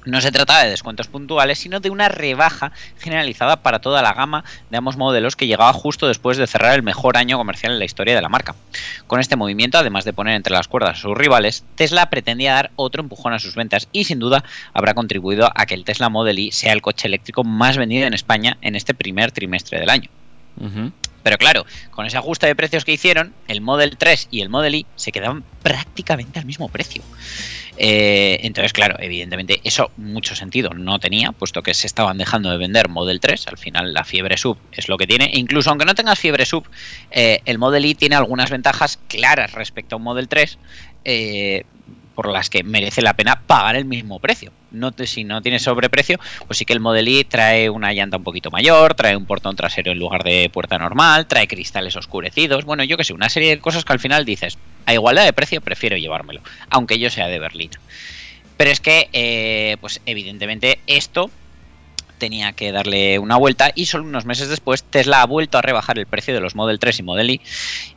No 0.05 0.21
se 0.21 0.31
trataba 0.31 0.63
de 0.63 0.71
descuentos 0.71 1.09
puntuales, 1.09 1.59
sino 1.59 1.81
de 1.81 1.91
una 1.91 2.09
rebaja 2.09 2.71
generalizada 2.99 3.57
para 3.57 3.81
toda 3.81 4.03
la 4.03 4.13
gama 4.13 4.45
de 4.71 4.77
ambos 4.77 4.97
modelos 4.97 5.35
que 5.35 5.49
llegaba 5.49 5.73
justo 5.73 6.07
después 6.07 6.37
de 6.37 6.47
cerrar 6.47 6.77
el 6.77 6.85
mejor 6.85 7.17
año 7.17 7.39
comercial 7.39 7.73
en 7.73 7.81
la 7.81 7.87
historia 7.87 8.15
de 8.15 8.23
la 8.23 8.29
marca. 8.29 8.55
Con 9.09 9.19
este 9.19 9.35
movimiento, 9.35 9.79
además 9.79 10.05
de 10.05 10.13
poner 10.13 10.37
entre 10.37 10.53
las 10.53 10.69
cuerdas 10.69 10.99
a 10.99 11.01
sus 11.01 11.17
rivales, 11.17 11.65
Tesla 11.75 12.09
pretendía 12.09 12.55
dar 12.55 12.71
otro 12.77 13.03
empujón 13.03 13.33
a 13.33 13.41
sus 13.41 13.57
ventas 13.57 13.89
y 13.91 14.05
sin 14.05 14.21
duda 14.21 14.45
habrá 14.73 14.95
contribuido 14.95 15.51
a 15.53 15.67
que 15.67 15.75
el 15.75 15.85
Tesla 15.85 16.09
Model 16.09 16.39
Y 16.39 16.53
sea 16.53 16.73
el 16.73 16.83
coche 16.83 17.09
eléctrico 17.09 17.43
más 17.43 17.77
vendido 17.77 18.07
en 18.07 18.15
España 18.15 18.59
en 18.61 18.77
este 18.77 18.95
primer 18.95 19.33
trimestre 19.33 19.81
del 19.81 19.91
año. 19.91 20.09
Pero 21.27 21.39
claro, 21.39 21.67
con 21.91 22.07
ese 22.07 22.17
ajuste 22.19 22.47
de 22.47 22.55
precios 22.55 22.85
que 22.85 22.93
hicieron, 22.93 23.35
el 23.49 23.61
Model 23.61 23.97
3 23.97 24.29
y 24.31 24.43
el 24.43 24.49
Model 24.49 24.77
Y 24.77 24.87
se 24.95 25.11
quedaban 25.11 25.43
prácticamente 25.61 26.39
al 26.39 26.45
mismo 26.45 26.69
precio. 26.69 27.03
Eh, 27.77 28.39
entonces, 28.45 28.73
claro, 28.73 28.95
evidentemente 29.01 29.61
eso 29.65 29.91
mucho 29.97 30.37
sentido 30.37 30.71
no 30.73 31.01
tenía, 31.01 31.33
puesto 31.33 31.65
que 31.65 31.75
se 31.75 31.89
estaban 31.89 32.17
dejando 32.17 32.49
de 32.53 32.59
vender 32.59 32.89
Model 32.89 33.19
3. 33.19 33.49
Al 33.49 33.59
final, 33.59 33.93
la 33.93 34.05
fiebre 34.05 34.37
sub 34.37 34.57
es 34.71 34.89
lo 34.89 34.97
que 34.99 35.09
tiene. 35.09 35.25
E 35.25 35.41
incluso 35.41 35.71
aunque 35.71 35.85
no 35.85 35.97
tengas 35.97 36.21
fiebre 36.21 36.47
sub, 36.47 36.65
eh, 37.11 37.41
el 37.45 37.59
Model 37.59 37.87
Y 37.87 37.97
tiene 37.97 38.15
algunas 38.15 38.49
ventajas 38.49 39.01
claras 39.09 39.51
respecto 39.51 39.97
a 39.97 39.99
un 39.99 40.05
Model 40.05 40.29
3. 40.29 40.59
eh, 41.05 41.65
por 42.17 42.29
las 42.33 42.51
que 42.51 42.65
merece 42.65 43.03
la 43.03 43.15
pena 43.15 43.43
pagar 43.47 43.77
el 43.77 43.85
mismo 43.85 44.19
precio. 44.19 44.51
No 44.73 44.91
te- 44.91 45.07
si 45.07 45.23
no 45.23 45.43
tienes 45.43 45.63
sobreprecio, 45.63 46.19
pues 46.49 46.59
sí 46.59 46.65
que 46.65 46.73
el 46.73 46.81
Model 46.81 47.07
Y 47.09 47.23
trae 47.23 47.71
una 47.71 47.93
llanta 47.93 48.17
un 48.17 48.25
poquito 48.25 48.51
mayor, 48.51 48.95
trae 48.95 49.15
un 49.17 49.27
portón 49.27 49.55
trasero 49.55 49.93
en 49.93 49.99
lugar 49.99 50.25
de 50.25 50.51
puerta 50.53 50.79
normal, 50.79 51.29
trae 51.29 51.47
cristales 51.47 51.95
oscurecidos, 51.95 52.65
bueno, 52.65 52.83
yo 52.83 52.97
que 52.97 53.05
sé, 53.05 53.13
una 53.13 53.29
serie 53.29 53.51
de 53.51 53.59
cosas 53.61 53.85
que 53.85 53.93
al 53.93 54.01
final 54.01 54.25
dices, 54.25 54.59
a 54.87 54.95
igualdad 54.95 55.25
de 55.25 55.33
precio 55.33 55.61
prefiero 55.61 55.97
llevármelo, 55.97 56.41
aunque 56.71 56.99
yo 56.99 57.11
sea 57.11 57.29
de 57.29 57.39
Berlín. 57.39 57.71
Pero 58.57 58.71
es 58.71 58.81
que, 58.81 59.09
eh, 59.13 59.77
pues 59.81 60.01
evidentemente 60.07 60.79
esto 60.87 61.31
tenía 62.19 62.53
que 62.53 62.73
darle 62.73 63.19
una 63.19 63.37
vuelta 63.37 63.71
y 63.75 63.87
solo 63.87 64.05
unos 64.05 64.25
meses 64.25 64.49
después 64.49 64.83
Tesla 64.83 65.23
ha 65.23 65.27
vuelto 65.27 65.59
a 65.59 65.63
rebajar 65.63 65.99
el 65.99 66.07
precio 66.07 66.35
de 66.35 66.41
los 66.41 66.55
Model 66.55 66.79
3 66.79 66.99
y 66.99 67.03
Model 67.03 67.31
Y 67.31 67.41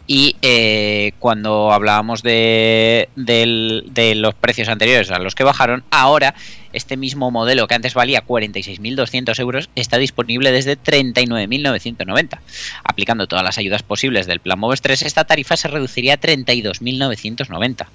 y 0.07 0.35
eh, 0.41 1.13
cuando 1.19 1.71
hablábamos 1.71 2.23
de, 2.23 3.09
de 3.15 4.15
los 4.15 4.33
precios 4.35 4.67
anteriores 4.69 5.11
a 5.11 5.19
los 5.19 5.35
que 5.35 5.43
bajaron, 5.43 5.83
ahora 5.91 6.33
este 6.73 6.97
mismo 6.97 7.31
modelo 7.31 7.67
que 7.67 7.75
antes 7.75 7.93
valía 7.93 8.25
46.200 8.25 9.39
euros 9.39 9.69
está 9.75 9.97
disponible 9.97 10.51
desde 10.51 10.77
39.990. 10.77 12.39
Aplicando 12.83 13.27
todas 13.27 13.43
las 13.43 13.57
ayudas 13.57 13.83
posibles 13.83 14.27
del 14.27 14.39
plan 14.39 14.59
Moves 14.59 14.81
3, 14.81 15.01
esta 15.03 15.25
tarifa 15.25 15.57
se 15.57 15.67
reduciría 15.67 16.15
a 16.15 16.19
32.990. 16.19 17.87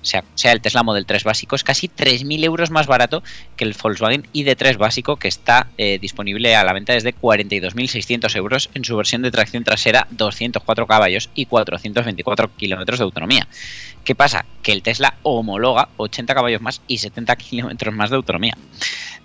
O 0.00 0.04
sea, 0.04 0.20
o 0.20 0.38
sea, 0.38 0.52
el 0.52 0.60
Tesla 0.60 0.82
Model 0.82 1.06
3 1.06 1.24
básico 1.24 1.56
es 1.56 1.64
casi 1.64 1.88
3.000 1.88 2.44
euros 2.44 2.70
más 2.70 2.86
barato 2.86 3.22
que 3.56 3.64
el 3.64 3.74
Volkswagen 3.80 4.26
ID3 4.32 4.76
básico 4.76 5.16
que 5.16 5.28
está 5.28 5.68
eh, 5.78 5.98
disponible 6.00 6.54
a 6.56 6.64
la 6.64 6.72
venta 6.72 6.92
desde 6.92 7.14
42.600 7.14 8.36
euros 8.36 8.70
en 8.74 8.84
su 8.84 8.96
versión 8.96 9.22
de 9.22 9.30
tracción 9.30 9.64
trasera 9.64 10.06
204 10.10 10.86
caballos 10.86 11.30
y 11.34 11.46
424 11.46 12.56
kilómetros 12.56 12.98
de 12.98 13.04
autonomía. 13.04 13.48
¿Qué 14.04 14.14
pasa? 14.14 14.44
Que 14.62 14.72
el 14.72 14.82
Tesla 14.82 15.14
homologa 15.22 15.88
80 15.96 16.34
caballos 16.34 16.62
más 16.62 16.80
y 16.86 16.98
70 16.98 17.36
kilómetros 17.36 17.94
más 17.94 18.10
de 18.10 18.16
autonomía. 18.16 18.56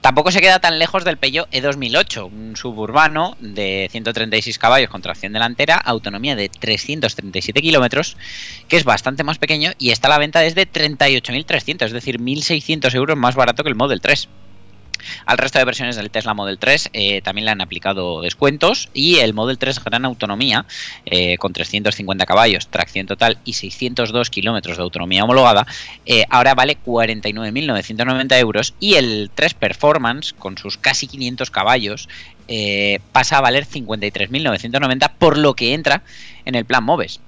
Tampoco 0.01 0.31
se 0.31 0.39
queda 0.39 0.59
tan 0.59 0.77
lejos 0.77 1.03
del 1.03 1.17
Peugeot 1.17 1.49
E2008, 1.49 2.29
un 2.31 2.55
suburbano 2.55 3.35
de 3.39 3.87
136 3.91 4.59
caballos 4.59 4.89
con 4.89 5.01
tracción 5.01 5.33
delantera, 5.33 5.77
autonomía 5.77 6.35
de 6.35 6.49
337 6.49 7.59
kilómetros, 7.59 8.15
que 8.67 8.77
es 8.77 8.83
bastante 8.83 9.23
más 9.23 9.39
pequeño 9.39 9.71
y 9.79 9.89
está 9.89 10.07
a 10.07 10.11
la 10.11 10.19
venta 10.19 10.41
desde 10.41 10.71
38.300, 10.71 11.85
es 11.85 11.91
decir, 11.91 12.19
1.600 12.19 12.93
euros 12.93 13.17
más 13.17 13.33
barato 13.33 13.63
que 13.63 13.69
el 13.69 13.75
Model 13.75 14.01
3. 14.01 14.29
Al 15.25 15.37
resto 15.37 15.59
de 15.59 15.65
versiones 15.65 15.95
del 15.95 16.09
Tesla 16.09 16.33
Model 16.33 16.57
3 16.57 16.89
eh, 16.93 17.21
también 17.21 17.45
le 17.45 17.51
han 17.51 17.61
aplicado 17.61 18.21
descuentos 18.21 18.89
y 18.93 19.17
el 19.17 19.33
Model 19.33 19.57
3 19.57 19.83
gran 19.83 20.05
autonomía 20.05 20.65
eh, 21.05 21.37
con 21.37 21.53
350 21.53 22.25
caballos, 22.25 22.67
tracción 22.67 23.07
total 23.07 23.37
y 23.45 23.53
602 23.53 24.29
kilómetros 24.29 24.77
de 24.77 24.83
autonomía 24.83 25.23
homologada, 25.23 25.65
eh, 26.05 26.25
ahora 26.29 26.55
vale 26.55 26.77
49.990 26.83 28.39
euros 28.39 28.73
y 28.79 28.95
el 28.95 29.31
3 29.33 29.53
Performance 29.55 30.33
con 30.33 30.57
sus 30.57 30.77
casi 30.77 31.07
500 31.07 31.49
caballos 31.51 32.09
pasa 33.11 33.39
a 33.39 33.41
valer 33.41 33.65
53.990 33.65 35.11
por 35.17 35.35
lo 35.35 35.55
que 35.55 35.73
entra 35.73 36.03
en 36.45 36.53
el 36.53 36.63
plan 36.63 36.83
Moves. 36.83 37.19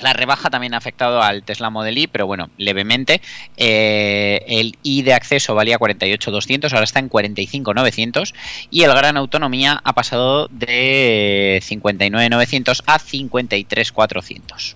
La 0.00 0.12
rebaja 0.12 0.50
también 0.50 0.74
ha 0.74 0.78
afectado 0.78 1.22
al 1.22 1.42
Tesla 1.42 1.70
Model 1.70 1.98
Y, 1.98 2.06
pero 2.06 2.26
bueno, 2.26 2.50
levemente. 2.56 3.20
Eh, 3.56 4.44
el 4.48 4.76
I 4.82 5.02
de 5.02 5.14
acceso 5.14 5.54
valía 5.54 5.78
48.200, 5.78 6.72
ahora 6.72 6.84
está 6.84 7.00
en 7.00 7.10
45.900 7.10 8.34
y 8.70 8.82
el 8.82 8.92
gran 8.94 9.16
autonomía 9.16 9.80
ha 9.84 9.92
pasado 9.92 10.48
de 10.48 11.62
59.900 11.66 12.82
a 12.86 12.98
53.400. 12.98 14.74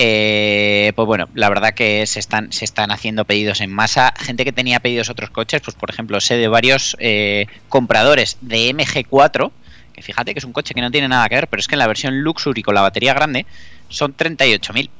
Eh, 0.00 0.92
pues 0.94 1.06
bueno, 1.06 1.28
la 1.34 1.48
verdad 1.48 1.74
que 1.74 2.06
se 2.06 2.20
están, 2.20 2.52
se 2.52 2.64
están 2.64 2.92
haciendo 2.92 3.24
pedidos 3.24 3.60
en 3.60 3.72
masa. 3.72 4.14
Gente 4.16 4.44
que 4.44 4.52
tenía 4.52 4.78
pedidos 4.78 5.10
otros 5.10 5.30
coches, 5.30 5.60
pues 5.60 5.76
por 5.76 5.90
ejemplo, 5.90 6.20
sé 6.20 6.36
de 6.36 6.46
varios 6.46 6.96
eh, 7.00 7.46
compradores 7.68 8.38
de 8.40 8.72
MG4, 8.72 9.50
que 9.92 10.02
fíjate 10.02 10.34
que 10.34 10.38
es 10.38 10.44
un 10.44 10.52
coche 10.52 10.72
que 10.72 10.82
no 10.82 10.92
tiene 10.92 11.08
nada 11.08 11.28
que 11.28 11.34
ver, 11.34 11.48
pero 11.48 11.58
es 11.58 11.66
que 11.66 11.74
en 11.74 11.80
la 11.80 11.88
versión 11.88 12.20
Luxury 12.20 12.62
con 12.62 12.76
la 12.76 12.82
batería 12.82 13.12
grande 13.12 13.44
son 13.88 14.16
38.000. 14.16 14.90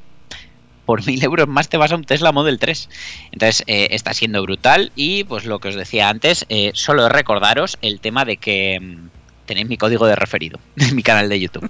por 0.85 1.05
1000 1.05 1.23
euros 1.23 1.47
más 1.47 1.69
te 1.69 1.77
vas 1.77 1.91
a 1.91 1.95
un 1.95 2.03
Tesla 2.03 2.31
Model 2.31 2.57
3. 2.57 2.89
Entonces, 3.31 3.63
eh, 3.67 3.89
está 3.91 4.13
siendo 4.13 4.41
brutal 4.41 4.91
y 4.95 5.23
pues 5.23 5.45
lo 5.45 5.59
que 5.59 5.67
os 5.67 5.75
decía 5.75 6.09
antes, 6.09 6.45
eh, 6.49 6.71
solo 6.73 7.09
recordaros 7.09 7.77
el 7.81 7.99
tema 7.99 8.25
de 8.25 8.37
que 8.37 8.79
mm, 8.79 9.09
tenéis 9.45 9.67
mi 9.67 9.77
código 9.77 10.07
de 10.07 10.15
referido 10.15 10.59
en 10.77 10.95
mi 10.95 11.03
canal 11.03 11.29
de 11.29 11.39
YouTube. 11.39 11.69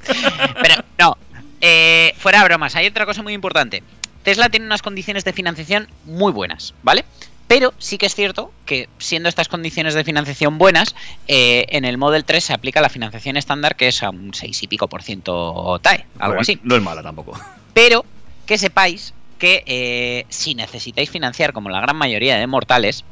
Pero 0.62 0.76
no, 0.98 1.18
eh, 1.62 2.14
fuera 2.18 2.44
bromas, 2.44 2.76
hay 2.76 2.88
otra 2.88 3.06
cosa 3.06 3.22
muy 3.22 3.34
importante. 3.34 3.84
Tesla 4.24 4.50
tiene 4.50 4.66
unas 4.66 4.82
condiciones 4.82 5.26
de 5.26 5.34
financiación 5.34 5.88
muy 6.06 6.32
buenas, 6.32 6.74
¿vale? 6.84 7.06
Pero 7.50 7.74
sí 7.80 7.98
que 7.98 8.06
es 8.06 8.14
cierto 8.14 8.52
que 8.68 8.90
siendo 9.00 9.28
estas 9.28 9.48
condiciones 9.48 9.96
de 9.96 10.04
financiación 10.04 10.60
buenas, 10.60 10.94
eh, 11.28 11.66
en 11.70 11.84
el 11.84 11.98
Model 11.98 12.24
3 12.24 12.44
se 12.44 12.54
aplica 12.54 12.80
la 12.80 12.90
financiación 12.90 13.38
estándar 13.38 13.76
que 13.76 13.88
es 13.88 14.04
a 14.04 14.12
un 14.12 14.36
6 14.36 14.62
y 14.62 14.68
pico 14.68 14.88
por 14.88 15.02
ciento 15.02 15.80
TAE, 15.82 16.06
algo 16.20 16.36
Bueno, 16.36 16.42
así. 16.42 16.60
No 16.62 16.76
es 16.76 16.84
mala 16.84 17.02
tampoco. 17.02 17.34
Pero 17.74 18.06
que 18.46 18.60
sepáis 18.60 19.16
que 19.40 19.64
eh, 19.66 20.28
si 20.30 20.54
necesitáis 20.54 21.10
financiar 21.10 21.52
como 21.52 21.70
la 21.70 21.82
gran 21.82 21.96
mayoría 21.96 22.38
de 22.38 22.46
mortales, 22.46 23.04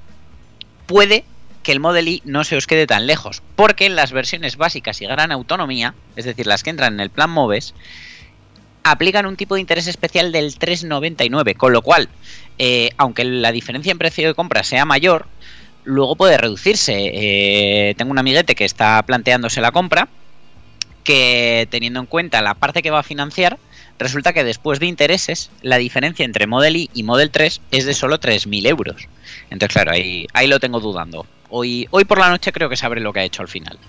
puede 0.85 1.25
que 1.63 1.71
el 1.71 1.79
Model 1.79 2.07
I 2.07 2.21
no 2.23 2.43
se 2.43 2.57
os 2.57 2.67
quede 2.67 2.85
tan 2.85 3.07
lejos, 3.07 3.41
porque 3.55 3.87
en 3.87 3.95
las 3.95 4.11
versiones 4.11 4.55
básicas 4.55 5.01
y 5.01 5.07
gran 5.07 5.31
autonomía, 5.31 5.95
es 6.15 6.25
decir, 6.25 6.45
las 6.45 6.61
que 6.61 6.69
entran 6.69 6.93
en 6.93 6.99
el 6.99 7.09
plan 7.09 7.31
MOVES, 7.31 7.73
aplican 8.83 9.25
un 9.25 9.35
tipo 9.35 9.55
de 9.55 9.61
interés 9.61 9.87
especial 9.87 10.31
del 10.31 10.57
3,99, 10.57 11.55
con 11.57 11.73
lo 11.73 11.81
cual, 11.81 12.07
eh, 12.57 12.89
aunque 12.97 13.23
la 13.23 13.51
diferencia 13.51 13.91
en 13.91 13.97
precio 13.97 14.27
de 14.27 14.33
compra 14.33 14.63
sea 14.63 14.85
mayor, 14.85 15.27
luego 15.83 16.15
puede 16.15 16.37
reducirse. 16.37 16.93
Eh, 16.97 17.95
tengo 17.97 18.11
un 18.11 18.19
amiguete 18.19 18.55
que 18.55 18.65
está 18.65 19.01
planteándose 19.03 19.61
la 19.61 19.71
compra, 19.71 20.07
que 21.03 21.67
teniendo 21.71 21.99
en 21.99 22.05
cuenta 22.05 22.41
la 22.41 22.53
parte 22.53 22.81
que 22.81 22.91
va 22.91 22.99
a 22.99 23.03
financiar, 23.03 23.57
resulta 23.97 24.33
que 24.33 24.43
después 24.43 24.79
de 24.79 24.87
intereses, 24.87 25.49
la 25.61 25.77
diferencia 25.77 26.25
entre 26.25 26.47
Model 26.47 26.75
I 26.75 26.89
y 26.93 27.03
Model 27.03 27.31
3 27.31 27.61
es 27.71 27.85
de 27.85 27.93
solo 27.93 28.19
3.000 28.19 28.67
euros. 28.67 29.07
Entonces, 29.49 29.73
claro, 29.73 29.91
ahí, 29.91 30.27
ahí 30.33 30.47
lo 30.47 30.59
tengo 30.59 30.79
dudando. 30.79 31.25
Hoy, 31.49 31.87
hoy 31.91 32.03
por 32.05 32.19
la 32.19 32.29
noche 32.29 32.51
creo 32.51 32.69
que 32.69 32.75
sabré 32.75 32.99
lo 32.99 33.13
que 33.13 33.21
ha 33.21 33.23
hecho 33.23 33.41
al 33.41 33.47
final. 33.47 33.79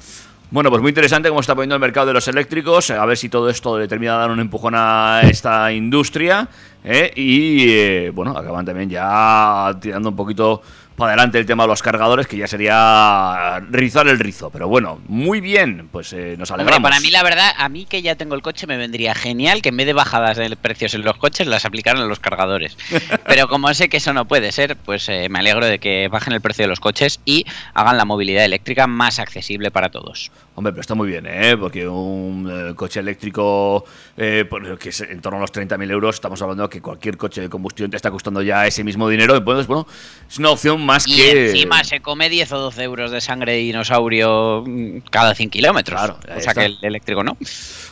Bueno, 0.51 0.71
pues 0.71 0.81
muy 0.81 0.89
interesante 0.89 1.29
cómo 1.29 1.41
está 1.41 1.55
poniendo 1.55 1.75
el 1.75 1.81
mercado 1.81 2.07
de 2.07 2.15
los 2.15 2.27
eléctricos, 2.27 2.91
a 2.91 3.05
ver 3.05 3.19
si 3.19 3.29
todo 3.29 3.51
esto 3.51 3.79
le 3.79 3.87
termina 3.87 4.15
de 4.15 4.19
dar 4.21 4.31
un 4.31 4.41
empujón 4.41 4.73
a 4.75 5.21
esta 5.25 5.71
industria. 5.71 6.49
¿eh? 6.83 7.13
Y 7.17 7.69
eh, 7.69 8.11
bueno, 8.15 8.31
acaban 8.31 8.65
también 8.65 8.89
ya 8.89 9.77
tirando 9.79 10.09
un 10.09 10.17
poquito 10.17 10.63
para 10.99 11.13
adelante 11.13 11.39
el 11.39 11.47
tema 11.47 11.63
de 11.63 11.69
los 11.69 11.81
cargadores, 11.81 12.27
que 12.27 12.37
ya 12.37 12.47
sería 12.47 13.61
rizar 13.71 14.09
el 14.09 14.19
rizo. 14.19 14.51
Pero 14.51 14.69
bueno, 14.69 15.01
muy 15.07 15.41
bien, 15.41 15.89
pues 15.91 16.13
eh, 16.13 16.35
nos 16.39 16.51
Hombre, 16.51 16.65
alegramos. 16.65 16.91
para 16.91 17.01
mí, 17.01 17.11
la 17.11 17.23
verdad, 17.23 17.53
a 17.57 17.69
mí 17.69 17.87
que 17.87 18.03
ya 18.03 18.17
tengo 18.17 18.35
el 18.35 18.43
coche, 18.43 18.67
me 18.67 18.77
vendría 18.77 19.15
genial 19.15 19.63
que 19.63 19.71
en 19.71 19.77
vez 19.77 19.87
de 19.87 19.93
bajadas 19.93 20.37
de 20.37 20.55
precios 20.57 20.93
en 20.95 21.03
los 21.03 21.17
coches, 21.17 21.47
las 21.47 21.65
aplicaran 21.65 22.03
en 22.03 22.09
los 22.09 22.19
cargadores. 22.21 22.77
Pero 23.27 23.49
como 23.49 23.73
sé 23.73 23.89
que 23.89 23.99
eso 23.99 24.13
no 24.13 24.27
puede 24.27 24.53
ser, 24.53 24.77
pues 24.77 25.09
eh, 25.09 25.29
me 25.31 25.39
alegro 25.39 25.65
de 25.67 25.79
que 25.79 26.09
bajen 26.09 26.35
el 26.35 26.41
precio 26.41 26.65
de 26.65 26.69
los 26.69 26.81
coches 26.81 27.21
y 27.25 27.47
hagan 27.75 27.97
la 27.97 28.05
movilidad 28.05 28.45
eléctrica 28.45 28.87
más 28.87 29.21
accesible 29.21 29.71
para 29.71 29.91
todos. 29.91 30.33
Hombre, 30.59 30.73
pero 30.73 30.81
está 30.81 30.97
muy 30.97 31.07
bien, 31.07 31.25
¿eh? 31.25 31.57
Porque 31.57 31.87
un 31.87 32.51
eh, 32.51 32.75
coche 32.75 32.99
eléctrico 32.99 33.85
eh, 34.17 34.45
que 34.81 34.89
es 34.89 35.01
en 35.03 35.21
torno 35.21 35.39
a 35.39 35.43
los 35.43 35.53
30.000 35.53 35.89
euros, 35.89 36.17
estamos 36.17 36.43
hablando 36.43 36.65
de 36.65 36.69
que 36.69 36.83
cualquier 36.83 37.17
coche 37.17 37.43
de 37.43 37.49
combustión 37.49 37.93
te 37.93 37.97
está 37.97 38.11
costando 38.11 38.43
ya 38.43 38.67
ese 38.67 38.83
mismo 38.83 39.09
dinero. 39.09 39.37
Entonces, 39.37 39.69
bueno, 39.69 39.87
es 40.29 40.37
una 40.37 40.51
opción 40.51 40.85
más 40.85 41.07
Y 41.07 41.15
que... 41.15 41.51
encima 41.51 41.85
se 41.85 42.01
come 42.01 42.29
10 42.29 42.51
o 42.51 42.59
12 42.59 42.83
euros 42.83 43.13
de 43.13 43.21
sangre 43.21 43.53
de 43.53 43.59
dinosaurio 43.59 44.65
mm, 44.67 44.99
cada 45.13 45.33
100 45.33 45.49
kilómetros. 45.49 45.97
Claro, 45.97 46.19
o 46.25 46.27
sea 46.27 46.37
está. 46.39 46.55
que 46.55 46.65
el 46.65 46.79
eléctrico 46.83 47.23
no. 47.23 47.37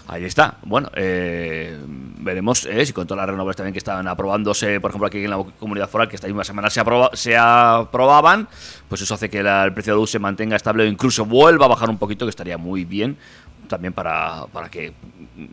Ahí 0.09 0.24
está. 0.24 0.57
Bueno, 0.62 0.88
eh, 0.94 1.76
veremos 2.18 2.64
eh, 2.66 2.86
si 2.86 2.92
con 2.92 3.07
todas 3.09 3.22
las 3.22 3.26
renovables 3.30 3.57
también 3.57 3.72
que 3.72 3.78
están 3.78 4.07
aprobándose, 4.07 4.80
por 4.80 4.90
ejemplo, 4.92 5.09
aquí 5.09 5.24
en 5.24 5.30
la 5.30 5.42
comunidad 5.59 5.88
foral, 5.88 6.09
que 6.09 6.14
esta 6.14 6.28
misma 6.28 6.44
semana 6.44 6.70
se 6.70 6.78
aprobaban, 7.36 8.48
pues 8.88 9.00
eso 9.02 9.14
hace 9.14 9.28
que 9.28 9.42
la- 9.42 9.64
el 9.64 9.72
precio 9.72 9.94
de 9.94 9.98
luz 10.00 10.11
se 10.11 10.18
mantenga 10.20 10.54
estable 10.57 10.84
o 10.84 10.86
incluso 10.86 11.24
vuelva 11.24 11.64
a 11.66 11.68
bajar 11.68 11.90
un 11.90 11.98
poquito, 11.98 12.24
que 12.24 12.30
estaría 12.30 12.57
muy 12.57 12.84
bien 12.84 13.16
también 13.68 13.92
para, 13.92 14.46
para 14.52 14.68
que 14.68 14.92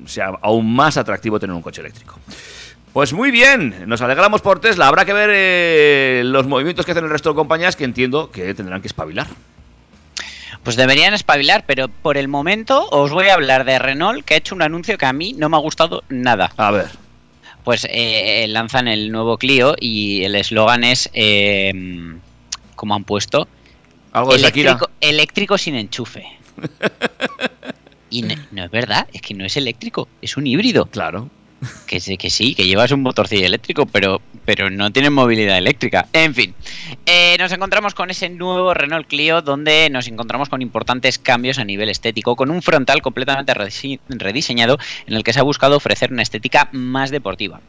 sea 0.05 0.27
aún 0.41 0.71
más 0.75 0.97
atractivo 0.97 1.39
tener 1.39 1.55
un 1.55 1.63
coche 1.63 1.81
eléctrico. 1.81 2.19
Pues 2.93 3.11
muy 3.11 3.31
bien, 3.31 3.85
nos 3.87 4.01
alegramos 4.03 4.41
por 4.41 4.59
Tesla. 4.59 4.87
Habrá 4.87 5.03
que 5.03 5.13
ver 5.13 5.31
eh, 5.33 6.21
los 6.25 6.45
movimientos 6.45 6.85
que 6.85 6.91
hacen 6.91 7.03
el 7.05 7.09
resto 7.09 7.29
de 7.29 7.35
compañías 7.35 7.75
que 7.75 7.85
entiendo 7.85 8.29
que 8.29 8.53
tendrán 8.53 8.81
que 8.81 8.87
espabilar. 8.87 9.25
Pues 10.64 10.76
deberían 10.76 11.14
espabilar, 11.14 11.66
pero 11.68 11.89
por 11.89 12.18
el 12.18 12.28
momento 12.28 12.88
os 12.89 13.11
voy 13.11 13.28
a 13.28 13.34
hablar 13.34 13.66
de 13.66 13.80
Renault, 13.80 14.24
que 14.24 14.36
ha 14.36 14.38
hecho 14.38 14.55
un 14.55 14.61
anuncio 14.61 14.97
que 14.97 15.05
a 15.05 15.14
mí 15.14 15.34
no 15.34 15.49
me 15.49 15.57
ha 15.57 15.59
gustado 15.59 16.03
nada. 16.09 16.51
A 16.57 16.72
ver. 16.72 16.88
Pues 17.64 17.88
eh, 17.89 18.45
lanzan 18.49 18.88
el 18.88 19.11
nuevo 19.11 19.38
Clio 19.38 19.76
y 19.80 20.24
el 20.24 20.36
eslogan 20.36 20.84
es, 20.84 21.09
eh, 21.14 21.74
como 22.76 22.95
han 22.95 23.03
puesto, 23.03 23.47
Algo 24.11 24.36
eléctrico, 24.36 24.89
eléctrico 24.99 25.57
sin 25.57 25.76
enchufe. 25.76 26.26
Y 28.14 28.22
no, 28.22 28.36
no 28.51 28.64
es 28.64 28.70
verdad, 28.70 29.07
es 29.11 29.24
que 29.24 29.34
no 29.34 29.43
es 29.43 29.57
eléctrico, 29.57 30.07
es 30.22 30.38
un 30.38 30.45
híbrido. 30.45 30.86
Claro. 30.86 31.32
Que, 31.88 31.99
que 32.18 32.30
sí, 32.30 32.55
que 32.55 32.66
llevas 32.66 32.91
un 32.91 33.01
motorcillo 33.01 33.45
eléctrico, 33.45 33.86
pero, 33.86 34.22
pero 34.45 34.70
no 34.70 34.91
tiene 34.91 35.09
movilidad 35.09 35.57
eléctrica. 35.57 36.07
En 36.14 36.34
fin, 36.34 36.53
eh, 37.05 37.36
nos 37.39 37.51
encontramos 37.51 37.93
con 37.93 38.09
ese 38.09 38.30
nuevo 38.30 38.74
Renault 38.74 39.07
Clio 39.07 39.41
donde 39.41 39.89
nos 39.89 40.07
encontramos 40.07 40.49
con 40.49 40.61
importantes 40.61 41.20
cambios 41.20 41.59
a 41.59 41.66
nivel 41.66 41.89
estético, 41.89 42.36
con 42.36 42.51
un 42.51 42.61
frontal 42.61 43.01
completamente 43.01 43.53
redise- 43.53 43.99
rediseñado 44.09 44.78
en 45.07 45.16
el 45.16 45.24
que 45.24 45.34
se 45.34 45.39
ha 45.39 45.43
buscado 45.43 45.78
ofrecer 45.78 46.11
una 46.11 46.22
estética 46.22 46.70
más 46.72 47.11
deportiva. 47.11 47.61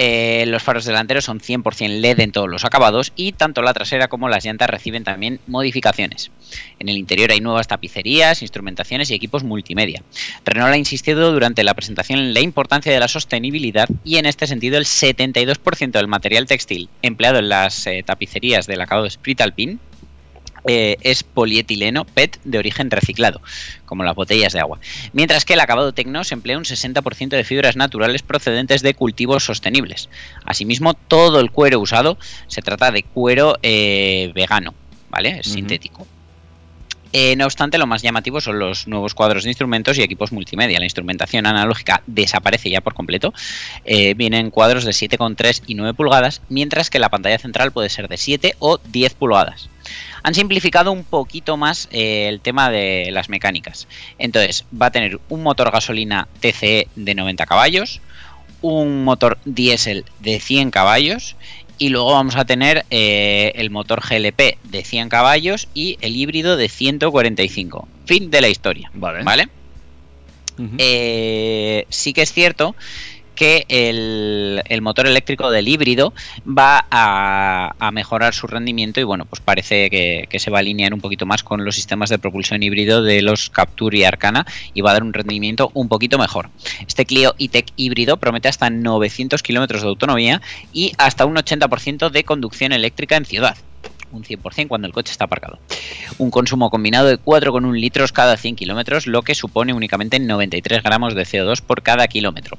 Eh, 0.00 0.44
los 0.46 0.62
faros 0.62 0.84
delanteros 0.84 1.24
son 1.24 1.40
100% 1.40 1.98
LED 2.00 2.20
en 2.20 2.30
todos 2.30 2.48
los 2.48 2.64
acabados 2.64 3.12
y 3.16 3.32
tanto 3.32 3.62
la 3.62 3.74
trasera 3.74 4.06
como 4.06 4.28
las 4.28 4.44
llantas 4.44 4.70
reciben 4.70 5.02
también 5.02 5.40
modificaciones. 5.48 6.30
En 6.78 6.88
el 6.88 6.96
interior 6.96 7.32
hay 7.32 7.40
nuevas 7.40 7.66
tapicerías, 7.66 8.42
instrumentaciones 8.42 9.10
y 9.10 9.14
equipos 9.14 9.42
multimedia. 9.42 10.04
Renault 10.44 10.72
ha 10.72 10.76
insistido 10.76 11.32
durante 11.32 11.64
la 11.64 11.74
presentación 11.74 12.20
en 12.20 12.32
la 12.32 12.38
importancia 12.38 12.92
de 12.92 13.00
la 13.00 13.08
sostenibilidad 13.08 13.88
y 14.04 14.18
en 14.18 14.26
este 14.26 14.46
sentido 14.46 14.78
el 14.78 14.84
72% 14.84 15.90
del 15.90 16.06
material 16.06 16.46
textil 16.46 16.88
empleado 17.02 17.40
en 17.40 17.48
las 17.48 17.84
eh, 17.88 18.04
tapicerías 18.06 18.68
del 18.68 18.80
acabado 18.80 19.10
Sprit 19.10 19.40
Alpine 19.40 19.78
eh, 20.66 20.96
es 21.02 21.22
polietileno 21.22 22.04
PET 22.04 22.40
de 22.44 22.58
origen 22.58 22.90
reciclado, 22.90 23.40
como 23.84 24.04
las 24.04 24.14
botellas 24.14 24.52
de 24.52 24.60
agua. 24.60 24.78
Mientras 25.12 25.44
que 25.44 25.54
el 25.54 25.60
acabado 25.60 25.92
Tecnos 25.92 26.32
emplea 26.32 26.58
un 26.58 26.64
60% 26.64 27.28
de 27.28 27.44
fibras 27.44 27.76
naturales 27.76 28.22
procedentes 28.22 28.82
de 28.82 28.94
cultivos 28.94 29.44
sostenibles. 29.44 30.08
Asimismo, 30.44 30.94
todo 30.94 31.40
el 31.40 31.50
cuero 31.50 31.80
usado 31.80 32.18
se 32.46 32.62
trata 32.62 32.90
de 32.90 33.02
cuero 33.02 33.56
eh, 33.62 34.32
vegano, 34.34 34.74
¿vale? 35.10 35.40
Es 35.40 35.48
sintético. 35.48 36.06
Eh, 37.12 37.36
no 37.36 37.46
obstante, 37.46 37.78
lo 37.78 37.86
más 37.86 38.02
llamativo 38.02 38.40
son 38.40 38.58
los 38.58 38.86
nuevos 38.86 39.14
cuadros 39.14 39.44
de 39.44 39.50
instrumentos 39.50 39.96
y 39.96 40.02
equipos 40.02 40.32
multimedia. 40.32 40.78
La 40.78 40.84
instrumentación 40.84 41.46
analógica 41.46 42.02
desaparece 42.06 42.70
ya 42.70 42.80
por 42.80 42.94
completo. 42.94 43.32
Eh, 43.84 44.14
vienen 44.14 44.50
cuadros 44.50 44.84
de 44.84 44.92
7,3 44.92 45.62
y 45.66 45.74
9 45.74 45.94
pulgadas, 45.94 46.42
mientras 46.48 46.90
que 46.90 46.98
la 46.98 47.08
pantalla 47.08 47.38
central 47.38 47.72
puede 47.72 47.88
ser 47.88 48.08
de 48.08 48.18
7 48.18 48.56
o 48.58 48.78
10 48.78 49.14
pulgadas. 49.14 49.70
Han 50.22 50.34
simplificado 50.34 50.92
un 50.92 51.04
poquito 51.04 51.56
más 51.56 51.88
eh, 51.90 52.26
el 52.28 52.40
tema 52.40 52.70
de 52.70 53.08
las 53.10 53.30
mecánicas. 53.30 53.88
Entonces, 54.18 54.66
va 54.70 54.86
a 54.86 54.90
tener 54.90 55.18
un 55.30 55.42
motor 55.42 55.70
gasolina 55.70 56.28
TCE 56.40 56.88
de 56.94 57.14
90 57.14 57.46
caballos, 57.46 58.02
un 58.60 59.04
motor 59.04 59.38
diésel 59.44 60.04
de 60.20 60.40
100 60.40 60.70
caballos 60.70 61.36
y 61.78 61.88
luego 61.88 62.12
vamos 62.12 62.36
a 62.36 62.44
tener 62.44 62.84
eh, 62.90 63.52
el 63.54 63.70
motor 63.70 64.00
GLP 64.00 64.58
de 64.64 64.84
100 64.84 65.08
caballos 65.08 65.68
y 65.74 65.96
el 66.00 66.16
híbrido 66.16 66.56
de 66.56 66.68
145. 66.68 67.88
Fin 68.04 68.30
de 68.30 68.40
la 68.40 68.48
historia. 68.48 68.90
Vale. 68.94 69.22
¿Vale? 69.22 69.48
Eh, 70.76 71.86
sí 71.88 72.12
que 72.12 72.22
es 72.22 72.32
cierto 72.32 72.74
que 73.38 73.64
el, 73.68 74.82
motor 74.82 75.06
eléctrico 75.06 75.50
del 75.52 75.68
híbrido 75.68 76.12
va 76.44 76.86
a, 76.90 77.90
mejorar 77.92 78.34
su 78.34 78.48
rendimiento 78.48 79.00
y 79.00 79.04
bueno, 79.04 79.26
pues 79.26 79.40
parece 79.40 79.90
que, 79.90 80.26
que 80.28 80.40
se 80.40 80.50
va 80.50 80.58
a 80.58 80.60
alinear 80.60 80.92
un 80.92 81.00
poquito 81.00 81.24
más 81.24 81.44
con 81.44 81.64
los 81.64 81.76
sistemas 81.76 82.10
de 82.10 82.18
propulsión 82.18 82.62
híbrido 82.62 83.02
de 83.02 83.22
los 83.22 83.48
Capture 83.48 83.96
y 83.96 84.02
Arcana 84.02 84.44
y 84.74 84.80
va 84.80 84.90
a 84.90 84.94
dar 84.94 85.04
un 85.04 85.12
rendimiento 85.12 85.70
un 85.74 85.88
poquito 85.88 86.18
mejor. 86.18 86.50
Este 86.84 87.06
Clio 87.06 87.34
E-Tech 87.38 87.66
híbrido 87.76 88.16
promete 88.16 88.48
hasta 88.48 88.70
900 88.70 89.42
kilómetros 89.42 89.82
de 89.82 89.88
autonomía 89.88 90.42
y 90.72 90.92
hasta 90.98 91.24
un 91.24 91.36
80% 91.36 92.10
de 92.10 92.24
conducción 92.24 92.72
eléctrica 92.72 93.16
en 93.16 93.24
ciudad 93.24 93.56
un 94.10 94.24
100% 94.24 94.68
cuando 94.68 94.86
el 94.86 94.92
coche 94.92 95.12
está 95.12 95.24
aparcado. 95.24 95.58
Un 96.16 96.30
consumo 96.30 96.70
combinado 96.70 97.08
de 97.08 97.18
4,1 97.18 97.72
litros 97.78 98.10
cada 98.10 98.36
100 98.36 98.56
kilómetros, 98.56 99.06
lo 99.06 99.22
que 99.22 99.34
supone 99.34 99.74
únicamente 99.74 100.18
93 100.18 100.82
gramos 100.82 101.14
de 101.14 101.24
CO2 101.24 101.60
por 101.60 101.82
cada 101.82 102.08
kilómetro. 102.08 102.58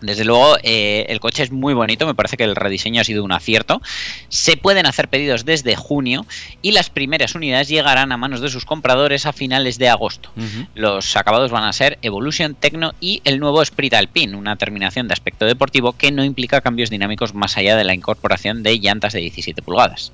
Desde 0.00 0.24
luego, 0.24 0.56
eh, 0.62 1.06
el 1.08 1.20
coche 1.20 1.42
es 1.42 1.50
muy 1.50 1.74
bonito, 1.74 2.06
me 2.06 2.14
parece 2.14 2.36
que 2.36 2.44
el 2.44 2.56
rediseño 2.56 3.00
ha 3.00 3.04
sido 3.04 3.24
un 3.24 3.32
acierto. 3.32 3.82
Se 4.28 4.56
pueden 4.56 4.86
hacer 4.86 5.08
pedidos 5.08 5.44
desde 5.44 5.76
junio 5.76 6.26
y 6.62 6.72
las 6.72 6.90
primeras 6.90 7.34
unidades 7.34 7.68
llegarán 7.68 8.12
a 8.12 8.16
manos 8.16 8.40
de 8.40 8.48
sus 8.48 8.64
compradores 8.64 9.26
a 9.26 9.32
finales 9.32 9.78
de 9.78 9.88
agosto. 9.88 10.30
Los 10.74 11.16
acabados 11.16 11.50
van 11.50 11.64
a 11.64 11.72
ser 11.72 11.98
Evolution, 12.02 12.54
Tecno 12.54 12.94
y 13.00 13.20
el 13.24 13.40
nuevo 13.40 13.62
Spirit 13.62 13.94
Alpine, 13.94 14.36
una 14.36 14.56
terminación 14.56 15.08
de 15.08 15.14
aspecto 15.14 15.46
deportivo 15.46 15.92
que 15.92 16.12
no 16.12 16.24
implica 16.24 16.60
cambios 16.60 16.90
dinámicos 16.90 17.34
más 17.34 17.56
allá 17.56 17.76
de 17.76 17.84
la 17.84 17.94
incorporación 17.94 18.62
de 18.62 18.78
llantas 18.78 19.12
de 19.12 19.20
17 19.20 19.62
pulgadas. 19.62 20.12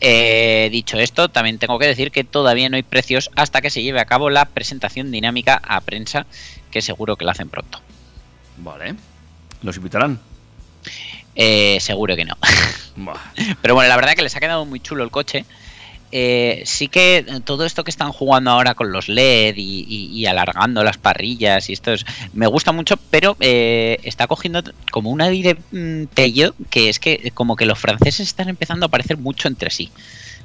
Eh, 0.00 0.68
dicho 0.70 0.98
esto, 0.98 1.28
también 1.28 1.58
tengo 1.58 1.78
que 1.78 1.86
decir 1.86 2.10
que 2.10 2.24
todavía 2.24 2.68
no 2.68 2.76
hay 2.76 2.82
precios 2.82 3.30
hasta 3.34 3.62
que 3.62 3.70
se 3.70 3.82
lleve 3.82 4.00
a 4.00 4.04
cabo 4.04 4.30
la 4.30 4.44
presentación 4.44 5.10
dinámica 5.10 5.60
a 5.66 5.80
prensa, 5.80 6.26
que 6.70 6.82
seguro 6.82 7.16
que 7.16 7.24
la 7.24 7.32
hacen 7.32 7.48
pronto. 7.48 7.80
Vale. 8.58 8.94
¿Los 9.62 9.76
invitarán? 9.76 10.18
Eh, 11.34 11.78
seguro 11.80 12.16
que 12.16 12.24
no. 12.24 12.36
Pero 13.62 13.74
bueno, 13.74 13.88
la 13.88 13.96
verdad 13.96 14.14
que 14.14 14.22
les 14.22 14.34
ha 14.36 14.40
quedado 14.40 14.64
muy 14.64 14.80
chulo 14.80 15.04
el 15.04 15.10
coche. 15.10 15.44
Eh, 16.12 16.62
sí 16.64 16.86
que 16.86 17.26
todo 17.44 17.66
esto 17.66 17.82
que 17.82 17.90
están 17.90 18.12
jugando 18.12 18.52
ahora 18.52 18.74
con 18.74 18.92
los 18.92 19.08
LED 19.08 19.56
y, 19.56 19.84
y- 19.88 20.06
y 20.20 20.26
alargando 20.26 20.84
las 20.84 20.98
parrillas 20.98 21.68
y 21.68 21.72
esto 21.72 21.92
es, 21.92 22.06
me 22.32 22.46
gusta 22.46 22.70
mucho, 22.70 22.96
pero 23.10 23.36
eh, 23.40 23.98
está 24.04 24.28
cogiendo 24.28 24.62
como 24.92 25.10
un 25.10 25.20
aire 25.20 25.56
mm, 25.72 26.04
pello 26.14 26.54
que 26.70 26.88
es 26.90 27.00
que 27.00 27.32
como 27.34 27.56
que 27.56 27.66
los 27.66 27.78
franceses 27.78 28.28
están 28.28 28.48
empezando 28.48 28.86
a 28.86 28.88
parecer 28.88 29.16
mucho 29.18 29.48
entre 29.48 29.68
sí, 29.68 29.90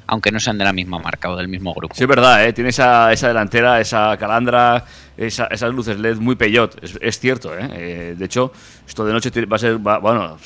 aunque 0.08 0.32
no 0.32 0.40
sean 0.40 0.58
de 0.58 0.64
la 0.64 0.72
misma 0.72 0.98
marca 0.98 1.30
o 1.30 1.36
del 1.36 1.46
mismo 1.48 1.72
grupo. 1.74 1.94
Sí, 1.94 2.02
es 2.02 2.08
verdad, 2.08 2.44
¿eh? 2.44 2.52
tiene 2.52 2.70
esa, 2.70 3.12
esa 3.12 3.28
delantera, 3.28 3.80
esa 3.80 4.16
calandra, 4.18 4.84
esa- 5.26 5.46
esas 5.46 5.72
luces 5.74 5.98
LED 5.98 6.16
muy 6.18 6.34
peyot. 6.36 6.82
Es, 6.82 6.98
es 7.00 7.18
cierto, 7.18 7.56
¿eh? 7.56 7.68
Eh, 7.72 8.14
De 8.16 8.24
hecho, 8.24 8.52
esto 8.86 9.04
de 9.04 9.12
noche 9.12 9.30
va 9.46 9.56
a 9.56 9.58
ser. 9.58 9.84
va- 9.86 9.98
bueno, 9.98 10.38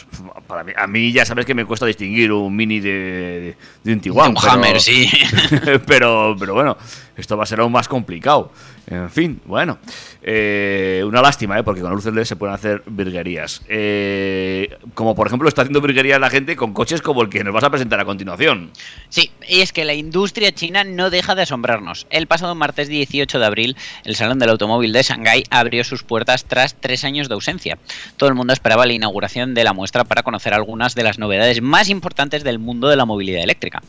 para 0.47 0.64
mí, 0.64 0.72
a 0.77 0.87
mí 0.87 1.12
ya 1.12 1.24
sabes 1.24 1.45
que 1.47 1.55
me 1.55 1.64
cuesta 1.64 1.87
distinguir 1.87 2.33
un 2.33 2.55
mini 2.55 2.81
de, 2.81 3.57
de, 3.85 3.93
un 3.93 4.01
Tiguan. 4.01 4.31
Un 4.31 4.37
Hammer, 4.49 4.81
sí. 4.81 5.09
pero, 5.87 6.37
pero 6.39 6.55
bueno, 6.55 6.77
esto 7.16 7.37
va 7.37 7.45
a 7.45 7.47
ser 7.47 7.61
aún 7.61 7.72
más 7.72 7.89
complicado. 7.89 8.53
En 8.89 9.11
fin, 9.11 9.41
bueno. 9.47 9.79
Eh, 10.22 11.03
una 11.07 11.20
lástima, 11.22 11.59
¿eh? 11.59 11.62
porque 11.64 11.81
con 11.81 11.91
luces 11.93 12.12
LED 12.14 12.24
se 12.24 12.37
pueden 12.37 12.55
hacer 12.55 12.83
virguerías. 12.87 13.62
Eh, 13.68 14.77
como 14.95 15.14
por 15.14 15.27
ejemplo 15.27 15.49
está 15.49 15.62
haciendo 15.62 15.81
virguerías 15.81 16.20
la 16.20 16.31
gente 16.31 16.55
con 16.57 16.72
coches 16.72 17.03
como 17.03 17.22
el 17.22 17.29
que 17.29 17.43
nos 17.45 17.53
vas 17.53 17.64
a 17.64 17.70
presentar 17.70 17.99
a 18.01 18.05
continuación. 18.05 18.70
Sí, 19.09 19.31
y 19.49 19.61
es 19.61 19.72
que 19.72 19.85
la 19.85 19.95
industria 19.95 20.53
china 20.53 20.85
no 20.85 21.11
deja 21.11 21.35
de 21.35 21.43
asombrarnos. 21.43 22.07
El 22.11 22.27
pasado 22.27 22.55
martes 22.55 22.89
18 22.89 23.39
de 23.39 23.47
abril, 23.47 23.77
el 24.05 24.14
Salón 24.16 24.39
del 24.39 24.51
Automóvil 24.51 24.66
de 24.67 25.03
Shanghái 25.03 25.45
abrió 25.51 25.85
sus 25.85 26.03
puertas 26.03 26.45
tras 26.45 26.75
tres 26.75 27.05
años 27.05 27.29
de 27.29 27.35
ausencia. 27.35 27.79
Todo 28.17 28.29
el 28.29 28.35
mundo 28.35 28.53
esperaba 28.53 28.85
la 28.85 28.93
inauguración 28.93 29.55
de 29.55 29.64
la 29.64 29.73
muestra 29.73 30.05
para 30.05 30.23
conocer 30.23 30.55
algunas 30.55 30.95
de 30.95 31.05
las 31.05 31.19
novedades 31.19 31.62
más 31.62 31.89
importantes 31.89 32.43
del 32.43 32.59
mundo 32.59 32.89
de 32.89 32.97
la 32.97 33.05
movilidad 33.05 33.43
eléctrica. 33.43 33.83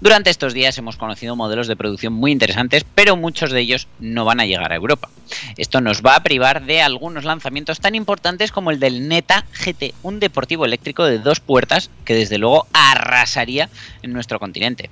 Durante 0.00 0.30
estos 0.30 0.54
días 0.54 0.76
hemos 0.78 0.96
conocido 0.96 1.36
modelos 1.36 1.68
de 1.68 1.76
producción 1.76 2.14
muy 2.14 2.32
interesantes, 2.32 2.84
pero 2.94 3.16
muchos 3.16 3.50
de 3.50 3.60
ellos 3.60 3.88
no 4.00 4.24
van 4.24 4.40
a 4.40 4.46
llegar 4.46 4.72
a 4.72 4.76
Europa. 4.76 5.10
Esto 5.56 5.80
nos 5.80 6.02
va 6.02 6.16
a 6.16 6.22
privar 6.22 6.64
de 6.64 6.82
algunos 6.82 7.24
lanzamientos 7.24 7.80
tan 7.80 7.94
importantes 7.94 8.52
como 8.52 8.70
el 8.70 8.80
del 8.80 9.08
Neta 9.08 9.44
GT, 9.52 9.94
un 10.02 10.18
deportivo 10.18 10.64
eléctrico 10.64 11.04
de 11.04 11.18
dos 11.18 11.40
puertas 11.40 11.90
que 12.04 12.14
desde 12.14 12.38
luego 12.38 12.66
arrasaría 12.72 13.68
en 14.02 14.12
nuestro 14.12 14.38
continente. 14.38 14.90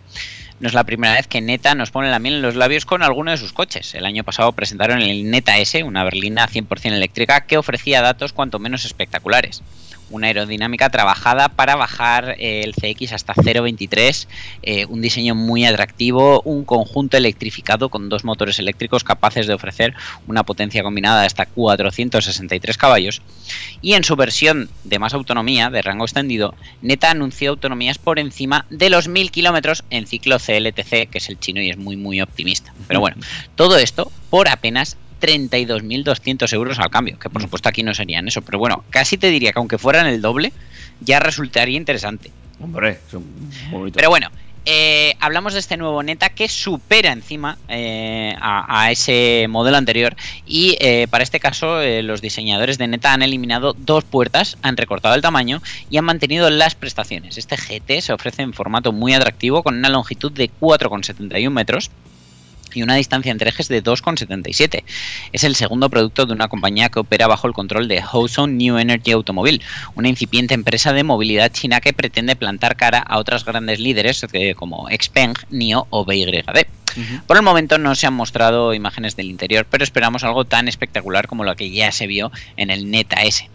No 0.61 0.68
es 0.68 0.74
la 0.74 0.84
primera 0.84 1.14
vez 1.14 1.26
que 1.26 1.40
Neta 1.40 1.74
nos 1.74 1.90
pone 1.90 2.11
la 2.11 2.18
miel 2.18 2.34
en 2.34 2.42
los 2.42 2.54
labios 2.54 2.84
con 2.84 3.02
alguno 3.02 3.30
de 3.30 3.38
sus 3.38 3.54
coches. 3.54 3.94
El 3.94 4.04
año 4.04 4.24
pasado 4.24 4.52
presentaron 4.52 5.00
el 5.00 5.30
Neta 5.30 5.56
S, 5.56 5.82
una 5.82 6.04
berlina 6.04 6.46
100% 6.46 6.92
eléctrica 6.92 7.46
que 7.46 7.56
ofrecía 7.56 8.02
datos 8.02 8.34
cuanto 8.34 8.58
menos 8.58 8.84
espectaculares. 8.84 9.62
Una 10.11 10.26
aerodinámica 10.26 10.90
trabajada 10.90 11.48
para 11.48 11.76
bajar 11.76 12.36
eh, 12.38 12.62
el 12.64 12.74
CX 12.74 13.12
hasta 13.12 13.34
0.23, 13.34 14.26
eh, 14.62 14.86
un 14.86 15.00
diseño 15.00 15.34
muy 15.34 15.64
atractivo, 15.64 16.42
un 16.42 16.64
conjunto 16.64 17.16
electrificado 17.16 17.88
con 17.88 18.08
dos 18.08 18.24
motores 18.24 18.58
eléctricos 18.58 19.04
capaces 19.04 19.46
de 19.46 19.54
ofrecer 19.54 19.94
una 20.26 20.42
potencia 20.42 20.82
combinada 20.82 21.20
de 21.20 21.26
hasta 21.26 21.46
463 21.46 22.76
caballos. 22.76 23.22
Y 23.80 23.94
en 23.94 24.04
su 24.04 24.16
versión 24.16 24.68
de 24.84 24.98
más 24.98 25.14
autonomía, 25.14 25.70
de 25.70 25.82
rango 25.82 26.04
extendido, 26.04 26.54
Neta 26.82 27.11
anunció 27.11 27.50
autonomías 27.50 27.98
por 27.98 28.18
encima 28.18 28.66
de 28.70 28.90
los 28.90 29.08
1000 29.08 29.30
kilómetros 29.30 29.84
en 29.90 30.06
ciclo 30.06 30.38
CLTC, 30.38 31.08
que 31.08 31.18
es 31.18 31.28
el 31.28 31.38
chino 31.38 31.62
y 31.62 31.70
es 31.70 31.78
muy, 31.78 31.96
muy 31.96 32.20
optimista. 32.20 32.72
Pero 32.86 33.00
bueno, 33.00 33.16
todo 33.54 33.78
esto 33.78 34.11
por 34.28 34.48
apenas 34.48 34.96
32.200 35.21 36.53
euros 36.53 36.79
al 36.79 36.91
cambio, 36.91 37.18
que 37.18 37.31
por 37.31 37.43
supuesto 37.43 37.68
aquí 37.68 37.83
no 37.83 37.95
serían 37.95 38.27
eso, 38.27 38.43
pero 38.43 38.59
bueno, 38.59 38.85
casi 38.91 39.18
te 39.18 39.31
diría 39.31 39.53
que 39.53 39.59
aunque 39.59 39.79
fueran 39.79 40.07
el 40.07 40.21
doble, 40.21 40.53
ya 41.01 41.21
resultaría 41.21 41.77
interesante. 41.77 42.31
Hombre, 42.61 42.99
son 43.11 43.25
bonitos. 43.71 43.97
Pero 43.97 44.11
bueno, 44.11 44.31
eh, 44.66 45.14
hablamos 45.21 45.55
de 45.55 45.59
este 45.59 45.79
nuevo 45.79 46.03
Neta 46.03 46.29
que 46.29 46.47
supera 46.49 47.12
encima 47.12 47.57
eh, 47.68 48.35
a, 48.41 48.83
a 48.83 48.91
ese 48.91 49.47
modelo 49.49 49.79
anterior 49.79 50.14
y 50.47 50.77
eh, 50.81 51.07
para 51.09 51.25
este 51.25 51.41
caso 51.41 51.81
eh, 51.81 52.03
los 52.03 52.21
diseñadores 52.21 52.77
de 52.77 52.87
Neta 52.87 53.14
han 53.14 53.23
eliminado 53.23 53.75
dos 53.79 54.05
puertas, 54.05 54.59
han 54.61 54.77
recortado 54.77 55.14
el 55.14 55.23
tamaño 55.23 55.62
y 55.89 55.97
han 55.97 56.05
mantenido 56.05 56.51
las 56.51 56.75
prestaciones. 56.75 57.39
Este 57.39 57.57
GT 57.57 58.03
se 58.03 58.12
ofrece 58.12 58.43
en 58.43 58.53
formato 58.53 58.93
muy 58.93 59.14
atractivo 59.14 59.62
con 59.62 59.79
una 59.79 59.89
longitud 59.89 60.31
de 60.31 60.51
4,71 60.61 61.51
metros 61.51 61.91
y 62.75 62.83
una 62.83 62.95
distancia 62.95 63.33
entre 63.33 63.51
ejes 63.51 63.68
de 63.68 63.83
2,77. 63.83 64.85
Es 65.33 65.45
el 65.45 65.57
segundo 65.57 65.89
producto 65.91 66.27
de 66.27 66.33
una 66.33 66.49
compañía 66.49 66.89
que 66.89 67.01
opera 67.01 67.27
bajo 67.27 67.47
el 67.47 67.53
control 67.53 67.89
de 67.89 68.03
Houzon 68.03 68.57
New 68.57 68.79
Energy 68.79 69.12
Automobile, 69.12 69.61
una 69.95 70.09
incipiente 70.09 70.55
empresa 70.55 70.93
de 70.93 71.05
movilidad 71.05 71.53
china 71.53 71.81
que 71.81 71.93
pretende 71.93 72.37
plantar 72.37 72.77
cara 72.77 72.99
a 72.99 73.18
otras 73.18 73.45
grandes 73.45 73.81
líderes 73.81 74.25
eh, 74.33 74.55
como 74.55 74.89
Xpeng, 74.89 75.35
NIO 75.51 75.87
o 75.91 76.05
BYD. 76.05 76.45
Por 77.27 77.37
el 77.37 77.43
momento 77.43 77.79
no 77.79 77.95
se 77.95 78.07
han 78.07 78.14
mostrado 78.14 78.75
imágenes 78.75 79.14
del 79.16 79.31
interior, 79.31 79.66
pero 79.71 79.85
esperamos 79.85 80.25
algo 80.25 80.45
tan 80.45 80.68
espectacular 80.68 81.29
como 81.29 81.45
lo 81.45 81.55
que 81.55 81.71
ya 81.71 81.93
se 81.93 82.07
vio 82.07 82.33
en 82.57 82.71
el 82.71 82.91
Neta 82.91 83.23
S. 83.23 83.49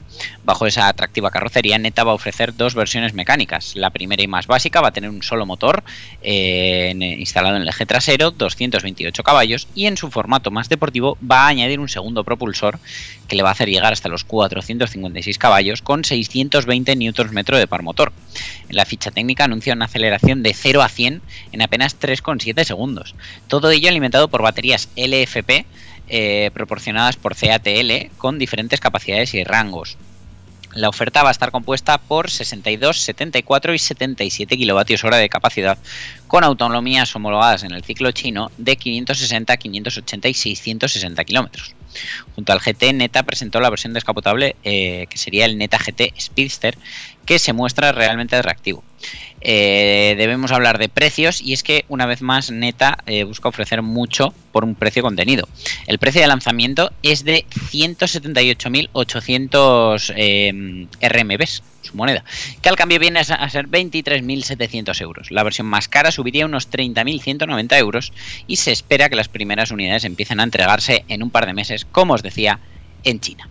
Bajo 0.44 0.68
esa 0.68 0.88
atractiva 0.88 1.32
carrocería, 1.32 1.78
Neta 1.78 2.04
va 2.04 2.12
a 2.12 2.16
ofrecer 2.16 2.56
dos 2.56 2.76
versiones 2.76 3.14
mecánicas. 3.14 3.76
La 3.76 3.90
primera 3.90 4.22
y 4.24 4.28
más 4.28 4.48
básica 4.48 4.80
va 4.82 4.90
a 4.90 4.92
tener 4.92 5.10
un 5.10 5.24
solo 5.24 5.46
motor 5.46 5.84
eh, 6.22 6.90
en- 6.92 7.02
instalado 7.02 7.56
en 7.56 7.64
el 7.64 7.68
eje 7.70 7.86
trasero, 7.86 8.32
228 8.32 9.24
caballos, 9.24 9.68
y 9.76 9.88
en 9.88 9.98
su 9.98 10.12
formato 10.12 10.52
más 10.52 10.70
deportivo 10.70 11.18
va 11.30 11.44
a 11.44 11.48
añadir 11.48 11.80
un 11.80 11.90
segundo 11.90 12.24
propulsor 12.24 12.80
que 13.28 13.36
le 13.36 13.44
va 13.44 13.50
a 13.50 13.52
hacer 13.54 13.70
llegar 13.70 13.92
hasta 13.92 14.08
los 14.10 14.24
456 14.24 15.38
caballos 15.38 15.82
con 15.82 16.04
620 16.04 16.96
Nm 16.96 17.44
de 17.44 17.68
par 17.68 17.82
motor. 17.82 18.14
En 18.70 18.76
la 18.76 18.86
ficha 18.86 19.12
técnica 19.12 19.46
anuncia 19.46 19.74
una 19.74 19.86
aceleración 19.86 20.44
de 20.44 20.54
0 20.54 20.82
a 20.84 20.90
100 20.90 21.22
en 21.52 21.62
apenas 21.62 22.00
3,7 22.00 22.64
segundos. 22.64 23.16
Todo 23.48 23.72
ello 23.72 23.90
alimentado 23.90 24.28
por 24.28 24.42
baterías 24.44 24.90
LFP 24.96 25.66
eh, 26.08 26.52
proporcionadas 26.54 27.16
por 27.16 27.36
CATL 27.36 28.12
con 28.18 28.38
diferentes 28.38 28.80
capacidades 28.80 29.34
y 29.34 29.44
rangos. 29.44 29.98
La 30.76 30.90
oferta 30.90 31.24
va 31.24 31.30
a 31.30 31.32
estar 31.32 31.52
compuesta 31.52 31.98
por 31.98 32.30
62, 32.30 33.00
74 33.00 33.74
y 33.74 33.80
77 33.80 34.58
kilovatios 34.58 35.06
hora 35.06 35.16
de 35.16 35.30
capacidad, 35.30 35.78
con 36.36 36.44
autonomías 36.44 37.16
homologadas 37.16 37.64
en 37.64 37.72
el 37.72 37.82
ciclo 37.82 38.12
chino 38.12 38.52
de 38.58 38.76
560, 38.76 39.56
580 39.56 40.28
y 40.28 40.34
660 40.34 41.24
kilómetros. 41.24 41.74
Junto 42.36 42.52
al 42.52 42.60
GT, 42.60 42.92
Neta 42.92 43.24
presentó 43.24 43.62
la 43.62 43.70
versión 43.70 43.94
descapotable 43.94 44.58
eh, 44.66 45.08
que 45.10 45.18
sería 45.18 45.46
el 45.46 45.58
Neta 45.58 45.78
GT 45.78 46.14
Speedster, 46.20 46.78
que 47.26 47.40
se 47.40 47.54
muestra 47.54 47.94
realmente 47.94 48.36
atractivo. 48.36 48.84
Eh, 49.40 50.16
debemos 50.18 50.52
hablar 50.52 50.78
de 50.78 50.90
precios 50.90 51.42
y 51.42 51.54
es 51.54 51.64
que 51.64 51.86
una 51.88 52.06
vez 52.06 52.22
más 52.22 52.52
Neta 52.52 52.98
eh, 53.06 53.24
busca 53.24 53.48
ofrecer 53.48 53.82
mucho 53.82 54.34
por 54.52 54.66
un 54.66 54.76
precio 54.76 55.04
contenido. 55.04 55.48
El 55.88 56.00
precio 56.00 56.20
de 56.20 56.28
lanzamiento 56.28 56.92
es 57.02 57.24
de 57.24 57.46
178.800 57.72 60.14
eh, 60.18 60.88
RMBs, 61.02 61.64
su 61.86 61.96
moneda, 61.96 62.24
que 62.62 62.70
al 62.70 62.76
cambio 62.76 63.00
viene 63.00 63.20
a 63.20 63.24
ser- 63.24 63.40
a 63.40 63.50
ser 63.50 63.68
23.700 63.68 65.02
euros. 65.02 65.32
La 65.32 65.44
versión 65.44 65.68
más 65.68 65.88
cara 65.88 66.12
subiría 66.12 66.46
unos 66.46 66.70
30.190 66.70 67.78
euros 67.78 68.12
y 68.48 68.58
se 68.58 68.72
espera 68.72 69.10
que 69.10 69.16
las 69.16 69.30
primeras 69.30 69.72
unidades 69.72 70.04
empiecen 70.04 70.40
a 70.40 70.44
entregarse 70.44 71.06
en 71.08 71.24
un 71.24 71.30
par 71.32 71.46
de 71.46 71.54
meses, 71.54 71.86
como 71.92 72.14
os 72.14 72.24
decía, 72.24 72.60
en 73.04 73.20
China. 73.20 73.50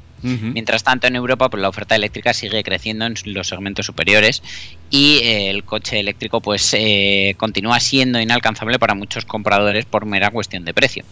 Mientras 0.54 0.82
tanto, 0.82 1.06
en 1.06 1.16
Europa 1.16 1.50
pues, 1.50 1.60
la 1.60 1.68
oferta 1.68 1.94
eléctrica 1.94 2.32
sigue 2.32 2.62
creciendo 2.62 3.04
en 3.04 3.14
los 3.26 3.46
segmentos 3.48 3.84
superiores 3.84 4.42
y 4.88 5.18
eh, 5.18 5.50
el 5.50 5.64
coche 5.64 6.00
eléctrico 6.00 6.40
pues 6.40 6.72
eh, 6.72 7.34
continúa 7.36 7.78
siendo 7.78 8.18
inalcanzable 8.18 8.78
para 8.78 8.94
muchos 8.94 9.26
compradores 9.26 9.84
por 9.84 10.06
mera 10.06 10.30
cuestión 10.30 10.64
de 10.64 10.72
precio. 10.72 11.04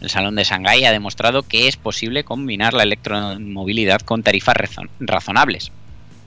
El 0.00 0.08
Salón 0.08 0.36
de 0.36 0.44
Shanghái 0.44 0.84
ha 0.84 0.92
demostrado 0.92 1.42
que 1.42 1.66
es 1.66 1.76
posible 1.76 2.22
combinar 2.22 2.72
la 2.72 2.84
electromovilidad 2.84 4.02
con 4.02 4.22
tarifas 4.22 4.54
razon- 4.54 4.88
razonables. 5.00 5.72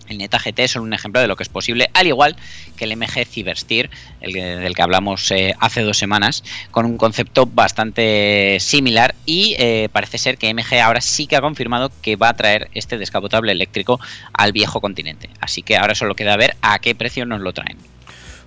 El 0.09 0.17
Neta 0.17 0.37
GT 0.37 0.59
es 0.59 0.75
un 0.75 0.93
ejemplo 0.93 1.21
de 1.21 1.27
lo 1.27 1.35
que 1.35 1.43
es 1.43 1.49
posible, 1.49 1.89
al 1.93 2.07
igual 2.07 2.35
que 2.75 2.85
el 2.85 2.95
MG 2.97 3.25
Cybersteer, 3.25 3.89
el 4.21 4.33
del 4.33 4.75
que 4.75 4.81
hablamos 4.81 5.31
eh, 5.31 5.53
hace 5.59 5.81
dos 5.81 5.97
semanas, 5.97 6.43
con 6.71 6.85
un 6.85 6.97
concepto 6.97 7.45
bastante 7.45 8.57
similar 8.59 9.15
y 9.25 9.55
eh, 9.57 9.89
parece 9.91 10.17
ser 10.17 10.37
que 10.37 10.53
MG 10.53 10.79
ahora 10.81 11.01
sí 11.01 11.27
que 11.27 11.35
ha 11.35 11.41
confirmado 11.41 11.91
que 12.01 12.15
va 12.15 12.29
a 12.29 12.33
traer 12.33 12.69
este 12.73 12.97
descapotable 12.97 13.51
eléctrico 13.51 13.99
al 14.33 14.51
viejo 14.51 14.81
continente. 14.81 15.29
Así 15.39 15.61
que 15.61 15.77
ahora 15.77 15.95
solo 15.95 16.15
queda 16.15 16.35
ver 16.37 16.55
a 16.61 16.79
qué 16.79 16.95
precio 16.95 17.25
nos 17.25 17.41
lo 17.41 17.53
traen. 17.53 17.77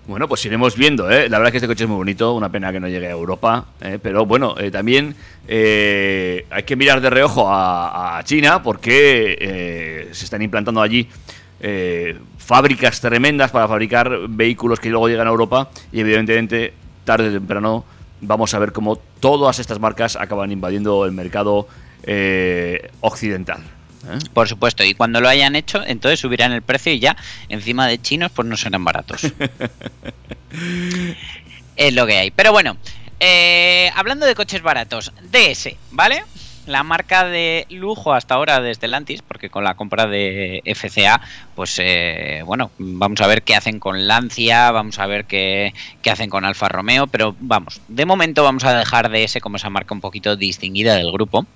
Bueno, 0.07 0.29
pues 0.29 0.45
iremos 0.45 0.77
viendo, 0.77 1.11
¿eh? 1.11 1.29
La 1.29 1.39
verdad 1.39 1.49
es 1.49 1.51
que 1.53 1.57
este 1.57 1.67
coche 1.67 1.83
es 1.83 1.89
muy 1.89 1.97
bonito, 1.97 2.33
una 2.35 2.49
pena 2.49 2.71
que 2.71 2.79
no 2.79 2.87
llegue 2.87 3.09
a 3.09 3.11
Europa, 3.11 3.67
¿eh? 3.81 3.99
pero 4.01 4.25
bueno, 4.25 4.55
también 4.71 5.17
hay 5.49 6.63
que 6.65 6.77
mirar 6.77 7.01
de 7.01 7.11
reojo 7.11 7.49
a, 7.49 8.23
China 8.25 8.63
porque 8.63 10.09
se 10.13 10.25
están 10.25 10.43
implantando 10.43 10.81
allí 10.81 11.09
eh, 11.61 12.19
fábricas 12.39 13.01
tremendas 13.01 13.51
para 13.51 13.67
fabricar 13.67 14.29
vehículos 14.29 14.81
que 14.81 14.91
luego 14.91 15.09
llegan 15.09 15.27
a 15.27 15.31
Europa 15.31 15.71
y 15.93 16.01
evidentemente 16.01 16.75
tarde 17.05 17.29
o 17.29 17.33
temprano 17.33 17.85
vamos 18.21 18.55
a 18.55 18.59
ver 18.59 18.73
cómo 18.73 18.97
todas 19.21 19.59
estas 19.59 19.79
marcas 19.79 20.17
acaban 20.17 20.53
invadiendo 20.53 21.05
el 21.05 21.13
mercado 21.13 21.69
eh, 22.03 22.91
occidental. 23.01 23.63
¿eh? 24.09 24.19
Por 24.33 24.49
supuesto, 24.49 24.85
y 24.85 24.95
cuando 24.95 25.21
lo 25.21 25.29
hayan 25.29 25.57
hecho, 25.57 25.83
entonces 25.87 26.21
subirán 26.21 26.53
el 26.53 26.63
precio 26.63 26.93
y 26.93 27.01
ya 27.01 27.17
encima 27.49 27.87
de 27.87 28.01
chinos 28.01 28.31
pues 28.33 28.47
no 28.47 28.57
serán 28.57 28.85
baratos. 28.85 29.23
es 31.77 31.95
lo 31.95 32.07
que 32.07 32.17
hay. 32.17 32.31
Pero 32.31 32.53
bueno, 32.53 32.77
eh, 33.21 33.91
hablando 33.95 34.27
de 34.27 34.35
coches 34.35 34.63
baratos, 34.63 35.13
DS, 35.31 35.71
¿vale? 35.91 36.25
La 36.67 36.83
marca 36.83 37.25
de 37.25 37.67
lujo 37.71 38.13
hasta 38.13 38.35
ahora 38.35 38.61
de 38.61 38.75
Stellantis, 38.75 39.23
porque 39.23 39.51
con 39.51 39.63
la 39.65 39.75
compra 39.75 40.07
de 40.07 40.63
FCA, 40.75 41.21
pues 41.55 41.79
eh, 41.81 42.43
bueno, 42.45 42.71
vamos 42.79 43.21
a 43.21 43.27
ver 43.29 43.43
qué 43.43 43.55
hacen 43.55 43.79
con 43.79 44.07
Lancia, 44.09 44.71
vamos 44.73 44.99
a 44.99 45.07
ver 45.07 45.27
qué, 45.27 45.73
qué 46.03 46.11
hacen 46.11 46.29
con 46.29 46.45
Alfa 46.45 46.69
Romeo, 46.69 47.07
pero 47.07 47.37
vamos, 47.39 47.81
de 47.89 48.05
momento 48.05 48.43
vamos 48.43 48.65
a 48.65 48.77
dejar 48.77 49.11
DS 49.11 49.39
como 49.41 49.57
esa 49.57 49.71
marca 49.71 49.95
un 49.95 50.01
poquito 50.01 50.35
distinguida 50.37 50.95
del 50.97 51.13
grupo. 51.13 51.47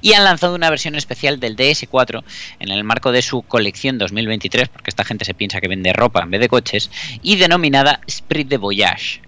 Y 0.00 0.14
han 0.14 0.24
lanzado 0.24 0.54
una 0.54 0.70
versión 0.70 0.94
especial 0.94 1.38
del 1.40 1.54
DS4 1.54 2.24
en 2.58 2.70
el 2.70 2.84
marco 2.84 3.12
de 3.12 3.20
su 3.20 3.42
colección 3.42 3.98
2023, 3.98 4.70
porque 4.70 4.88
esta 4.88 5.04
gente 5.04 5.26
se 5.26 5.34
piensa 5.34 5.60
que 5.60 5.68
vende 5.68 5.92
ropa 5.92 6.22
en 6.22 6.30
vez 6.30 6.40
de 6.40 6.48
coches, 6.48 6.90
y 7.22 7.36
denominada 7.36 8.00
Sprit 8.10 8.48
de 8.48 8.56
Voyage. 8.56 9.20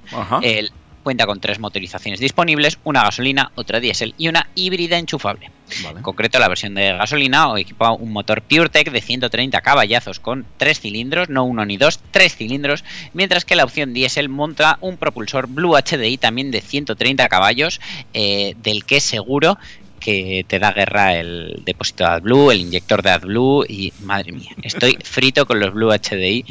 El- 0.43 0.73
cuenta 1.03 1.27
con 1.27 1.41
tres 1.41 1.59
motorizaciones 1.59 2.21
disponibles, 2.21 2.79
una 2.85 3.03
gasolina, 3.03 3.53
otra 3.55 3.81
diésel 3.81 4.15
y 4.19 4.29
una 4.29 4.49
híbrida 4.55 4.99
enchufable. 4.99 5.51
Vale. 5.83 5.99
En 5.99 6.03
concreto, 6.03 6.39
la 6.39 6.49
versión 6.49 6.75
de 6.75 6.93
gasolina 6.93 7.49
o 7.49 7.57
equipa 7.57 7.93
un 7.93 8.13
motor 8.13 8.43
PureTech 8.43 8.91
de 8.91 9.01
130 9.01 9.61
caballazos 9.63 10.21
con 10.21 10.45
tres 10.59 10.81
cilindros, 10.81 11.29
no 11.31 11.45
uno 11.45 11.65
ni 11.65 11.77
dos, 11.77 12.01
tres 12.11 12.37
cilindros, 12.37 12.85
mientras 13.15 13.45
que 13.45 13.57
la 13.57 13.65
opción 13.65 13.95
diésel 13.95 14.29
monta 14.29 14.79
un 14.81 14.97
propulsor 14.97 15.47
Blue 15.47 15.75
HDI 15.77 16.19
también 16.19 16.51
de 16.51 16.61
130 16.61 17.29
caballos, 17.29 17.81
eh, 18.13 18.55
del 18.63 18.85
que 18.85 19.01
seguro 19.01 19.59
que 20.03 20.45
te 20.49 20.59
da 20.59 20.73
guerra 20.73 21.15
el 21.17 21.63
depósito 21.65 22.05
de 22.05 22.11
AdBlue, 22.11 22.51
el 22.51 22.61
inyector 22.61 23.03
de 23.03 23.11
AdBlue 23.11 23.65
y 23.69 23.93
madre 24.03 24.33
mía, 24.33 24.51
estoy 24.63 24.99
frito 25.05 25.47
con 25.47 25.61
los 25.61 25.73
Blue 25.73 25.91
HDI 25.93 26.45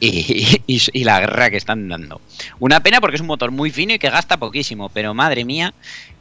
y, 0.00 0.60
y- 0.66 0.82
y 0.92 1.04
la 1.04 1.20
guerra 1.20 1.50
que 1.50 1.56
están 1.56 1.88
dando. 1.88 2.20
Una 2.60 2.80
pena 2.80 3.00
porque 3.00 3.16
es 3.16 3.20
un 3.22 3.26
motor 3.28 3.50
muy 3.50 3.70
fino 3.70 3.94
y 3.94 3.98
que 3.98 4.10
gasta 4.10 4.36
poquísimo, 4.36 4.88
pero 4.90 5.14
madre 5.14 5.44
mía, 5.44 5.74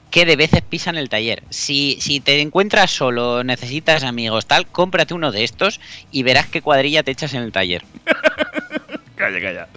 que 0.09 0.25
de 0.25 0.37
veces 0.37 0.61
pisan 0.61 0.97
el 0.97 1.09
taller. 1.09 1.43
Si, 1.49 1.97
si 1.99 2.21
te 2.21 2.39
encuentras 2.41 2.89
solo, 2.91 3.43
necesitas 3.43 4.03
amigos, 4.03 4.45
tal, 4.45 4.65
cómprate 4.65 5.13
uno 5.13 5.31
de 5.33 5.43
estos 5.43 5.81
y 6.11 6.23
verás 6.23 6.47
qué 6.47 6.61
cuadrilla 6.61 7.03
te 7.03 7.11
echas 7.11 7.33
en 7.33 7.43
el 7.43 7.51
taller. 7.51 7.83
Calla, 9.15 9.41
calla. 9.41 9.67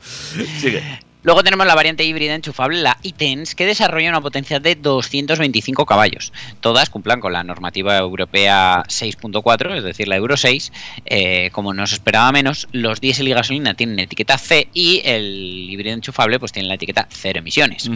Sigue. 0.61 0.83
Luego 1.23 1.43
tenemos 1.43 1.67
la 1.67 1.75
variante 1.75 2.05
híbrida 2.05 2.35
enchufable, 2.35 2.81
la 2.81 2.97
iTens, 3.03 3.55
que 3.55 3.67
desarrolla 3.67 4.09
una 4.09 4.21
potencia 4.21 4.59
de 4.59 4.75
225 4.75 5.85
caballos. 5.85 6.33
Todas 6.61 6.89
cumplan 6.89 7.21
con 7.21 7.33
la 7.33 7.45
normativa 7.45 7.99
europea 7.99 8.85
6.4, 8.89 9.77
es 9.77 9.85
decir, 9.85 10.09
la 10.09 10.17
Euro 10.17 10.37
6. 10.37 10.73
Eh, 11.05 11.51
como 11.53 11.75
no 11.75 11.87
se 11.87 11.97
esperaba 11.97 12.33
menos, 12.33 12.69
los 12.73 13.01
diésel 13.01 13.29
y 13.29 13.33
gasolina 13.33 13.75
tienen 13.75 13.99
etiqueta 13.99 14.39
C 14.39 14.69
y 14.73 15.03
el 15.05 15.69
híbrido 15.69 15.95
enchufable 15.95 16.39
pues 16.39 16.53
tiene 16.53 16.69
la 16.69 16.75
etiqueta 16.75 17.07
cero 17.11 17.41
emisiones. 17.41 17.91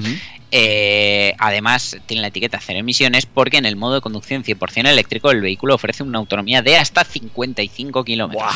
Eh, 0.51 1.35
además, 1.39 1.97
tiene 2.07 2.21
la 2.23 2.29
etiqueta 2.29 2.61
cero 2.61 2.81
emisiones 2.81 3.27
porque 3.27 3.57
en 3.57 3.65
el 3.67 3.77
modo 3.77 3.95
de 3.95 4.01
conducción 4.01 4.45
100% 4.45 4.87
eléctrico 4.87 5.31
el 5.31 5.41
vehículo 5.41 5.75
ofrece 5.75 6.03
una 6.03 6.19
autonomía 6.19 6.63
de 6.63 6.77
hasta 6.77 7.05
55 7.05 8.05
kilómetros. 8.05 8.53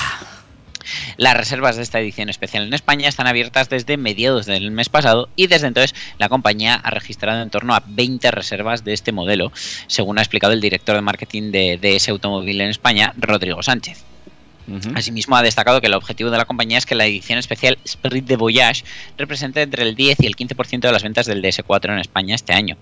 Las 1.16 1.36
reservas 1.36 1.76
de 1.76 1.82
esta 1.82 2.01
edición 2.01 2.28
especial 2.28 2.64
en 2.64 2.74
España 2.74 3.09
están 3.09 3.26
abiertas 3.26 3.68
desde 3.68 3.97
mediados 3.97 4.47
del 4.47 4.70
mes 4.70 4.89
pasado 4.89 5.28
y 5.36 5.47
desde 5.47 5.66
entonces 5.66 5.95
la 6.18 6.28
compañía 6.28 6.74
ha 6.74 6.91
registrado 6.91 7.43
en 7.43 7.51
torno 7.51 7.74
a 7.74 7.82
20 7.86 8.30
reservas 8.30 8.84
de 8.84 8.93
este 8.93 9.12
modelo, 9.12 9.53
según 9.86 10.18
ha 10.18 10.22
explicado 10.22 10.53
el 10.53 10.61
director 10.61 10.97
de 10.97 11.03
marketing 11.03 11.51
de 11.51 11.78
DS 11.80 12.09
Automóvil 12.09 12.61
en 12.61 12.70
España, 12.70 13.12
Rodrigo 13.16 13.62
Sánchez. 13.62 14.05
Asimismo, 14.95 15.37
ha 15.37 15.43
destacado 15.43 15.81
que 15.81 15.87
el 15.87 15.95
objetivo 15.95 16.31
de 16.31 16.37
la 16.37 16.45
compañía 16.45 16.79
es 16.79 16.87
que 16.87 16.95
la 16.95 17.07
edición 17.07 17.39
especial 17.39 17.79
Spirit 17.85 18.25
de 18.27 18.37
Voyage 18.37 18.85
represente 19.16 19.62
entre 19.62 19.83
el 19.83 19.95
10 19.95 20.19
y 20.21 20.27
el 20.27 20.37
15% 20.37 20.81
de 20.81 20.93
las 20.93 21.03
ventas 21.03 21.27
del 21.27 21.43
DS4 21.43 21.93
en 21.93 21.99
España 21.99 22.35
este 22.35 22.53
año. 22.53 22.77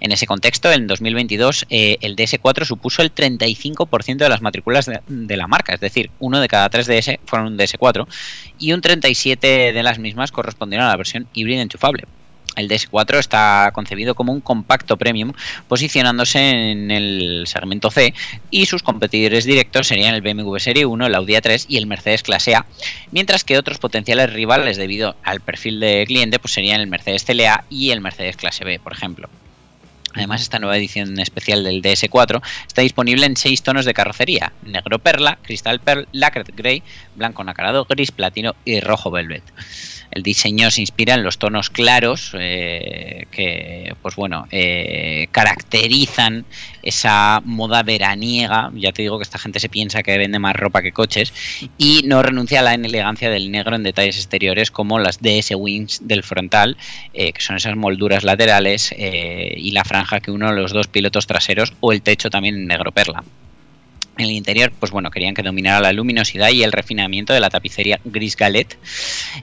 En 0.00 0.12
ese 0.12 0.26
contexto, 0.26 0.70
en 0.70 0.86
2022, 0.86 1.66
eh, 1.70 1.98
el 2.00 2.16
DS4 2.16 2.64
supuso 2.64 3.02
el 3.02 3.14
35% 3.14 4.16
de 4.16 4.28
las 4.28 4.42
matrículas 4.42 4.86
de, 4.86 5.00
de 5.06 5.36
la 5.36 5.46
marca, 5.46 5.74
es 5.74 5.80
decir, 5.80 6.10
uno 6.18 6.40
de 6.40 6.48
cada 6.48 6.68
tres 6.68 6.86
DS 6.86 7.18
fueron 7.24 7.48
un 7.48 7.58
DS4 7.58 8.06
y 8.58 8.72
un 8.72 8.80
37% 8.80 9.40
de 9.72 9.82
las 9.82 9.98
mismas 9.98 10.32
correspondieron 10.32 10.86
a 10.86 10.90
la 10.90 10.96
versión 10.96 11.26
híbrida 11.32 11.62
enchufable. 11.62 12.04
El 12.56 12.68
DS4 12.68 13.18
está 13.18 13.70
concebido 13.72 14.14
como 14.14 14.32
un 14.32 14.40
compacto 14.40 14.96
premium, 14.96 15.32
posicionándose 15.68 16.70
en 16.70 16.90
el 16.90 17.44
segmento 17.46 17.90
C 17.90 18.14
y 18.50 18.66
sus 18.66 18.82
competidores 18.82 19.44
directos 19.44 19.86
serían 19.86 20.14
el 20.14 20.20
BMW 20.20 20.58
Serie 20.58 20.86
1, 20.86 21.06
el 21.06 21.14
Audi 21.14 21.34
A3 21.34 21.66
y 21.68 21.78
el 21.78 21.86
Mercedes 21.86 22.22
Clase 22.22 22.54
A, 22.54 22.66
mientras 23.10 23.44
que 23.44 23.58
otros 23.58 23.78
potenciales 23.78 24.32
rivales 24.32 24.76
debido 24.76 25.16
al 25.22 25.40
perfil 25.40 25.80
de 25.80 26.04
cliente 26.06 26.38
pues 26.38 26.52
serían 26.52 26.80
el 26.80 26.86
Mercedes 26.86 27.24
CLA 27.24 27.64
y 27.70 27.90
el 27.90 28.00
Mercedes 28.00 28.36
Clase 28.36 28.64
B, 28.64 28.78
por 28.78 28.92
ejemplo. 28.92 29.28
Además, 30.14 30.42
esta 30.42 30.58
nueva 30.58 30.76
edición 30.76 31.18
especial 31.20 31.64
del 31.64 31.80
DS4 31.80 32.42
está 32.66 32.82
disponible 32.82 33.24
en 33.24 33.36
seis 33.36 33.62
tonos 33.62 33.86
de 33.86 33.94
carrocería: 33.94 34.52
negro 34.62 34.98
perla, 34.98 35.38
cristal 35.40 35.80
pearl, 35.80 36.06
lacquered 36.12 36.50
grey, 36.54 36.82
blanco 37.14 37.42
nacarado, 37.44 37.86
gris 37.86 38.10
platino 38.10 38.54
y 38.64 38.80
rojo 38.80 39.10
velvet. 39.10 39.42
El 40.12 40.22
diseño 40.22 40.70
se 40.70 40.82
inspira 40.82 41.14
en 41.14 41.24
los 41.24 41.38
tonos 41.38 41.70
claros 41.70 42.32
eh, 42.38 43.26
que, 43.30 43.94
pues 44.02 44.14
bueno, 44.14 44.46
eh, 44.50 45.26
caracterizan 45.30 46.44
esa 46.82 47.40
moda 47.44 47.82
veraniega. 47.82 48.70
Ya 48.74 48.92
te 48.92 49.02
digo 49.02 49.18
que 49.18 49.22
esta 49.22 49.38
gente 49.38 49.58
se 49.58 49.70
piensa 49.70 50.02
que 50.02 50.18
vende 50.18 50.38
más 50.38 50.54
ropa 50.54 50.82
que 50.82 50.92
coches 50.92 51.32
y 51.78 52.02
no 52.04 52.22
renuncia 52.22 52.60
a 52.60 52.62
la 52.62 52.74
elegancia 52.74 53.30
del 53.30 53.50
negro 53.50 53.74
en 53.74 53.84
detalles 53.84 54.18
exteriores 54.18 54.70
como 54.70 54.98
las 54.98 55.20
DS 55.22 55.54
Wings 55.56 56.06
del 56.06 56.22
frontal, 56.22 56.76
eh, 57.14 57.32
que 57.32 57.40
son 57.40 57.56
esas 57.56 57.74
molduras 57.74 58.22
laterales 58.22 58.94
y 58.98 59.70
la 59.72 59.84
franja 59.84 60.20
que 60.20 60.30
une 60.30 60.46
a 60.46 60.52
los 60.52 60.72
dos 60.72 60.88
pilotos 60.88 61.26
traseros 61.26 61.72
o 61.80 61.92
el 61.92 62.02
techo 62.02 62.28
también 62.28 62.56
en 62.56 62.66
negro 62.66 62.92
perla. 62.92 63.24
En 64.18 64.26
el 64.26 64.32
interior, 64.32 64.70
pues 64.78 64.92
bueno, 64.92 65.10
querían 65.10 65.32
que 65.32 65.42
dominara 65.42 65.80
la 65.80 65.92
luminosidad 65.92 66.50
y 66.50 66.62
el 66.62 66.72
refinamiento 66.72 67.32
de 67.32 67.40
la 67.40 67.48
tapicería 67.48 67.98
gris 68.04 68.36
galette 68.36 68.76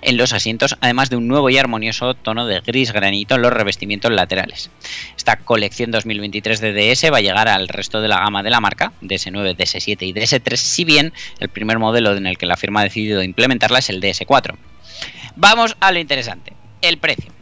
en 0.04 0.16
los 0.16 0.32
asientos, 0.32 0.78
además 0.80 1.10
de 1.10 1.16
un 1.16 1.28
nuevo 1.28 1.50
y 1.50 1.58
armonioso 1.58 2.14
tono 2.14 2.46
de 2.46 2.60
gris 2.62 2.92
granito 2.92 3.34
en 3.36 3.42
los 3.42 3.52
revestimientos 3.52 4.12
laterales. 4.12 4.70
Esta 5.18 5.38
colección 5.38 5.90
2023 5.90 6.62
de 6.62 6.74
DS 6.74 7.12
va 7.12 7.18
a 7.18 7.22
llegar 7.22 7.48
al 7.48 7.68
resto 7.68 8.00
de 8.00 8.10
la 8.10 8.20
gama 8.20 8.44
de 8.44 8.52
la 8.52 8.62
marca, 8.62 8.94
DS9, 9.02 9.56
DS7 9.56 9.98
y 10.02 10.14
DS3, 10.14 10.56
si 10.56 10.86
bien 10.86 11.14
el 11.40 11.50
primer 11.50 11.80
modelo 11.80 12.16
en 12.16 12.28
el 12.28 12.38
que 12.38 12.46
la 12.46 12.56
firma 12.56 12.82
ha 12.82 12.84
decidido 12.84 13.24
implementarla 13.24 13.80
es 13.80 13.90
el 13.90 14.00
DS4. 14.02 14.56
Vamos 15.36 15.78
a 15.80 15.92
lo 15.92 15.98
interesante, 15.98 16.54
el 16.82 17.00
precio. 17.00 17.39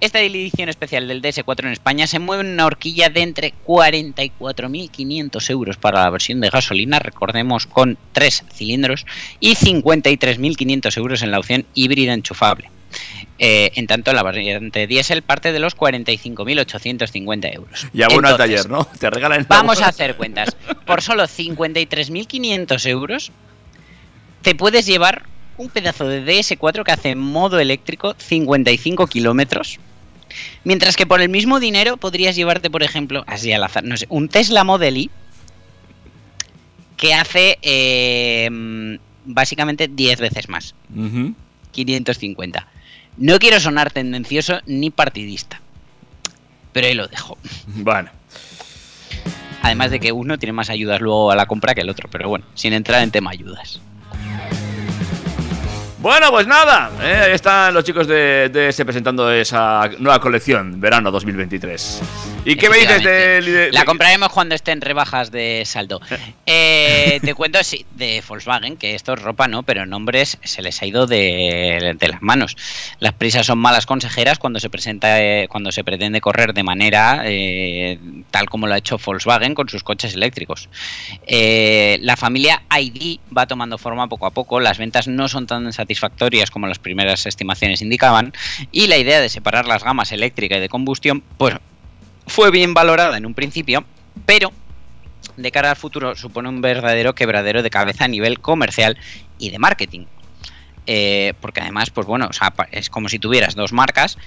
Esta 0.00 0.20
edición 0.20 0.70
especial 0.70 1.06
del 1.08 1.20
DS4 1.20 1.66
en 1.66 1.72
España 1.72 2.06
se 2.06 2.18
mueve 2.18 2.42
en 2.42 2.54
una 2.54 2.64
horquilla 2.64 3.10
de 3.10 3.20
entre 3.20 3.52
44.500 3.66 5.50
euros 5.50 5.76
para 5.76 6.04
la 6.04 6.10
versión 6.10 6.40
de 6.40 6.48
gasolina, 6.48 6.98
recordemos 6.98 7.66
con 7.66 7.98
3 8.12 8.44
cilindros, 8.50 9.04
y 9.40 9.56
53.500 9.56 10.96
euros 10.96 11.22
en 11.22 11.30
la 11.30 11.38
opción 11.38 11.66
híbrida 11.74 12.14
enchufable. 12.14 12.70
Eh, 13.38 13.72
en 13.74 13.86
tanto, 13.86 14.14
la 14.14 14.22
variante 14.22 14.86
diésel 14.86 15.20
parte 15.20 15.52
de 15.52 15.60
los 15.60 15.76
45.850 15.76 17.54
euros. 17.54 17.86
Y 17.92 18.02
abono 18.02 18.28
al 18.28 18.38
taller, 18.38 18.70
¿no? 18.70 18.86
Te 18.98 19.10
regalan. 19.10 19.44
Vamos 19.50 19.82
a 19.82 19.88
hacer 19.88 20.16
cuentas. 20.16 20.56
Por 20.86 21.02
solo 21.02 21.24
53.500 21.24 22.86
euros 22.86 23.32
te 24.40 24.54
puedes 24.54 24.86
llevar 24.86 25.24
un 25.58 25.68
pedazo 25.68 26.08
de 26.08 26.24
DS4 26.24 26.84
que 26.84 26.92
hace 26.92 27.14
modo 27.14 27.60
eléctrico 27.60 28.14
55 28.16 29.06
kilómetros. 29.06 29.78
Mientras 30.64 30.96
que 30.96 31.06
por 31.06 31.20
el 31.20 31.28
mismo 31.28 31.60
dinero 31.60 31.96
podrías 31.96 32.36
llevarte, 32.36 32.70
por 32.70 32.82
ejemplo, 32.82 33.24
así 33.26 33.52
al 33.52 33.64
azar, 33.64 33.84
no 33.84 33.96
sé, 33.96 34.06
un 34.08 34.28
Tesla 34.28 34.64
Model 34.64 34.96
Y 34.96 35.10
que 36.96 37.14
hace 37.14 37.58
eh, 37.62 38.98
básicamente 39.24 39.88
10 39.88 40.20
veces 40.20 40.48
más. 40.48 40.74
Ujú. 40.94 41.34
550. 41.72 42.66
No 43.16 43.38
quiero 43.38 43.60
sonar 43.60 43.90
tendencioso 43.90 44.60
ni 44.66 44.90
partidista, 44.90 45.60
pero 46.72 46.86
ahí 46.86 46.94
lo 46.94 47.08
dejo. 47.08 47.38
Bueno. 47.66 48.10
Además 49.62 49.90
de 49.90 50.00
que 50.00 50.10
uno 50.12 50.38
tiene 50.38 50.54
más 50.54 50.70
ayudas 50.70 51.00
luego 51.00 51.30
a 51.30 51.36
la 51.36 51.46
compra 51.46 51.74
que 51.74 51.82
el 51.82 51.90
otro, 51.90 52.08
pero 52.10 52.28
bueno, 52.28 52.46
sin 52.54 52.72
entrar 52.72 53.02
en 53.02 53.10
tema 53.10 53.30
ayudas. 53.30 53.80
Bueno, 56.02 56.30
pues 56.30 56.46
nada, 56.46 56.90
eh, 57.02 57.24
ahí 57.26 57.32
están 57.32 57.74
los 57.74 57.84
chicos 57.84 58.06
de 58.06 58.48
DS 58.48 58.84
presentando 58.86 59.30
esa 59.30 59.82
nueva 59.98 60.18
colección, 60.18 60.80
verano 60.80 61.10
2023. 61.10 62.00
¿Y 62.46 62.56
qué 62.56 62.70
me 62.70 62.78
dices 62.78 63.02
de, 63.04 63.42
de- 63.42 63.70
La 63.72 63.80
de- 63.80 63.86
compraremos 63.86 64.30
cuando 64.30 64.54
esté 64.54 64.72
en 64.72 64.80
rebajas 64.80 65.30
de 65.30 65.62
saldo. 65.66 66.00
Eh, 66.52 67.20
te 67.22 67.32
cuento, 67.34 67.62
sí, 67.62 67.86
de 67.94 68.24
Volkswagen, 68.26 68.76
que 68.76 68.96
esto 68.96 69.12
es 69.12 69.22
ropa, 69.22 69.46
¿no? 69.46 69.62
Pero 69.62 69.86
nombres 69.86 70.36
se 70.42 70.62
les 70.62 70.82
ha 70.82 70.86
ido 70.86 71.06
de, 71.06 71.94
de 71.96 72.08
las 72.08 72.22
manos. 72.22 72.56
Las 72.98 73.12
prisas 73.12 73.46
son 73.46 73.58
malas 73.60 73.86
consejeras 73.86 74.40
cuando 74.40 74.58
se 74.58 74.68
presenta, 74.68 75.22
eh, 75.22 75.46
cuando 75.48 75.70
se 75.70 75.84
pretende 75.84 76.20
correr 76.20 76.52
de 76.52 76.64
manera 76.64 77.22
tal 78.32 78.50
como 78.50 78.66
lo 78.66 78.74
ha 78.74 78.78
hecho 78.78 78.98
Volkswagen 78.98 79.54
con 79.54 79.68
sus 79.68 79.84
coches 79.84 80.14
eléctricos. 80.14 80.68
La 81.28 82.16
familia 82.16 82.62
ID 82.76 83.20
va 83.36 83.46
tomando 83.46 83.78
forma 83.78 84.08
poco 84.08 84.26
a 84.26 84.32
poco, 84.32 84.58
las 84.58 84.78
ventas 84.78 85.06
no 85.06 85.28
son 85.28 85.46
tan 85.46 85.72
satisfactorias 85.72 85.89
como 86.50 86.66
las 86.66 86.78
primeras 86.78 87.26
estimaciones 87.26 87.82
indicaban 87.82 88.32
y 88.70 88.86
la 88.86 88.98
idea 88.98 89.20
de 89.20 89.28
separar 89.28 89.66
las 89.66 89.82
gamas 89.82 90.12
eléctrica 90.12 90.56
y 90.56 90.60
de 90.60 90.68
combustión 90.68 91.22
pues 91.38 91.54
fue 92.26 92.50
bien 92.50 92.74
valorada 92.74 93.16
en 93.16 93.26
un 93.26 93.34
principio, 93.34 93.84
pero 94.26 94.52
de 95.36 95.50
cara 95.50 95.70
al 95.70 95.76
futuro 95.76 96.14
supone 96.14 96.48
un 96.48 96.60
verdadero 96.60 97.14
quebradero 97.14 97.62
de 97.62 97.70
cabeza 97.70 98.04
a 98.04 98.08
nivel 98.08 98.40
comercial 98.40 98.96
y 99.38 99.50
de 99.50 99.58
marketing. 99.58 100.06
Eh, 100.86 101.34
porque 101.40 101.60
además, 101.60 101.90
pues 101.90 102.06
bueno, 102.06 102.30
es 102.72 102.90
como 102.90 103.08
si 103.08 103.18
tuvieras 103.18 103.54
dos 103.54 103.72
marcas, 103.72 104.18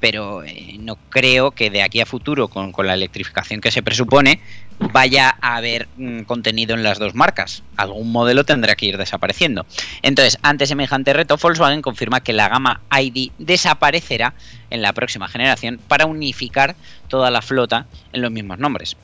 pero 0.00 0.42
eh, 0.44 0.76
no 0.80 0.96
creo 0.96 1.50
que 1.50 1.70
de 1.70 1.82
aquí 1.82 2.00
a 2.00 2.06
futuro, 2.06 2.48
con 2.48 2.86
la 2.86 2.94
electrificación 2.94 3.60
que 3.60 3.70
se 3.70 3.82
presupone, 3.82 4.40
vaya 4.80 5.36
a 5.40 5.56
haber 5.56 5.88
mm, 5.96 6.22
contenido 6.22 6.74
en 6.74 6.82
las 6.82 6.98
dos 6.98 7.14
marcas. 7.14 7.62
Algún 7.76 8.10
modelo 8.10 8.44
tendrá 8.44 8.74
que 8.74 8.86
ir 8.86 8.98
desapareciendo. 8.98 9.66
Entonces, 10.02 10.38
ante 10.42 10.66
semejante 10.66 11.12
reto, 11.12 11.36
Volkswagen 11.36 11.82
confirma 11.82 12.20
que 12.20 12.32
la 12.32 12.48
gama 12.48 12.80
ID 12.90 13.30
desaparecerá 13.38 14.34
en 14.70 14.82
la 14.82 14.92
próxima 14.92 15.28
generación 15.28 15.80
para 15.86 16.06
unificar 16.06 16.74
toda 17.08 17.30
la 17.30 17.42
flota 17.42 17.86
en 18.12 18.22
los 18.22 18.30
mismos 18.30 18.58
nombres. 18.58 18.96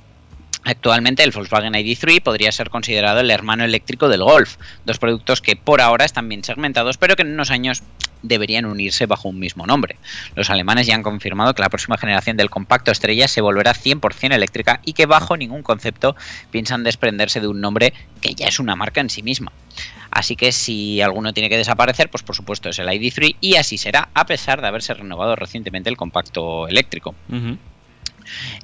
Actualmente 0.67 1.23
el 1.23 1.31
Volkswagen 1.31 1.75
ID3 1.75 2.21
podría 2.21 2.51
ser 2.51 2.71
considerado 2.71 3.21
el 3.21 3.31
hermano 3.31 3.63
eléctrico 3.63 4.09
del 4.09 4.25
Golf, 4.25 4.57
dos 4.85 4.99
productos 4.99 5.41
que 5.41 5.55
por 5.55 5.81
ahora 5.81 6.05
están 6.05 6.29
bien 6.29 6.43
segmentados, 6.43 6.99
pero 6.99 7.15
que 7.15 7.23
en 7.23 7.35
unos 7.35 7.53
años 7.53 7.85
deberían 8.23 8.67
unirse 8.67 9.07
bajo 9.07 9.29
un 9.29 9.39
mismo 9.39 9.67
nombre. 9.67 9.97
Los 10.35 10.51
alemanes 10.51 10.87
ya 10.87 10.95
han 10.95 11.03
confirmado 11.03 11.55
que 11.55 11.63
la 11.63 11.69
próxima 11.69 11.99
generación 11.99 12.37
del 12.37 12.51
compacto 12.51 12.91
estrella 12.91 13.29
se 13.29 13.41
volverá 13.41 13.75
100% 13.75 14.35
eléctrica 14.35 14.81
y 14.85 14.93
que 14.93 15.07
bajo 15.07 15.37
ningún 15.37 15.63
concepto 15.63 16.17
piensan 16.51 16.85
desprenderse 16.85 17.41
de 17.41 17.49
un 17.49 17.61
nombre 17.61 17.93
que 18.21 18.35
ya 18.35 18.47
es 18.47 18.59
una 18.59 18.77
marca 18.77 19.01
en 19.01 19.11
sí 19.11 19.23
misma. 19.23 19.53
Así 20.11 20.37
que 20.37 20.53
si 20.53 21.01
alguno 21.03 21.33
tiene 21.33 21.49
que 21.49 21.59
desaparecer, 21.59 22.09
pues 22.11 22.23
por 22.23 22.35
supuesto 22.35 22.71
es 22.71 22.79
el 22.79 22.89
ID3 22.89 23.37
y 23.41 23.57
así 23.57 23.77
será 23.77 24.09
a 24.15 24.27
pesar 24.27 24.61
de 24.61 24.69
haberse 24.69 24.95
renovado 24.95 25.37
recientemente 25.37 25.91
el 25.91 25.97
compacto 25.97 26.69
eléctrico. 26.69 27.15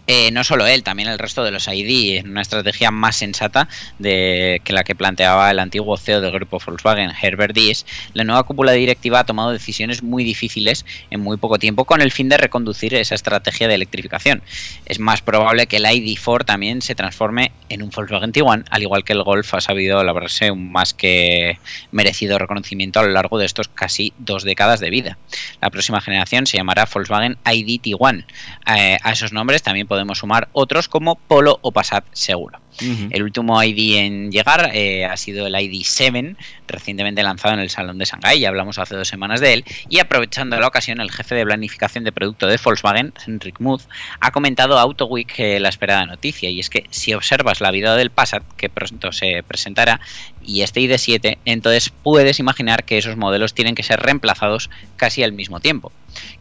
Eh, 0.06 0.30
no 0.30 0.44
solo 0.44 0.66
él, 0.66 0.82
también 0.82 1.08
el 1.08 1.18
resto 1.18 1.44
de 1.44 1.50
los 1.50 1.68
ID, 1.68 2.18
en 2.18 2.30
una 2.30 2.42
estrategia 2.42 2.90
más 2.90 3.16
sensata 3.16 3.68
de, 3.98 4.60
que 4.64 4.72
la 4.72 4.84
que 4.84 4.94
planteaba 4.94 5.50
el 5.50 5.58
antiguo 5.58 5.96
CEO 5.96 6.20
del 6.20 6.32
grupo 6.32 6.60
Volkswagen, 6.64 7.10
Herbert 7.20 7.54
Diess, 7.54 7.86
la 8.14 8.24
nueva 8.24 8.42
cúpula 8.44 8.72
directiva 8.72 9.20
ha 9.20 9.26
tomado 9.26 9.52
decisiones 9.52 10.02
muy 10.02 10.24
difíciles 10.24 10.84
en 11.10 11.20
muy 11.20 11.36
poco 11.36 11.58
tiempo 11.58 11.84
con 11.84 12.00
el 12.00 12.10
fin 12.10 12.28
de 12.28 12.36
reconducir 12.36 12.94
esa 12.94 13.14
estrategia 13.14 13.68
de 13.68 13.74
electrificación. 13.74 14.42
Es 14.86 14.98
más 14.98 15.22
probable 15.22 15.66
que 15.66 15.76
el 15.76 15.84
ID4 15.84 16.44
también 16.44 16.82
se 16.82 16.94
transforme 16.94 17.52
en 17.68 17.82
un 17.82 17.90
Volkswagen 17.90 18.32
Tiguan, 18.32 18.64
al 18.70 18.82
igual 18.82 19.04
que 19.04 19.12
el 19.12 19.22
Golf 19.22 19.54
ha 19.54 19.60
sabido 19.60 20.02
labrarse 20.02 20.50
un 20.50 20.72
más 20.72 20.94
que 20.94 21.58
merecido 21.90 22.38
reconocimiento 22.38 23.00
a 23.00 23.04
lo 23.04 23.10
largo 23.10 23.38
de 23.38 23.46
estos 23.46 23.68
casi 23.68 24.12
dos 24.18 24.44
décadas 24.44 24.80
de 24.80 24.90
vida. 24.90 25.18
La 25.60 25.70
próxima 25.70 26.00
generación 26.00 26.46
se 26.46 26.56
llamará 26.56 26.88
Volkswagen 26.92 27.38
ID 27.50 27.80
Tiguan. 27.80 28.26
Eh, 28.66 28.98
a 29.02 29.12
esos 29.12 29.32
nombres 29.32 29.51
también 29.60 29.86
podemos 29.86 30.18
sumar 30.18 30.48
otros 30.52 30.88
como 30.88 31.16
Polo 31.16 31.58
o 31.60 31.72
Passat 31.72 32.04
seguro. 32.12 32.60
El 32.80 33.22
último 33.22 33.62
ID 33.62 33.98
en 33.98 34.32
llegar 34.32 34.70
eh, 34.74 35.04
ha 35.04 35.16
sido 35.16 35.46
el 35.46 35.54
ID7, 35.54 36.36
recientemente 36.66 37.22
lanzado 37.22 37.54
en 37.54 37.60
el 37.60 37.70
Salón 37.70 37.98
de 37.98 38.04
Shanghái, 38.04 38.40
ya 38.40 38.48
hablamos 38.48 38.78
hace 38.78 38.96
dos 38.96 39.08
semanas 39.08 39.40
de 39.40 39.54
él, 39.54 39.64
y 39.88 39.98
aprovechando 39.98 40.58
la 40.58 40.66
ocasión, 40.66 41.00
el 41.00 41.10
jefe 41.10 41.34
de 41.34 41.44
planificación 41.44 42.04
de 42.04 42.12
producto 42.12 42.46
de 42.46 42.58
Volkswagen, 42.62 43.12
Henrik 43.26 43.60
Muth, 43.60 43.82
ha 44.20 44.30
comentado 44.30 44.78
a 44.78 44.82
AutoWeek 44.82 45.38
eh, 45.38 45.60
la 45.60 45.68
esperada 45.68 46.06
noticia, 46.06 46.50
y 46.50 46.60
es 46.60 46.70
que 46.70 46.86
si 46.90 47.14
observas 47.14 47.60
la 47.60 47.70
vida 47.70 47.96
del 47.96 48.10
Passat, 48.10 48.42
que 48.56 48.68
pronto 48.68 49.12
se 49.12 49.42
presentará, 49.46 50.00
y 50.44 50.62
este 50.62 50.80
ID7, 50.80 51.38
entonces 51.44 51.90
puedes 52.02 52.38
imaginar 52.40 52.84
que 52.84 52.98
esos 52.98 53.16
modelos 53.16 53.54
tienen 53.54 53.74
que 53.74 53.82
ser 53.82 54.00
reemplazados 54.00 54.70
casi 54.96 55.22
al 55.22 55.32
mismo 55.32 55.60
tiempo. 55.60 55.92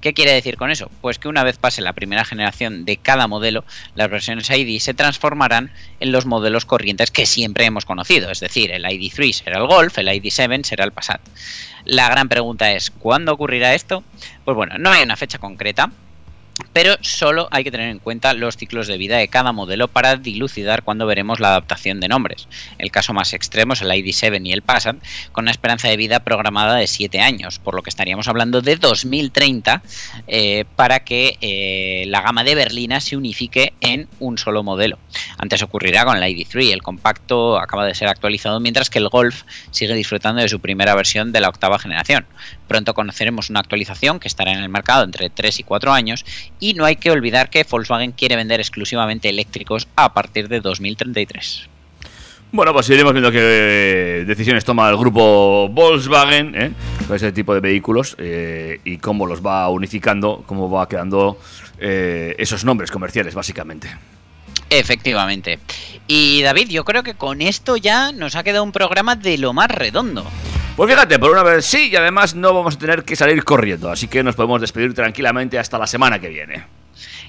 ¿Qué 0.01 0.13
quiere 0.13 0.33
decir 0.33 0.57
con 0.57 0.71
eso? 0.71 0.89
Pues 1.01 1.19
que 1.19 1.27
una 1.27 1.43
vez 1.43 1.57
pase 1.57 1.81
la 1.81 1.93
primera 1.93 2.25
generación 2.25 2.85
de 2.85 2.97
cada 2.97 3.27
modelo, 3.27 3.63
las 3.95 4.09
versiones 4.09 4.49
ID 4.49 4.79
se 4.79 4.93
transformarán 4.93 5.71
en 5.99 6.11
los 6.11 6.20
modelos 6.25 6.65
corrientes 6.65 7.11
que 7.11 7.25
siempre 7.25 7.65
hemos 7.65 7.85
conocido, 7.85 8.31
es 8.31 8.39
decir, 8.39 8.71
el 8.71 8.83
ID3 8.83 9.33
será 9.33 9.59
el 9.59 9.67
Golf, 9.67 9.97
el 9.97 10.07
ID7 10.07 10.63
será 10.63 10.83
el 10.83 10.91
Passat. 10.91 11.21
La 11.85 12.09
gran 12.09 12.29
pregunta 12.29 12.71
es, 12.71 12.91
¿cuándo 12.91 13.33
ocurrirá 13.33 13.73
esto? 13.73 14.03
Pues 14.45 14.55
bueno, 14.55 14.77
no 14.77 14.91
hay 14.91 15.03
una 15.03 15.17
fecha 15.17 15.39
concreta, 15.39 15.91
pero 16.73 16.95
solo 17.01 17.47
hay 17.51 17.63
que 17.63 17.71
tener 17.71 17.89
en 17.89 17.99
cuenta 17.99 18.33
los 18.33 18.57
ciclos 18.57 18.87
de 18.87 18.97
vida 18.97 19.17
de 19.17 19.27
cada 19.27 19.51
modelo 19.51 19.87
para 19.87 20.15
dilucidar 20.15 20.83
cuándo 20.83 21.05
veremos 21.05 21.39
la 21.39 21.49
adaptación 21.49 21.99
de 21.99 22.07
nombres. 22.07 22.47
El 22.77 22.91
caso 22.91 23.13
más 23.13 23.33
extremo 23.33 23.73
es 23.73 23.81
el 23.81 23.89
ID7 23.89 24.45
y 24.45 24.51
el 24.51 24.61
Passat, 24.61 24.97
con 25.31 25.45
una 25.45 25.51
esperanza 25.51 25.87
de 25.87 25.97
vida 25.97 26.21
programada 26.21 26.75
de 26.75 26.87
7 26.87 27.19
años, 27.19 27.59
por 27.59 27.75
lo 27.75 27.83
que 27.83 27.89
estaríamos 27.89 28.27
hablando 28.27 28.61
de 28.61 28.75
2030 28.75 29.81
eh, 30.27 30.65
para 30.75 31.03
que 31.03 31.37
eh, 31.41 32.05
la 32.07 32.21
gama 32.21 32.43
de 32.43 32.55
berlina 32.55 33.01
se 33.01 33.17
unifique 33.17 33.73
en 33.81 34.07
un 34.19 34.37
solo 34.37 34.63
modelo. 34.63 34.97
Antes 35.37 35.61
ocurrirá 35.61 36.05
con 36.05 36.17
el 36.17 36.23
ID3, 36.23 36.71
el 36.71 36.81
compacto 36.81 37.59
acaba 37.59 37.85
de 37.85 37.95
ser 37.95 38.07
actualizado, 38.07 38.59
mientras 38.59 38.89
que 38.89 38.99
el 38.99 39.09
Golf 39.09 39.43
sigue 39.71 39.93
disfrutando 39.93 40.41
de 40.41 40.49
su 40.49 40.59
primera 40.59 40.95
versión 40.95 41.31
de 41.31 41.41
la 41.41 41.49
octava 41.49 41.79
generación. 41.79 42.25
Pronto 42.67 42.93
conoceremos 42.93 43.49
una 43.49 43.59
actualización 43.59 44.19
que 44.19 44.27
estará 44.27 44.53
en 44.53 44.59
el 44.59 44.69
mercado 44.69 45.03
entre 45.03 45.29
3 45.29 45.59
y 45.59 45.63
4 45.63 45.91
años 45.91 46.23
y 46.59 46.73
no 46.73 46.85
hay 46.85 46.95
que 46.95 47.11
olvidar 47.11 47.49
que 47.49 47.65
Volkswagen 47.69 48.11
quiere 48.11 48.35
vender 48.35 48.59
exclusivamente 48.59 49.29
eléctricos 49.29 49.87
a 49.95 50.13
partir 50.13 50.47
de 50.47 50.61
2033. 50.61 51.69
Bueno, 52.53 52.73
pues 52.73 52.89
iremos 52.89 53.13
viendo 53.13 53.31
qué 53.31 54.25
decisiones 54.27 54.65
toma 54.65 54.89
el 54.89 54.97
grupo 54.97 55.69
Volkswagen 55.69 56.53
¿eh? 56.53 56.71
con 57.07 57.15
ese 57.15 57.31
tipo 57.31 57.53
de 57.53 57.61
vehículos 57.61 58.15
eh, 58.17 58.81
y 58.83 58.97
cómo 58.97 59.25
los 59.25 59.45
va 59.45 59.69
unificando, 59.69 60.43
cómo 60.45 60.69
va 60.69 60.89
quedando 60.89 61.39
eh, 61.79 62.35
esos 62.37 62.65
nombres 62.65 62.91
comerciales, 62.91 63.35
básicamente. 63.35 63.89
Efectivamente. 64.69 65.59
Y 66.07 66.41
David, 66.41 66.69
yo 66.69 66.83
creo 66.83 67.03
que 67.03 67.13
con 67.13 67.41
esto 67.41 67.77
ya 67.77 68.11
nos 68.11 68.35
ha 68.35 68.43
quedado 68.43 68.65
un 68.65 68.73
programa 68.73 69.15
de 69.15 69.37
lo 69.37 69.53
más 69.53 69.71
redondo. 69.71 70.25
Pues 70.81 70.95
fíjate, 70.95 71.19
por 71.19 71.29
una 71.29 71.43
vez 71.43 71.63
sí, 71.63 71.89
y 71.91 71.95
además 71.95 72.33
no 72.33 72.55
vamos 72.55 72.73
a 72.73 72.79
tener 72.79 73.03
que 73.03 73.15
salir 73.15 73.43
corriendo, 73.43 73.91
así 73.91 74.07
que 74.07 74.23
nos 74.23 74.33
podemos 74.33 74.59
despedir 74.59 74.95
tranquilamente 74.95 75.59
hasta 75.59 75.77
la 75.77 75.85
semana 75.85 76.17
que 76.17 76.27
viene. 76.27 76.80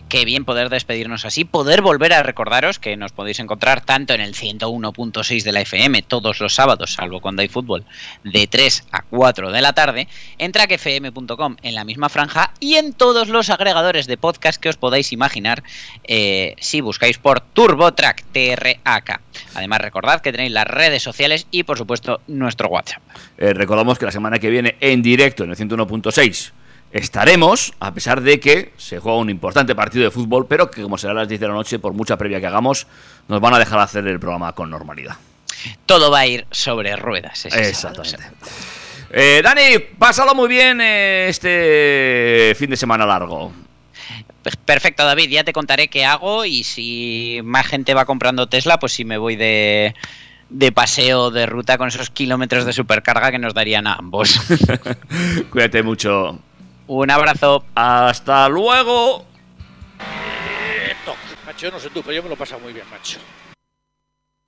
Qué 0.09 0.26
bien 0.26 0.44
poder 0.44 0.68
despedirnos 0.68 1.24
así, 1.24 1.44
poder 1.44 1.80
volver 1.80 2.12
a 2.12 2.22
recordaros 2.22 2.78
que 2.78 2.96
nos 2.98 3.12
podéis 3.12 3.40
encontrar 3.40 3.82
tanto 3.82 4.12
en 4.12 4.20
el 4.20 4.34
101.6 4.34 5.42
de 5.42 5.53
la 5.53 5.62
FM 5.62 6.03
todos 6.03 6.38
los 6.40 6.55
sábados, 6.55 6.92
salvo 6.92 7.20
cuando 7.20 7.40
hay 7.40 7.48
fútbol, 7.48 7.84
de 8.22 8.46
3 8.46 8.88
a 8.92 9.03
4 9.03 9.50
de 9.50 9.62
la 9.62 9.72
tarde, 9.72 10.09
en 10.36 10.53
trackfm.com 10.53 11.57
en 11.62 11.74
la 11.74 11.84
misma 11.84 12.11
franja 12.11 12.53
y 12.61 12.74
en 12.74 12.92
todos 12.92 13.28
los 13.28 13.48
agregadores 13.48 14.07
de 14.07 14.18
podcast 14.18 14.61
que 14.61 14.68
os 14.68 14.76
podáis 14.76 15.12
imaginar 15.12 15.62
eh, 16.05 16.57
si 16.59 16.82
buscáis 16.82 17.16
por 17.16 17.40
TurboTrack, 17.40 18.24
TRAK. 18.32 19.20
Además 19.55 19.80
recordad 19.80 20.20
que 20.20 20.32
tenéis 20.32 20.53
las 20.53 20.66
redes 20.66 21.03
sociales 21.03 21.46
y 21.50 21.62
por 21.62 21.78
supuesto 21.78 22.20
nuestro 22.26 22.68
WhatsApp. 22.68 23.03
Eh, 23.38 23.55
recordamos 23.55 23.98
que 23.98 24.05
la 24.05 24.12
semana 24.12 24.38
que 24.38 24.50
viene 24.50 24.76
en 24.80 25.00
directo 25.03 25.44
en 25.44 25.50
el 25.50 25.57
101.6 25.57 26.53
estaremos, 26.93 27.72
a 27.80 27.93
pesar 27.95 28.20
de 28.20 28.38
que 28.38 28.72
se 28.76 28.99
juega 28.99 29.18
un 29.18 29.30
importante 29.30 29.74
partido 29.74 30.05
de 30.05 30.11
fútbol, 30.11 30.47
pero 30.47 30.70
que 30.70 30.82
como 30.82 30.99
será 30.99 31.12
a 31.12 31.16
las 31.16 31.28
10 31.28 31.40
de 31.40 31.49
la 31.49 31.55
noche, 31.55 31.78
por 31.78 31.95
mucha 31.95 32.16
previa 32.16 32.40
que 32.40 32.47
hagamos, 32.47 32.86
nos 33.28 33.40
van 33.40 33.55
a 33.55 33.59
dejar 33.59 33.80
hacer 33.80 34.07
el 34.07 34.20
programa 34.20 34.53
con 34.53 34.70
normalidad. 34.70 35.16
Todo 35.86 36.11
va 36.11 36.20
a 36.20 36.26
ir 36.26 36.47
sobre 36.51 36.95
ruedas. 36.97 37.47
Exactamente. 37.47 38.24
Eh, 39.11 39.40
Dani, 39.43 39.78
pásalo 39.99 40.34
muy 40.34 40.49
bien 40.49 40.80
eh, 40.80 41.26
este 41.28 42.55
fin 42.57 42.70
de 42.70 42.76
semana 42.76 43.07
largo. 43.07 43.53
Perfecto, 44.64 45.05
David, 45.05 45.30
ya 45.30 45.45
te 45.45 45.53
contaré 45.53 45.88
qué 45.88 46.05
hago 46.05 46.45
y 46.45 46.64
si 46.64 47.40
más 47.45 47.66
gente 47.66 47.95
va 47.95 48.07
comprando 48.07 48.49
Tesla, 48.49 48.78
pues 48.78 48.93
si 48.93 49.05
me 49.05 49.18
voy 49.18 49.36
de, 49.36 49.95
de 50.49 50.72
paseo 50.72 51.30
de 51.30 51.47
ruta 51.47 51.78
con 51.78 51.88
esos 51.88 52.11
kilómetros 52.11 52.64
de 52.64 52.72
supercarga 52.72 53.30
que 53.30 53.38
nos 53.38 53.55
darían 53.55 53.86
a 53.86 53.95
ambos. 53.95 54.40
Cuídate 55.51 55.82
mucho. 55.82 56.40
Un 56.93 57.11
abrazo. 57.11 57.64
Hasta 57.74 58.51
luego. 58.51 59.24
Macho, 61.47 61.70
no 61.70 61.80
sé 61.80 61.88
tú, 61.88 62.03
pero 62.03 62.12
yo 62.12 62.22
me 62.22 62.28
lo 62.28 62.34
he 62.34 62.38
pasado 62.38 62.61
muy 62.61 62.74
bien, 62.74 62.84
macho. 62.90 63.18